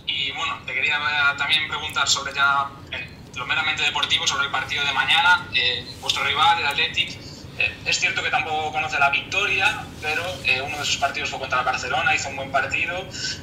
Y 0.06 0.30
bueno, 0.30 0.61
te 0.64 0.72
quería 0.72 0.96
también 1.36 1.66
preguntar 1.66 2.08
sobre 2.08 2.32
ya 2.32 2.70
eh, 2.92 3.08
lo 3.34 3.44
meramente 3.46 3.82
deportivo, 3.82 4.28
sobre 4.28 4.44
el 4.44 4.52
partido 4.52 4.84
de 4.84 4.92
mañana. 4.92 5.48
Eh, 5.52 5.84
vuestro 6.00 6.22
rival, 6.22 6.61
el 6.61 6.66
Athletic, 6.68 7.11
eh, 7.58 7.72
es 7.84 7.98
cierto 7.98 8.22
que 8.22 8.30
tampoco 8.30 8.70
conoce 8.70 8.96
la 9.00 9.11
victoria, 9.11 9.84
pero 10.00 10.22
eh, 10.44 10.62
uno 10.62 10.78
de 10.78 10.84
sus 10.84 10.98
partidos 10.98 11.30
fue 11.30 11.40
contra 11.40 11.58
el 11.58 11.64
Barcelona, 11.64 12.14
hizo 12.14 12.28
un 12.28 12.36
buen 12.36 12.52
partido. 12.52 12.94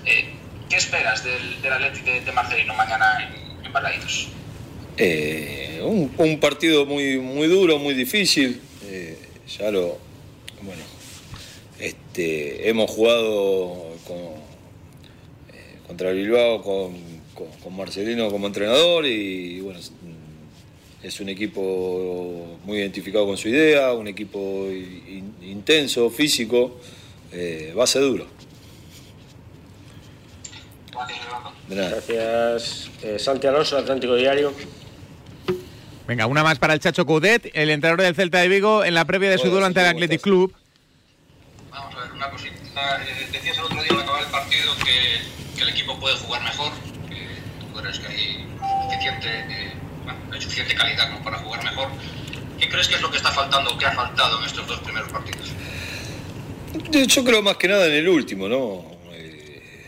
Eh, 0.06 0.34
¿Qué 0.70 0.78
esperas 0.78 1.26
del, 1.26 1.62
del 1.62 1.74
Athletic 1.74 2.06
de, 2.06 2.22
de 2.22 2.32
Marcelino 2.32 2.74
mañana 2.74 3.30
en, 3.66 3.74
en? 3.74 4.30
Eh, 4.96 5.82
un, 5.84 6.14
un 6.18 6.40
partido 6.40 6.86
muy, 6.86 7.18
muy 7.18 7.48
duro, 7.48 7.80
muy 7.80 7.96
difícil. 7.96 8.62
Ya 9.48 9.72
lo. 9.72 9.98
Bueno, 10.62 10.82
este, 11.80 12.68
hemos 12.70 12.90
jugado 12.90 13.96
con, 14.08 14.18
eh, 15.54 15.78
contra 15.88 16.10
el 16.10 16.18
Bilbao 16.18 16.62
con, 16.64 16.96
con- 17.36 17.52
con 17.64 17.76
Marcelino 17.76 18.30
como 18.32 18.48
entrenador 18.48 19.06
y 19.06 19.60
bueno, 19.62 19.80
es, 19.80 19.92
es 21.04 21.20
un 21.20 21.30
equipo 21.30 22.58
muy 22.66 22.78
identificado 22.80 23.26
con 23.28 23.38
su 23.38 23.50
idea, 23.50 23.94
un 23.94 24.08
equipo 24.08 24.68
in- 24.72 25.36
intenso, 25.44 26.10
físico. 26.10 26.80
eh, 27.32 27.74
va 27.78 27.84
a 27.84 27.88
ser 27.88 28.02
duro. 28.04 28.26
Gracias. 31.70 32.90
Eh, 33.04 33.20
Santi 33.20 33.46
Alonso, 33.48 33.78
Atlántico 33.78 34.16
Diario. 34.16 34.54
Venga, 36.08 36.26
una 36.26 36.42
más 36.42 36.58
para 36.58 36.74
el 36.74 36.80
Chacho 36.80 37.06
Coudet, 37.06 37.52
el 37.54 37.70
entrenador 37.70 38.02
del 38.02 38.16
Celta 38.16 38.38
de 38.40 38.48
Vigo, 38.48 38.86
en 38.86 38.94
la 38.94 39.04
previa 39.04 39.30
de 39.30 39.38
su 39.38 39.50
duelo 39.50 39.66
ante 39.66 39.82
el 39.82 39.88
Athletic 39.88 40.22
Club. 40.22 40.56
Vamos 41.70 41.94
a 41.96 42.00
ver, 42.00 42.12
una 42.14 42.30
cosita. 42.30 42.56
Eh, 43.04 43.28
decías 43.30 43.58
el 43.58 43.66
otro 43.66 43.84
día 43.84 43.92
al 43.92 44.00
acabar 44.00 44.24
el 44.24 44.32
partido 44.32 44.74
que, 44.86 45.58
que 45.58 45.64
el 45.64 45.70
equipo 45.70 46.00
puede 46.00 46.16
jugar 46.16 46.42
mejor. 46.44 46.72
que 47.10 47.28
tú 47.60 47.82
crees 47.82 48.00
que 48.00 48.08
hay 48.08 48.48
suficiente, 48.90 49.28
eh, 49.28 49.74
bueno, 50.06 50.20
hay 50.32 50.42
suficiente 50.42 50.76
calidad 50.76 51.12
como 51.12 51.24
para 51.26 51.40
jugar 51.40 51.64
mejor. 51.66 51.90
¿Qué 52.58 52.70
crees 52.70 52.88
que 52.88 52.96
es 52.96 53.02
lo 53.02 53.12
que 53.12 53.18
está 53.18 53.32
faltando 53.32 53.72
o 53.72 53.78
que 53.78 53.86
ha 53.86 53.92
faltado 53.92 54.40
en 54.40 54.46
estos 54.46 54.66
dos 54.66 54.80
primeros 54.80 55.12
partidos? 55.12 55.52
Yo 56.90 57.04
yo 57.04 57.24
creo 57.26 57.42
más 57.42 57.58
que 57.58 57.68
nada 57.68 57.86
en 57.86 57.94
el 57.94 58.08
último, 58.08 58.48
¿no? 58.48 58.98
Eh, 59.12 59.84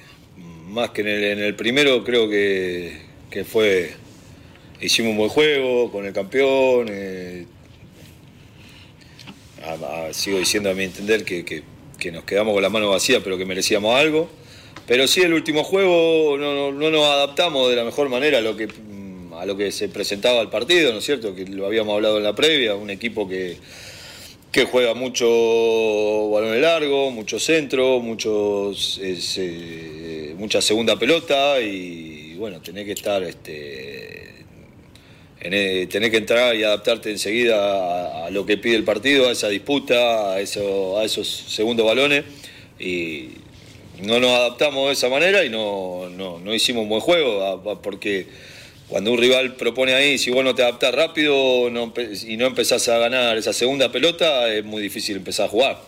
más 0.67 0.89
que 0.89 0.99
en 0.99 1.07
el, 1.07 1.23
en 1.23 1.39
el 1.39 1.55
primero 1.55 2.03
creo 2.03 2.29
que, 2.29 3.05
que 3.31 3.45
fue... 3.45 3.95
Hicimos 4.81 5.11
un 5.11 5.17
buen 5.17 5.29
juego 5.29 5.91
con 5.91 6.05
el 6.05 6.13
campeón. 6.13 6.87
eh, 6.89 7.45
sigo 10.11 10.39
diciendo 10.39 10.69
a 10.69 10.73
mi 10.73 10.83
entender 10.83 11.23
que, 11.23 11.43
que- 11.45 11.63
nos 12.11 12.23
quedamos 12.23 12.53
con 12.53 12.63
la 12.63 12.69
mano 12.69 12.89
vacía, 12.89 13.21
pero 13.21 13.37
que 13.37 13.45
merecíamos 13.45 13.93
algo. 13.95 14.29
Pero 14.87 15.05
sí, 15.07 15.21
el 15.21 15.33
último 15.33 15.63
juego 15.63 16.37
no, 16.37 16.53
no- 16.53 16.71
no 16.71 16.89
nos 16.89 17.05
adaptamos 17.05 17.69
de 17.69 17.75
la 17.75 17.83
mejor 17.83 18.07
manera 18.09 18.37
a 18.39 18.41
lo 18.41 18.55
que 18.55 18.67
mm, 18.67 19.33
a 19.33 19.45
lo 19.45 19.55
que 19.57 19.71
se 19.71 19.89
presentaba 19.89 20.39
al 20.39 20.49
partido, 20.49 20.91
¿no 20.93 20.99
es 20.99 21.05
cierto? 21.05 21.35
Que 21.35 21.45
lo 21.45 21.65
habíamos 21.65 21.93
hablado 21.95 22.17
en 22.17 22.23
la 22.23 22.33
previa, 22.35 22.75
un 22.75 22.89
equipo 22.89 23.27
que, 23.27 23.57
que 24.51 24.65
juega 24.65 24.93
mucho 24.95 26.29
balón 26.31 26.59
largo, 26.61 27.11
mucho 27.11 27.37
centro, 27.39 27.99
muchos, 27.99 28.97
es, 29.03 29.35
eh, 29.37 30.33
mucha 30.37 30.61
segunda 30.61 30.97
pelota 30.97 31.59
y 31.61 32.33
bueno, 32.35 32.59
tenés 32.61 32.85
que 32.85 32.93
estar, 32.93 33.21
este, 33.23 34.18
en, 35.41 35.53
eh, 35.53 35.87
tenés 35.87 36.11
que 36.11 36.17
entrar 36.17 36.55
y 36.55 36.63
adaptarte 36.63 37.09
enseguida 37.11 38.25
a, 38.25 38.29
lo 38.29 38.45
que 38.45 38.57
pide 38.57 38.75
el 38.75 38.83
partido, 38.83 39.29
a 39.29 39.31
esa 39.31 39.47
disputa, 39.47 40.33
a, 40.33 40.39
eso, 40.39 40.99
a 40.99 41.05
esos 41.05 41.27
segundos 41.27 41.85
balones 41.85 42.25
y 42.79 43.29
no 44.01 44.19
nos 44.19 44.31
adaptamos 44.31 44.87
de 44.87 44.93
esa 44.93 45.09
manera 45.09 45.43
y 45.45 45.49
no, 45.49 46.09
no, 46.09 46.39
no 46.39 46.53
hicimos 46.53 46.87
buen 46.87 47.01
juego 47.01 47.79
porque 47.81 48.27
cuando 48.87 49.11
un 49.11 49.17
rival 49.17 49.55
propone 49.55 49.93
ahí, 49.93 50.17
si 50.17 50.31
vos 50.31 50.43
no 50.43 50.55
te 50.55 50.63
adaptás 50.63 50.93
rápido 50.93 51.69
no 51.69 51.93
y 52.27 52.37
no 52.37 52.47
empezás 52.47 52.89
a 52.89 52.97
ganar 52.97 53.37
esa 53.37 53.53
segunda 53.53 53.91
pelota, 53.91 54.51
es 54.51 54.65
muy 54.65 54.81
difícil 54.81 55.17
empezar 55.17 55.45
a 55.45 55.49
jugar. 55.49 55.81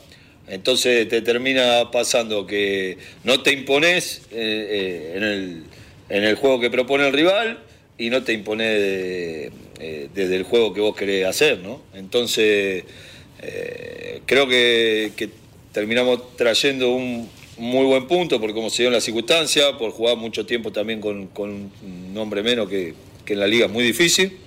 Entonces 0.48 1.08
te 1.10 1.22
termina 1.22 1.92
pasando 1.92 2.46
que 2.46 2.98
no 3.24 3.42
te 3.42 3.54
impones 3.54 4.24
eh, 4.32 4.34
eh, 4.34 5.14
en, 5.16 5.24
el, 5.24 5.64
en 6.10 6.24
el 6.24 6.36
juego 6.36 6.60
que 6.60 6.70
propone 6.70 7.08
el 7.08 7.14
rival 7.14 7.60
y 8.02 8.10
no 8.10 8.24
te 8.24 8.34
impones 8.34 8.68
de- 8.68 9.52
eh, 9.80 10.10
desde 10.14 10.36
el 10.36 10.44
juego 10.44 10.74
que 10.74 10.82
vos 10.82 10.96
querés 10.96 11.26
hacer, 11.26 11.60
¿no? 11.60 11.82
Entonces 11.94 12.84
eh, 13.42 14.22
creo 14.26 14.48
que, 14.48 15.12
terminamos 15.72 16.36
trayendo 16.36 16.92
un 16.92 17.30
muy 17.58 17.86
buen 17.86 18.08
punto 18.08 18.42
por 18.42 18.54
cómo 18.54 18.70
se 18.70 18.84
dio 18.84 18.88
en 18.88 18.94
la 18.94 19.02
circunstancia, 19.02 19.78
por 19.78 19.92
jugar 19.92 20.18
mucho 20.18 20.46
tiempo 20.46 20.72
también 20.72 21.00
con, 21.00 21.30
un 21.38 22.14
nombre 22.14 22.44
menos 22.44 22.68
que, 22.68 22.94
que 23.24 23.34
en 23.34 23.40
la 23.40 23.48
liga 23.48 23.68
es 23.68 23.72
muy 23.72 23.84
difícil. 23.84 24.38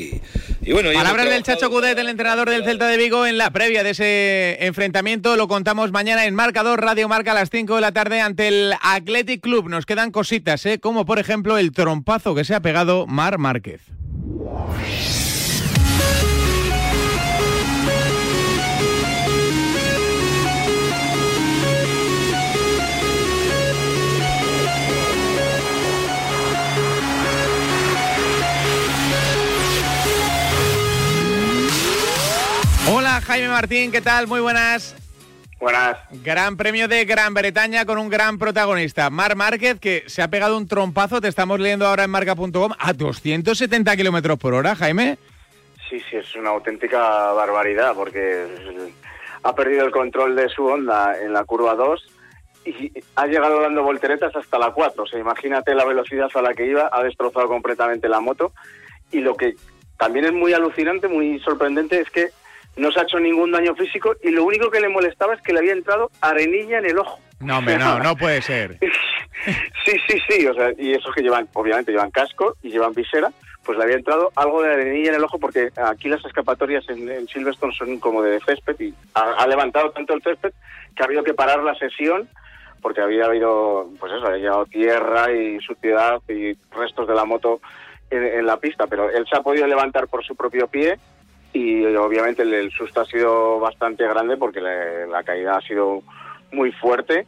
Y, 0.00 0.22
y 0.62 0.72
bueno, 0.72 0.90
Palabras 0.92 1.28
del 1.28 1.42
Chacho 1.42 1.70
Coudet, 1.70 1.98
el 1.98 2.08
entrenador 2.08 2.48
del 2.48 2.64
Celta 2.64 2.86
de 2.86 2.96
Vigo, 2.96 3.26
en 3.26 3.38
la 3.38 3.50
previa 3.50 3.82
de 3.82 3.90
ese 3.90 4.64
enfrentamiento. 4.64 5.36
Lo 5.36 5.48
contamos 5.48 5.92
mañana 5.92 6.24
en 6.26 6.34
Marcador 6.34 6.80
Radio 6.80 7.08
Marca 7.08 7.32
a 7.32 7.34
las 7.34 7.50
5 7.50 7.74
de 7.74 7.80
la 7.80 7.92
tarde 7.92 8.20
ante 8.20 8.48
el 8.48 8.74
Athletic 8.82 9.40
Club. 9.42 9.68
Nos 9.68 9.86
quedan 9.86 10.10
cositas, 10.10 10.64
¿eh? 10.66 10.78
como 10.80 11.04
por 11.04 11.18
ejemplo 11.18 11.58
el 11.58 11.72
trompazo 11.72 12.34
que 12.34 12.44
se 12.44 12.54
ha 12.54 12.60
pegado 12.60 13.06
Mar 13.06 13.38
Márquez. 13.38 13.82
Jaime 33.30 33.46
Martín, 33.46 33.92
¿qué 33.92 34.00
tal? 34.00 34.26
Muy 34.26 34.40
buenas. 34.40 34.96
Buenas. 35.60 35.98
Gran 36.24 36.56
premio 36.56 36.88
de 36.88 37.04
Gran 37.04 37.32
Bretaña 37.32 37.84
con 37.84 37.96
un 37.96 38.08
gran 38.08 38.40
protagonista, 38.40 39.08
Mar 39.08 39.36
Márquez, 39.36 39.78
que 39.78 40.02
se 40.08 40.20
ha 40.20 40.26
pegado 40.26 40.56
un 40.56 40.66
trompazo, 40.66 41.20
te 41.20 41.28
estamos 41.28 41.60
leyendo 41.60 41.86
ahora 41.86 42.02
en 42.02 42.10
marca.com, 42.10 42.72
a 42.76 42.92
270 42.92 43.96
kilómetros 43.96 44.36
por 44.36 44.54
hora, 44.54 44.74
Jaime. 44.74 45.16
Sí, 45.88 46.02
sí, 46.10 46.16
es 46.16 46.34
una 46.34 46.50
auténtica 46.50 47.30
barbaridad 47.30 47.94
porque 47.94 48.48
ha 49.44 49.54
perdido 49.54 49.84
el 49.84 49.92
control 49.92 50.34
de 50.34 50.48
su 50.48 50.66
onda 50.66 51.16
en 51.16 51.32
la 51.32 51.44
curva 51.44 51.76
2 51.76 52.04
y 52.64 52.92
ha 53.14 53.26
llegado 53.28 53.60
dando 53.60 53.84
volteretas 53.84 54.34
hasta 54.34 54.58
la 54.58 54.72
4. 54.72 55.04
O 55.04 55.06
sea, 55.06 55.20
imagínate 55.20 55.76
la 55.76 55.84
velocidad 55.84 56.30
a 56.34 56.42
la 56.42 56.52
que 56.52 56.66
iba, 56.66 56.90
ha 56.92 57.04
destrozado 57.04 57.46
completamente 57.46 58.08
la 58.08 58.18
moto 58.18 58.52
y 59.12 59.20
lo 59.20 59.36
que 59.36 59.54
también 59.96 60.24
es 60.24 60.32
muy 60.32 60.52
alucinante, 60.52 61.06
muy 61.06 61.38
sorprendente 61.38 62.00
es 62.00 62.10
que 62.10 62.30
no 62.80 62.90
se 62.90 63.00
ha 63.00 63.02
hecho 63.02 63.20
ningún 63.20 63.52
daño 63.52 63.74
físico 63.74 64.14
y 64.22 64.30
lo 64.30 64.44
único 64.44 64.70
que 64.70 64.80
le 64.80 64.88
molestaba 64.88 65.34
es 65.34 65.42
que 65.42 65.52
le 65.52 65.60
había 65.60 65.72
entrado 65.72 66.10
arenilla 66.20 66.78
en 66.78 66.86
el 66.86 66.98
ojo. 66.98 67.20
No, 67.40 67.58
hombre, 67.58 67.78
no, 67.78 67.98
no 67.98 68.16
puede 68.16 68.42
ser. 68.42 68.78
Sí, 69.86 69.92
sí, 70.06 70.18
sí, 70.28 70.46
o 70.46 70.52
sea, 70.52 70.70
y 70.76 70.92
esos 70.92 71.14
que 71.14 71.22
llevan, 71.22 71.48
obviamente 71.54 71.92
llevan 71.92 72.10
casco 72.10 72.56
y 72.62 72.68
llevan 72.68 72.92
visera, 72.92 73.32
pues 73.64 73.78
le 73.78 73.84
había 73.84 73.96
entrado 73.96 74.30
algo 74.36 74.60
de 74.60 74.70
arenilla 74.70 75.08
en 75.08 75.14
el 75.14 75.24
ojo 75.24 75.38
porque 75.38 75.70
aquí 75.76 76.10
las 76.10 76.22
escapatorias 76.26 76.86
en, 76.90 77.08
en 77.08 77.26
Silverstone 77.26 77.72
son 77.72 77.98
como 78.00 78.22
de 78.22 78.38
césped 78.40 78.78
y 78.78 78.92
ha, 79.14 79.32
ha 79.38 79.46
levantado 79.46 79.92
tanto 79.92 80.12
el 80.12 80.22
césped 80.22 80.52
que 80.94 81.02
ha 81.02 81.06
habido 81.06 81.24
que 81.24 81.32
parar 81.32 81.62
la 81.62 81.74
sesión 81.76 82.28
porque 82.82 83.00
había 83.00 83.24
habido, 83.24 83.88
pues 83.98 84.12
eso, 84.12 84.26
había 84.26 84.38
llegado 84.38 84.66
tierra 84.66 85.32
y 85.32 85.58
suciedad 85.60 86.20
y 86.28 86.54
restos 86.70 87.08
de 87.08 87.14
la 87.14 87.24
moto 87.24 87.60
en, 88.10 88.22
en 88.22 88.44
la 88.44 88.58
pista, 88.58 88.86
pero 88.88 89.08
él 89.08 89.26
se 89.26 89.36
ha 89.36 89.42
podido 89.42 89.66
levantar 89.66 90.06
por 90.08 90.22
su 90.22 90.36
propio 90.36 90.68
pie 90.68 90.98
y 91.52 91.84
obviamente 91.96 92.42
el, 92.42 92.70
susto 92.70 93.00
ha 93.00 93.04
sido 93.04 93.58
bastante 93.58 94.06
grande 94.06 94.36
porque 94.36 94.60
la 94.60 95.22
caída 95.24 95.56
ha 95.56 95.60
sido 95.60 96.02
muy 96.52 96.72
fuerte. 96.72 97.26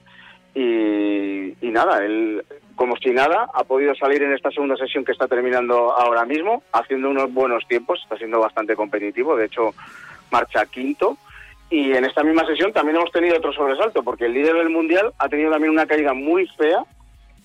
Y, 0.55 1.55
y 1.67 1.71
nada, 1.71 2.05
él 2.05 2.45
como 2.75 2.97
si 2.97 3.11
nada 3.11 3.49
ha 3.55 3.65
podido 3.65 3.95
salir 3.95 4.23
en 4.23 4.33
esta 4.33 4.51
segunda 4.51 4.77
sesión 4.77 5.05
que 5.05 5.13
está 5.13 5.29
terminando 5.29 5.93
ahora 5.93 6.25
mismo 6.25 6.63
haciendo 6.73 7.11
unos 7.11 7.33
buenos 7.33 7.67
tiempos, 7.69 8.01
está 8.03 8.17
siendo 8.17 8.41
bastante 8.41 8.75
competitivo, 8.77 9.37
de 9.37 9.47
hecho 9.47 9.75
marcha 10.31 10.67
quinto. 10.67 11.17
Y 11.71 11.93
en 11.93 12.05
esta 12.05 12.23
misma 12.23 12.45
sesión 12.47 12.73
también 12.73 12.97
hemos 12.97 13.13
tenido 13.13 13.37
otro 13.37 13.53
sobresalto 13.53 14.03
porque 14.03 14.27
el 14.27 14.35
líder 14.35 14.55
del 14.57 14.69
mundial 14.69 15.13
ha 15.19 15.29
tenido 15.29 15.51
también 15.51 15.73
una 15.73 15.87
caída 15.87 16.13
muy 16.13 16.47
fea 16.49 16.85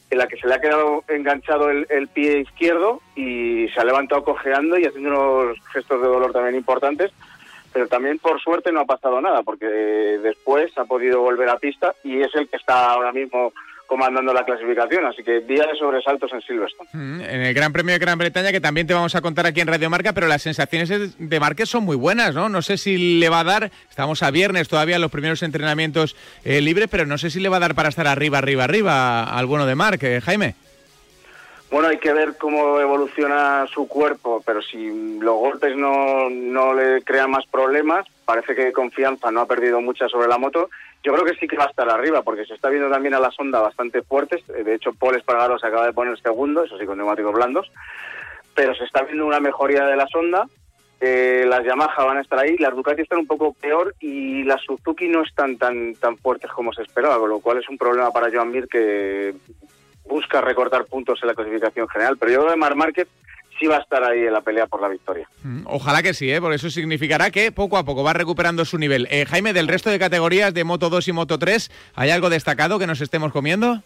en 0.09 0.17
la 0.17 0.27
que 0.27 0.37
se 0.37 0.47
le 0.47 0.55
ha 0.55 0.61
quedado 0.61 1.03
enganchado 1.07 1.69
el, 1.69 2.07
pie 2.07 2.39
izquierdo 2.39 3.01
y 3.15 3.67
se 3.69 3.79
ha 3.79 3.83
levantado 3.83 4.23
cojeando 4.23 4.77
y 4.77 4.85
haciendo 4.85 5.09
unos 5.09 5.59
gestos 5.71 6.01
de 6.01 6.07
dolor 6.07 6.31
también 6.31 6.55
importantes, 6.55 7.11
pero 7.73 7.87
también 7.87 8.17
por 8.19 8.39
suerte 8.41 8.71
no 8.71 8.81
ha 8.81 8.85
pasado 8.85 9.19
nada 9.19 9.43
porque 9.43 9.65
después 9.65 10.75
ha 10.77 10.85
podido 10.85 11.21
volver 11.21 11.49
a 11.49 11.57
pista 11.57 11.93
y 12.03 12.21
es 12.21 12.33
el 12.35 12.47
que 12.47 12.57
está 12.57 12.91
ahora 12.91 13.11
mismo 13.11 13.51
comandando 13.87 14.33
la 14.33 14.45
clasificación. 14.45 15.05
Así 15.05 15.23
que 15.23 15.39
día 15.39 15.65
de 15.65 15.75
sobresaltos 15.79 16.31
en 16.33 16.41
Silverstone. 16.41 16.89
Mm, 16.93 17.21
En 17.21 17.41
el 17.41 17.53
Gran 17.53 17.73
Premio 17.73 17.93
de 17.93 17.99
Gran 17.99 18.19
Bretaña, 18.19 18.51
que 18.51 18.61
también 18.61 18.85
te 18.85 18.93
vamos 18.93 19.15
a 19.15 19.21
contar 19.21 19.47
aquí 19.47 19.61
en 19.61 19.67
Radio 19.67 19.89
Marca, 19.89 20.13
pero 20.13 20.27
las 20.27 20.43
sensaciones 20.43 20.89
de 21.17 21.39
Márquez 21.39 21.69
son 21.69 21.83
muy 21.83 21.95
buenas, 21.95 22.35
¿no? 22.35 22.49
No 22.49 22.61
sé 22.61 22.77
si 22.77 23.19
le 23.19 23.29
va 23.29 23.39
a 23.39 23.43
dar, 23.45 23.71
estamos 23.89 24.21
a 24.21 24.29
viernes 24.29 24.67
todavía, 24.67 24.99
los 24.99 25.09
primeros 25.11 25.41
entrenamientos 25.41 26.15
eh, 26.43 26.61
libres, 26.61 26.87
pero 26.91 27.05
no 27.05 27.17
sé 27.17 27.29
si 27.29 27.39
le 27.39 27.49
va 27.49 27.57
a 27.57 27.61
dar 27.61 27.73
para 27.75 27.89
estar 27.89 28.07
arriba, 28.07 28.37
arriba, 28.37 28.65
arriba 28.65 29.23
al 29.23 29.45
bueno 29.45 29.65
de 29.65 29.75
Marc, 29.75 30.03
eh, 30.03 30.21
Jaime. 30.21 30.55
Bueno, 31.69 31.89
hay 31.89 31.97
que 31.97 32.13
ver 32.13 32.37
cómo 32.37 32.79
evoluciona 32.79 33.65
su 33.73 33.89
cuerpo, 33.89 34.41
pero 34.45 34.61
si 34.61 35.19
los 35.19 35.35
golpes 35.35 35.75
no, 35.75 36.29
no 36.29 36.73
le 36.73 37.01
crean 37.01 37.29
más 37.31 37.45
problemas, 37.45 38.05
parece 38.23 38.55
que 38.55 38.71
confianza 38.71 39.31
no 39.31 39.41
ha 39.41 39.47
perdido 39.47 39.81
mucha 39.81 40.07
sobre 40.07 40.29
la 40.29 40.37
moto. 40.37 40.69
Yo 41.03 41.13
creo 41.13 41.25
que 41.25 41.35
sí 41.35 41.47
que 41.47 41.57
va 41.57 41.65
a 41.65 41.69
estar 41.69 41.89
arriba, 41.89 42.21
porque 42.21 42.45
se 42.45 42.53
está 42.53 42.69
viendo 42.69 42.89
también 42.89 43.13
a 43.13 43.19
la 43.19 43.31
sonda 43.31 43.61
bastante 43.61 44.01
fuertes. 44.01 44.45
De 44.47 44.73
hecho, 44.73 44.93
Paul 44.93 45.15
Espargaro 45.15 45.57
se 45.57 45.67
acaba 45.67 45.85
de 45.85 45.93
poner 45.93 46.19
segundo, 46.19 46.63
eso 46.63 46.77
sí, 46.77 46.85
con 46.85 46.97
neumáticos 46.97 47.33
blandos. 47.33 47.71
Pero 48.55 48.75
se 48.75 48.83
está 48.83 49.03
viendo 49.03 49.25
una 49.25 49.39
mejoría 49.39 49.85
de 49.85 49.95
la 49.95 50.07
sonda. 50.07 50.47
Eh, 50.99 51.45
las 51.47 51.63
Yamaha 51.63 52.03
van 52.03 52.17
a 52.17 52.21
estar 52.21 52.39
ahí, 52.39 52.57
las 52.57 52.75
Ducati 52.75 53.03
están 53.03 53.19
un 53.19 53.27
poco 53.27 53.53
peor 53.53 53.93
y 53.99 54.43
las 54.43 54.61
Suzuki 54.61 55.07
no 55.07 55.21
están 55.21 55.55
tan 55.59 55.93
tan 55.93 56.17
fuertes 56.17 56.49
como 56.51 56.73
se 56.73 56.81
esperaba, 56.81 57.19
con 57.19 57.29
lo 57.29 57.39
cual 57.39 57.59
es 57.59 57.69
un 57.69 57.77
problema 57.77 58.09
para 58.09 58.31
Joan 58.31 58.51
Mir 58.51 58.67
que 58.67 59.35
busca 60.05 60.41
recortar 60.41 60.85
puntos 60.85 61.19
en 61.21 61.27
la 61.27 61.35
clasificación 61.35 61.87
general. 61.87 62.17
Pero 62.17 62.31
yo 62.31 62.39
creo 62.39 62.51
que 62.53 62.59
Mar 62.59 62.75
Márquez 62.75 63.07
sí 63.59 63.67
va 63.67 63.77
a 63.77 63.81
estar 63.81 64.03
ahí 64.03 64.19
en 64.19 64.33
la 64.33 64.41
pelea 64.41 64.67
por 64.67 64.81
la 64.81 64.87
victoria. 64.87 65.27
Mm, 65.43 65.61
Ojalá 65.65 66.01
que 66.01 66.13
sí, 66.13 66.31
¿eh? 66.31 66.39
porque 66.41 66.55
eso 66.55 66.69
significará 66.69 67.31
que 67.31 67.51
poco 67.51 67.77
a 67.77 67.83
poco 67.83 68.03
va 68.03 68.13
recuperando 68.13 68.65
su 68.65 68.77
nivel. 68.77 69.07
Eh, 69.09 69.25
Jaime, 69.25 69.53
del 69.53 69.67
resto 69.67 69.89
de 69.89 69.99
categorías 69.99 70.53
de 70.53 70.63
Moto 70.63 70.89
2 70.89 71.07
y 71.07 71.11
Moto 71.13 71.37
3, 71.39 71.71
¿hay 71.95 72.09
algo 72.09 72.29
destacado 72.29 72.79
que 72.79 72.87
nos 72.87 73.01
estemos 73.01 73.31
comiendo? 73.31 73.81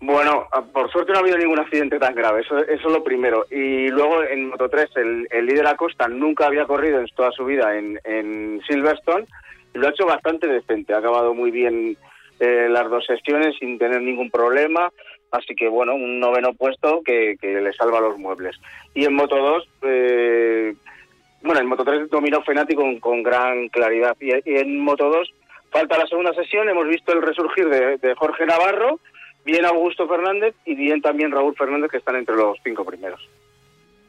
Bueno, 0.00 0.46
ah, 0.52 0.62
por 0.62 0.90
suerte 0.90 1.12
no 1.12 1.18
ha 1.18 1.22
habido 1.22 1.38
ningún 1.38 1.60
accidente 1.60 1.98
tan 1.98 2.14
grave, 2.14 2.42
eso, 2.42 2.58
eso 2.58 2.88
es 2.88 2.92
lo 2.92 3.02
primero. 3.02 3.46
Y 3.50 3.88
luego 3.88 4.22
en 4.22 4.50
Moto 4.50 4.68
3, 4.68 4.90
el, 4.96 5.28
el 5.30 5.46
líder 5.46 5.66
Acosta 5.66 6.08
nunca 6.08 6.46
había 6.46 6.66
corrido 6.66 7.00
en 7.00 7.06
toda 7.14 7.30
su 7.32 7.44
vida 7.44 7.76
en, 7.78 7.98
en 8.04 8.60
Silverstone 8.68 9.26
y 9.74 9.78
lo 9.78 9.86
ha 9.86 9.90
hecho 9.90 10.04
bastante 10.06 10.46
decente. 10.46 10.92
Ha 10.94 10.98
acabado 10.98 11.32
muy 11.32 11.50
bien 11.50 11.96
eh, 12.40 12.66
las 12.68 12.90
dos 12.90 13.06
sesiones 13.06 13.54
sin 13.58 13.78
tener 13.78 14.02
ningún 14.02 14.30
problema. 14.30 14.92
Así 15.34 15.56
que, 15.56 15.68
bueno, 15.68 15.96
un 15.96 16.20
noveno 16.20 16.54
puesto 16.54 17.02
que, 17.04 17.36
que 17.40 17.60
le 17.60 17.72
salva 17.72 18.00
los 18.00 18.16
muebles. 18.18 18.56
Y 18.94 19.04
en 19.04 19.14
Moto 19.14 19.36
2, 19.36 19.68
eh, 19.82 20.74
bueno, 21.42 21.60
en 21.60 21.66
Moto 21.66 21.84
3 21.84 22.08
dominó 22.08 22.40
Fenati 22.42 22.76
con, 22.76 23.00
con 23.00 23.24
gran 23.24 23.68
claridad. 23.68 24.16
Y, 24.20 24.30
en 24.30 24.78
Moto 24.78 25.10
2 25.10 25.34
falta 25.70 25.98
la 25.98 26.06
segunda 26.06 26.32
sesión, 26.34 26.68
hemos 26.68 26.86
visto 26.86 27.12
el 27.12 27.20
resurgir 27.20 27.68
de 27.68 28.14
Jorge 28.16 28.46
Navarro, 28.46 29.00
bien 29.44 29.64
Augusto 29.64 30.06
Fernández 30.06 30.54
y 30.64 30.76
bien 30.76 31.02
también 31.02 31.32
Raúl 31.32 31.56
Fernández, 31.56 31.90
que 31.90 31.98
están 31.98 32.14
entre 32.14 32.36
los 32.36 32.56
cinco 32.62 32.84
primeros. 32.84 33.20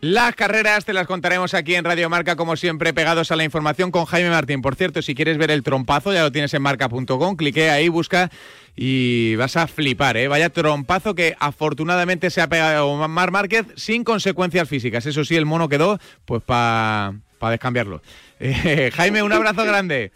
Las 0.01 0.35
carreras 0.35 0.85
te 0.85 0.93
las 0.93 1.07
contaremos 1.07 1.53
aquí 1.53 1.73
en 1.73 1.83
Radio 1.83 2.09
Marca, 2.09 2.35
como 2.35 2.57
siempre, 2.57 2.93
pegados 2.93 3.31
a 3.31 3.35
la 3.35 3.43
información 3.43 3.91
con 3.91 4.05
Jaime 4.05 4.29
Martín. 4.29 4.61
Por 4.61 4.75
cierto, 4.75 5.01
si 5.01 5.15
quieres 5.15 5.37
ver 5.37 5.49
el 5.49 5.63
trompazo, 5.63 6.13
ya 6.13 6.21
lo 6.21 6.31
tienes 6.31 6.53
en 6.53 6.61
marca.com, 6.61 7.35
clique 7.35 7.69
ahí, 7.69 7.89
busca 7.89 8.29
y 8.75 9.35
vas 9.35 9.55
a 9.55 9.67
flipar, 9.67 10.17
¿eh? 10.17 10.27
Vaya 10.27 10.49
trompazo 10.49 11.15
que 11.15 11.35
afortunadamente 11.39 12.29
se 12.29 12.41
ha 12.41 12.47
pegado 12.47 12.95
Mar 13.07 13.31
Márquez 13.31 13.65
sin 13.75 14.03
consecuencias 14.03 14.67
físicas. 14.67 15.05
Eso 15.05 15.23
sí, 15.23 15.35
el 15.35 15.45
mono 15.45 15.69
quedó 15.69 15.97
pues 16.25 16.43
para 16.43 17.13
descambiarlo. 17.49 18.01
Eh, 18.37 18.91
Jaime, 18.93 19.23
un 19.23 19.31
abrazo 19.31 19.63
grande. 19.63 20.11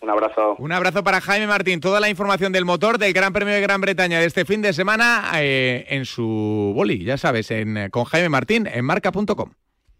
Un 0.00 0.10
abrazo. 0.10 0.56
Un 0.58 0.72
abrazo 0.72 1.02
para 1.02 1.20
Jaime 1.20 1.46
Martín. 1.46 1.80
Toda 1.80 2.00
la 2.00 2.08
información 2.08 2.52
del 2.52 2.64
motor 2.64 2.98
del 2.98 3.12
Gran 3.12 3.32
Premio 3.32 3.54
de 3.54 3.60
Gran 3.60 3.80
Bretaña 3.80 4.20
de 4.20 4.26
este 4.26 4.44
fin 4.44 4.62
de 4.62 4.72
semana 4.72 5.30
eh, 5.36 5.86
en 5.88 6.04
su 6.04 6.72
boli, 6.74 7.04
ya 7.04 7.16
sabes, 7.16 7.50
en, 7.50 7.76
eh, 7.76 7.90
con 7.90 8.04
Jaime 8.04 8.28
Martín 8.28 8.66
en 8.66 8.84
marca.com. 8.84 9.50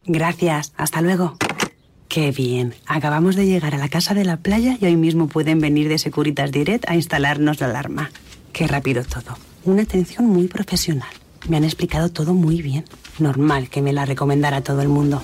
Gracias, 0.04 0.72
hasta 0.76 1.02
luego. 1.02 1.36
Qué 2.08 2.30
bien. 2.30 2.74
Acabamos 2.86 3.36
de 3.36 3.44
llegar 3.46 3.74
a 3.74 3.78
la 3.78 3.88
casa 3.88 4.14
de 4.14 4.24
la 4.24 4.38
playa 4.38 4.76
y 4.80 4.86
hoy 4.86 4.96
mismo 4.96 5.28
pueden 5.28 5.60
venir 5.60 5.88
de 5.88 5.98
Securitas 5.98 6.52
Direct 6.52 6.88
a 6.88 6.94
instalarnos 6.94 7.60
la 7.60 7.66
alarma. 7.66 8.10
Qué 8.52 8.66
rápido 8.66 9.04
todo. 9.04 9.36
Una 9.64 9.82
atención 9.82 10.26
muy 10.26 10.48
profesional. 10.48 11.10
Me 11.48 11.58
han 11.58 11.64
explicado 11.64 12.08
todo 12.08 12.32
muy 12.32 12.62
bien. 12.62 12.84
Normal 13.18 13.68
que 13.68 13.82
me 13.82 13.92
la 13.92 14.06
recomendara 14.06 14.62
todo 14.62 14.80
el 14.80 14.88
mundo. 14.88 15.22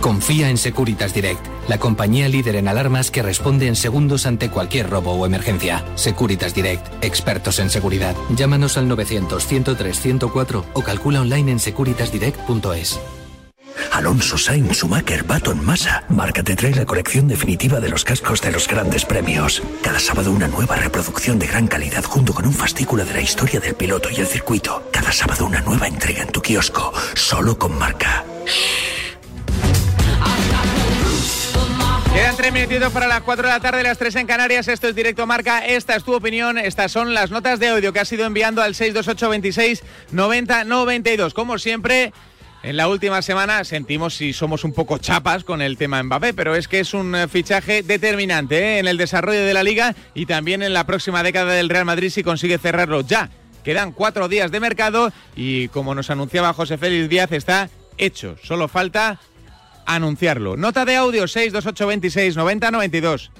Confía 0.00 0.48
en 0.48 0.56
Securitas 0.56 1.12
Direct, 1.12 1.46
la 1.68 1.78
compañía 1.78 2.26
líder 2.26 2.56
en 2.56 2.68
alarmas 2.68 3.10
que 3.10 3.22
responde 3.22 3.66
en 3.66 3.76
segundos 3.76 4.24
ante 4.24 4.48
cualquier 4.48 4.88
robo 4.88 5.12
o 5.12 5.26
emergencia. 5.26 5.84
Securitas 5.94 6.54
Direct, 6.54 6.86
expertos 7.04 7.58
en 7.58 7.68
seguridad. 7.68 8.16
Llámanos 8.34 8.78
al 8.78 8.88
900-103-104 8.88 10.64
o 10.72 10.82
calcula 10.82 11.20
online 11.20 11.52
en 11.52 11.58
securitasdirect.es. 11.58 12.98
Alonso 13.92 14.38
Sainz, 14.38 14.78
Schumacher, 14.78 15.24
Baton, 15.24 15.62
Massa. 15.64 16.04
Marca 16.08 16.42
te 16.42 16.56
trae 16.56 16.74
la 16.74 16.86
colección 16.86 17.28
definitiva 17.28 17.78
de 17.78 17.90
los 17.90 18.04
cascos 18.04 18.40
de 18.40 18.52
los 18.52 18.68
grandes 18.68 19.04
premios. 19.04 19.62
Cada 19.82 19.98
sábado 19.98 20.32
una 20.32 20.48
nueva 20.48 20.76
reproducción 20.76 21.38
de 21.38 21.46
gran 21.46 21.66
calidad 21.66 22.04
junto 22.04 22.32
con 22.32 22.46
un 22.46 22.54
fascículo 22.54 23.04
de 23.04 23.12
la 23.12 23.20
historia 23.20 23.60
del 23.60 23.74
piloto 23.74 24.08
y 24.10 24.16
el 24.16 24.26
circuito. 24.26 24.82
Cada 24.90 25.12
sábado 25.12 25.44
una 25.44 25.60
nueva 25.60 25.88
entrega 25.88 26.22
en 26.22 26.32
tu 26.32 26.40
kiosco, 26.40 26.90
solo 27.14 27.58
con 27.58 27.78
marca. 27.78 28.24
Quedan 32.12 32.36
tres 32.36 32.52
minutitos 32.52 32.92
para 32.92 33.06
las 33.06 33.22
4 33.22 33.46
de 33.46 33.52
la 33.52 33.60
tarde, 33.60 33.82
las 33.82 33.96
3 33.96 34.16
en 34.16 34.26
Canarias. 34.26 34.66
Esto 34.66 34.88
es 34.88 34.96
Directo 34.96 35.26
Marca. 35.26 35.64
Esta 35.64 35.94
es 35.94 36.02
tu 36.02 36.12
opinión. 36.14 36.58
Estas 36.58 36.90
son 36.90 37.14
las 37.14 37.30
notas 37.30 37.60
de 37.60 37.68
audio 37.68 37.92
que 37.92 38.00
has 38.00 38.12
ido 38.12 38.26
enviando 38.26 38.62
al 38.62 38.74
628 38.74 39.28
26 39.30 39.82
90 40.10 40.64
92. 40.64 41.34
Como 41.34 41.58
siempre, 41.58 42.12
en 42.62 42.76
la 42.76 42.88
última 42.88 43.22
semana 43.22 43.64
sentimos 43.64 44.14
si 44.16 44.32
somos 44.32 44.64
un 44.64 44.72
poco 44.72 44.98
chapas 44.98 45.44
con 45.44 45.62
el 45.62 45.78
tema 45.78 46.02
Mbappé, 46.02 46.34
pero 46.34 46.56
es 46.56 46.68
que 46.68 46.80
es 46.80 46.92
un 46.92 47.14
eh, 47.14 47.28
fichaje 47.28 47.82
determinante 47.82 48.58
¿eh? 48.58 48.78
en 48.80 48.88
el 48.88 48.98
desarrollo 48.98 49.44
de 49.44 49.54
la 49.54 49.62
liga 49.62 49.94
y 50.12 50.26
también 50.26 50.62
en 50.62 50.74
la 50.74 50.84
próxima 50.84 51.22
década 51.22 51.52
del 51.52 51.70
Real 51.70 51.86
Madrid 51.86 52.10
si 52.10 52.22
consigue 52.22 52.58
cerrarlo 52.58 53.00
ya. 53.00 53.30
Quedan 53.64 53.92
cuatro 53.92 54.28
días 54.28 54.50
de 54.50 54.60
mercado 54.60 55.12
y 55.36 55.68
como 55.68 55.94
nos 55.94 56.10
anunciaba 56.10 56.52
José 56.52 56.76
Félix 56.76 57.08
Díaz, 57.08 57.32
está 57.32 57.70
hecho. 57.96 58.36
Solo 58.42 58.68
falta 58.68 59.20
anunciarlo. 59.94 60.56
Nota 60.56 60.84
de 60.84 60.96
audio 60.96 61.26
628 61.26 61.86
26 61.86 62.36
90 62.36 62.70
92. 62.70 63.30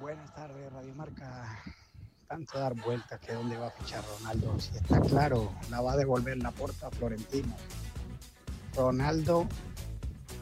Buenas 0.00 0.34
tardes, 0.34 0.72
Radio 0.72 0.94
Marca. 0.94 1.62
Tanto 2.28 2.58
dar 2.58 2.74
vueltas 2.74 3.20
que 3.20 3.32
dónde 3.32 3.56
va 3.56 3.68
a 3.68 3.70
fichar 3.70 4.02
Ronaldo. 4.18 4.58
Si 4.58 4.76
está 4.76 5.00
claro, 5.00 5.52
la 5.70 5.80
va 5.80 5.92
a 5.92 5.96
devolver 5.96 6.36
la 6.38 6.50
puerta 6.50 6.88
a 6.88 6.90
Florentino. 6.90 7.54
Ronaldo 8.76 9.46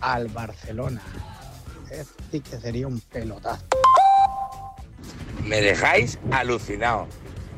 al 0.01 0.29
Barcelona. 0.29 1.03
Este 1.91 2.41
que 2.41 2.59
sería 2.59 2.87
un 2.87 3.01
pelotazo. 3.01 3.65
Me 5.45 5.61
dejáis 5.61 6.19
alucinado. 6.31 7.07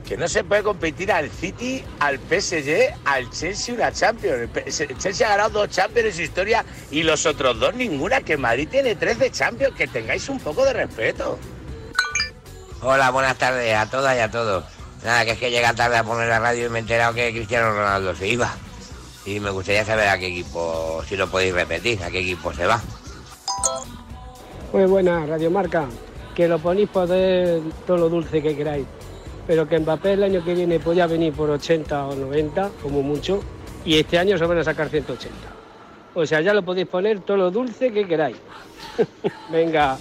Que 0.06 0.18
no 0.18 0.28
se 0.28 0.44
puede 0.44 0.62
competir 0.62 1.10
al 1.10 1.30
City, 1.30 1.82
al 1.98 2.18
PSG, 2.18 2.94
al 3.06 3.30
Chelsea 3.30 3.74
una 3.74 3.90
Champions. 3.90 4.50
El 4.54 4.98
Chelsea 4.98 5.26
ha 5.26 5.30
ganado 5.30 5.60
dos 5.60 5.70
Champions 5.70 6.08
en 6.08 6.14
su 6.14 6.22
historia 6.22 6.64
y 6.90 7.02
los 7.02 7.24
otros 7.24 7.58
dos 7.58 7.74
ninguna. 7.74 8.20
Que 8.20 8.36
Madrid 8.36 8.68
tiene 8.70 8.94
tres 8.96 9.18
de 9.18 9.30
Champions. 9.30 9.74
Que 9.74 9.86
tengáis 9.86 10.28
un 10.28 10.38
poco 10.38 10.64
de 10.64 10.74
respeto. 10.74 11.38
Hola, 12.82 13.10
buenas 13.10 13.38
tardes 13.38 13.74
a 13.74 13.88
todas 13.88 14.14
y 14.14 14.20
a 14.20 14.30
todos. 14.30 14.64
Nada, 15.02 15.24
que 15.24 15.32
es 15.32 15.38
que 15.38 15.50
llega 15.50 15.72
tarde 15.72 15.96
a 15.96 16.04
poner 16.04 16.28
la 16.28 16.38
radio 16.38 16.66
y 16.66 16.68
me 16.68 16.78
he 16.78 16.82
enterado 16.82 17.14
que 17.14 17.30
Cristiano 17.32 17.72
Ronaldo 17.72 18.14
se 18.14 18.28
iba. 18.28 18.54
Y 19.24 19.40
me 19.40 19.50
gustaría 19.50 19.86
saber 19.86 20.08
a 20.08 20.18
qué 20.18 20.26
equipo, 20.26 21.02
si 21.08 21.16
lo 21.16 21.30
podéis 21.30 21.54
repetir, 21.54 22.02
a 22.02 22.10
qué 22.10 22.20
equipo 22.20 22.52
se 22.52 22.66
va. 22.66 22.82
Muy 24.70 24.84
buena, 24.84 25.24
Radio 25.24 25.50
Marca. 25.50 25.86
Que 26.34 26.46
lo 26.46 26.58
ponéis 26.58 26.90
poder 26.90 27.62
todo 27.86 27.96
lo 27.96 28.08
dulce 28.10 28.42
que 28.42 28.54
queráis. 28.54 28.86
Pero 29.46 29.68
que 29.68 29.78
Mbappé 29.78 30.14
el 30.14 30.22
año 30.22 30.44
que 30.44 30.54
viene 30.54 30.80
podía 30.80 31.06
venir 31.06 31.32
por 31.32 31.50
80 31.50 32.06
o 32.06 32.14
90, 32.14 32.70
como 32.82 33.02
mucho, 33.02 33.42
y 33.84 33.98
este 33.98 34.18
año 34.18 34.38
se 34.38 34.46
van 34.46 34.58
a 34.58 34.64
sacar 34.64 34.88
180. 34.88 35.34
O 36.14 36.24
sea, 36.24 36.40
ya 36.40 36.54
lo 36.54 36.62
podéis 36.62 36.86
poner 36.86 37.20
todo 37.20 37.36
lo 37.36 37.50
dulce 37.50 37.92
que 37.92 38.06
queráis. 38.06 38.36
Venga. 39.50 39.98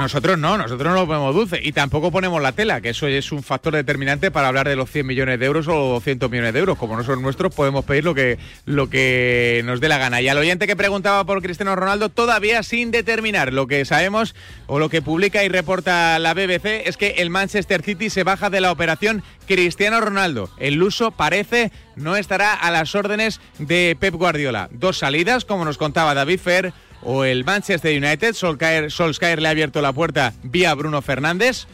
Nosotros 0.00 0.38
no, 0.38 0.56
nosotros 0.56 0.94
no 0.94 0.94
lo 0.94 1.06
ponemos 1.06 1.34
dulce 1.34 1.60
y 1.62 1.72
tampoco 1.72 2.10
ponemos 2.10 2.40
la 2.40 2.52
tela, 2.52 2.80
que 2.80 2.88
eso 2.88 3.06
es 3.06 3.32
un 3.32 3.42
factor 3.42 3.74
determinante 3.74 4.30
para 4.30 4.48
hablar 4.48 4.66
de 4.66 4.74
los 4.74 4.90
100 4.90 5.06
millones 5.06 5.38
de 5.38 5.44
euros 5.44 5.68
o 5.68 5.74
200 5.74 6.30
millones 6.30 6.54
de 6.54 6.60
euros. 6.60 6.78
Como 6.78 6.96
no 6.96 7.04
son 7.04 7.20
nuestros, 7.20 7.54
podemos 7.54 7.84
pedir 7.84 8.04
lo 8.04 8.14
que, 8.14 8.38
lo 8.64 8.88
que 8.88 9.60
nos 9.66 9.78
dé 9.78 9.88
la 9.88 9.98
gana. 9.98 10.22
Y 10.22 10.28
al 10.28 10.38
oyente 10.38 10.66
que 10.66 10.74
preguntaba 10.74 11.24
por 11.24 11.42
Cristiano 11.42 11.76
Ronaldo, 11.76 12.08
todavía 12.08 12.62
sin 12.62 12.90
determinar 12.90 13.52
lo 13.52 13.66
que 13.66 13.84
sabemos 13.84 14.34
o 14.66 14.78
lo 14.78 14.88
que 14.88 15.02
publica 15.02 15.44
y 15.44 15.50
reporta 15.50 16.18
la 16.18 16.32
BBC 16.32 16.88
es 16.88 16.96
que 16.96 17.16
el 17.18 17.28
Manchester 17.28 17.82
City 17.82 18.08
se 18.08 18.24
baja 18.24 18.48
de 18.48 18.62
la 18.62 18.72
operación 18.72 19.22
Cristiano 19.46 20.00
Ronaldo. 20.00 20.48
El 20.56 20.76
luso 20.76 21.10
parece 21.10 21.72
no 21.94 22.16
estará 22.16 22.54
a 22.54 22.70
las 22.70 22.94
órdenes 22.94 23.38
de 23.58 23.98
Pep 24.00 24.14
Guardiola. 24.14 24.70
Dos 24.72 24.96
salidas, 24.96 25.44
como 25.44 25.66
nos 25.66 25.76
contaba 25.76 26.14
David 26.14 26.40
Fer 26.40 26.72
o 27.02 27.24
el 27.24 27.44
Manchester 27.44 27.96
United, 27.96 28.34
Solskjaer, 28.34 28.90
Solskjaer 28.90 29.40
le 29.40 29.48
ha 29.48 29.50
abierto 29.52 29.80
la 29.80 29.92
puerta 29.92 30.34
vía 30.42 30.74
Bruno 30.74 31.02
Fernández, 31.02 31.66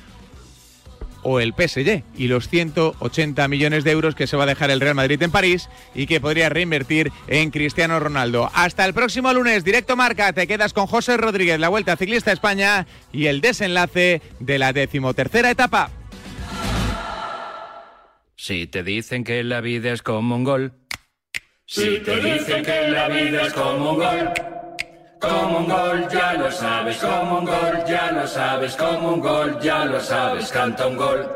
o 1.29 1.41
el 1.41 1.55
PSG 1.55 2.05
y 2.17 2.29
los 2.29 2.49
180 2.49 3.49
millones 3.49 3.83
de 3.83 3.91
euros 3.91 4.15
que 4.15 4.29
se 4.29 4.37
va 4.37 4.45
a 4.45 4.47
dejar 4.47 4.71
el 4.71 4.81
Real 4.81 4.95
Madrid 4.95 5.21
en 5.21 5.33
París 5.33 5.69
y 5.93 6.07
que 6.07 6.21
podría 6.21 6.49
reinvertir 6.49 7.11
en 7.27 7.51
Cristiano 7.51 7.99
Ronaldo. 7.99 8.49
Hasta 8.55 8.85
el 8.85 8.95
próximo 8.95 9.33
lunes, 9.33 9.65
directo 9.65 9.97
marca, 9.97 10.33
te 10.33 10.47
quedas 10.47 10.73
con 10.73 10.87
José 10.87 11.17
Rodríguez, 11.17 11.59
la 11.59 11.69
Vuelta 11.69 11.97
Ciclista 11.97 12.31
España 12.31 12.87
y 13.13 13.27
el 13.27 13.41
desenlace 13.41 14.23
de 14.39 14.59
la 14.61 14.73
decimotercera 14.73 15.51
etapa. 15.51 15.91
Si 18.37 18.69
te 18.69 18.85
dicen 18.85 19.25
que 19.25 19.43
la 19.43 19.61
vida 19.61 19.93
es 19.93 20.03
como 20.03 20.37
un 20.37 20.45
gol. 20.45 20.75
Si 21.65 21.99
te 22.05 22.21
dicen 22.21 22.65
que 22.65 22.89
la 22.89 23.09
vida 23.09 23.47
es 23.47 23.53
como 23.53 23.91
un 23.91 23.99
gol. 23.99 24.31
Como 25.21 25.59
un 25.59 25.69
gol, 25.69 26.09
ya 26.11 26.35
lo 26.35 26.51
sabes, 26.53 26.99
como 26.99 27.39
un 27.39 27.45
gol, 27.47 27.85
ya 27.89 28.13
lo 28.13 28.27
sabes, 28.27 28.77
como 28.77 29.15
un 29.15 29.21
gol, 29.21 29.59
ya 29.61 29.85
lo 29.85 29.99
sabes, 30.01 30.51
canta 30.51 30.87
un 30.87 30.97
gol. 30.97 31.35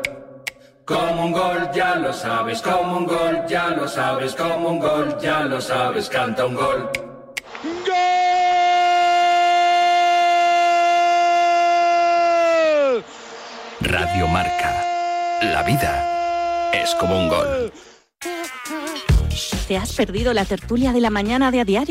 Como 0.85 1.25
un 1.25 1.31
gol, 1.31 1.69
ya 1.73 1.95
lo 1.95 2.13
sabes, 2.13 2.61
como 2.61 2.97
un 2.97 3.07
gol, 3.07 3.43
ya 3.47 3.69
lo 3.69 3.87
sabes, 3.87 4.35
como 4.35 4.69
un 4.69 4.79
gol, 4.79 5.17
ya 5.19 5.41
lo 5.41 5.59
sabes, 5.59 6.09
canta 6.09 6.45
un 6.45 6.55
gol. 6.55 6.89
Radio 13.81 14.27
Marca. 14.27 14.85
La 15.41 15.63
vida 15.63 16.71
es 16.71 16.93
como 16.95 17.17
un 17.17 17.29
gol. 17.29 17.73
¿Te 19.67 19.77
has 19.77 19.93
perdido 19.93 20.33
la 20.33 20.45
tertulia 20.45 20.91
de 20.91 21.01
la 21.01 21.09
mañana 21.09 21.49
de 21.49 21.61
a 21.61 21.65
diario? 21.65 21.87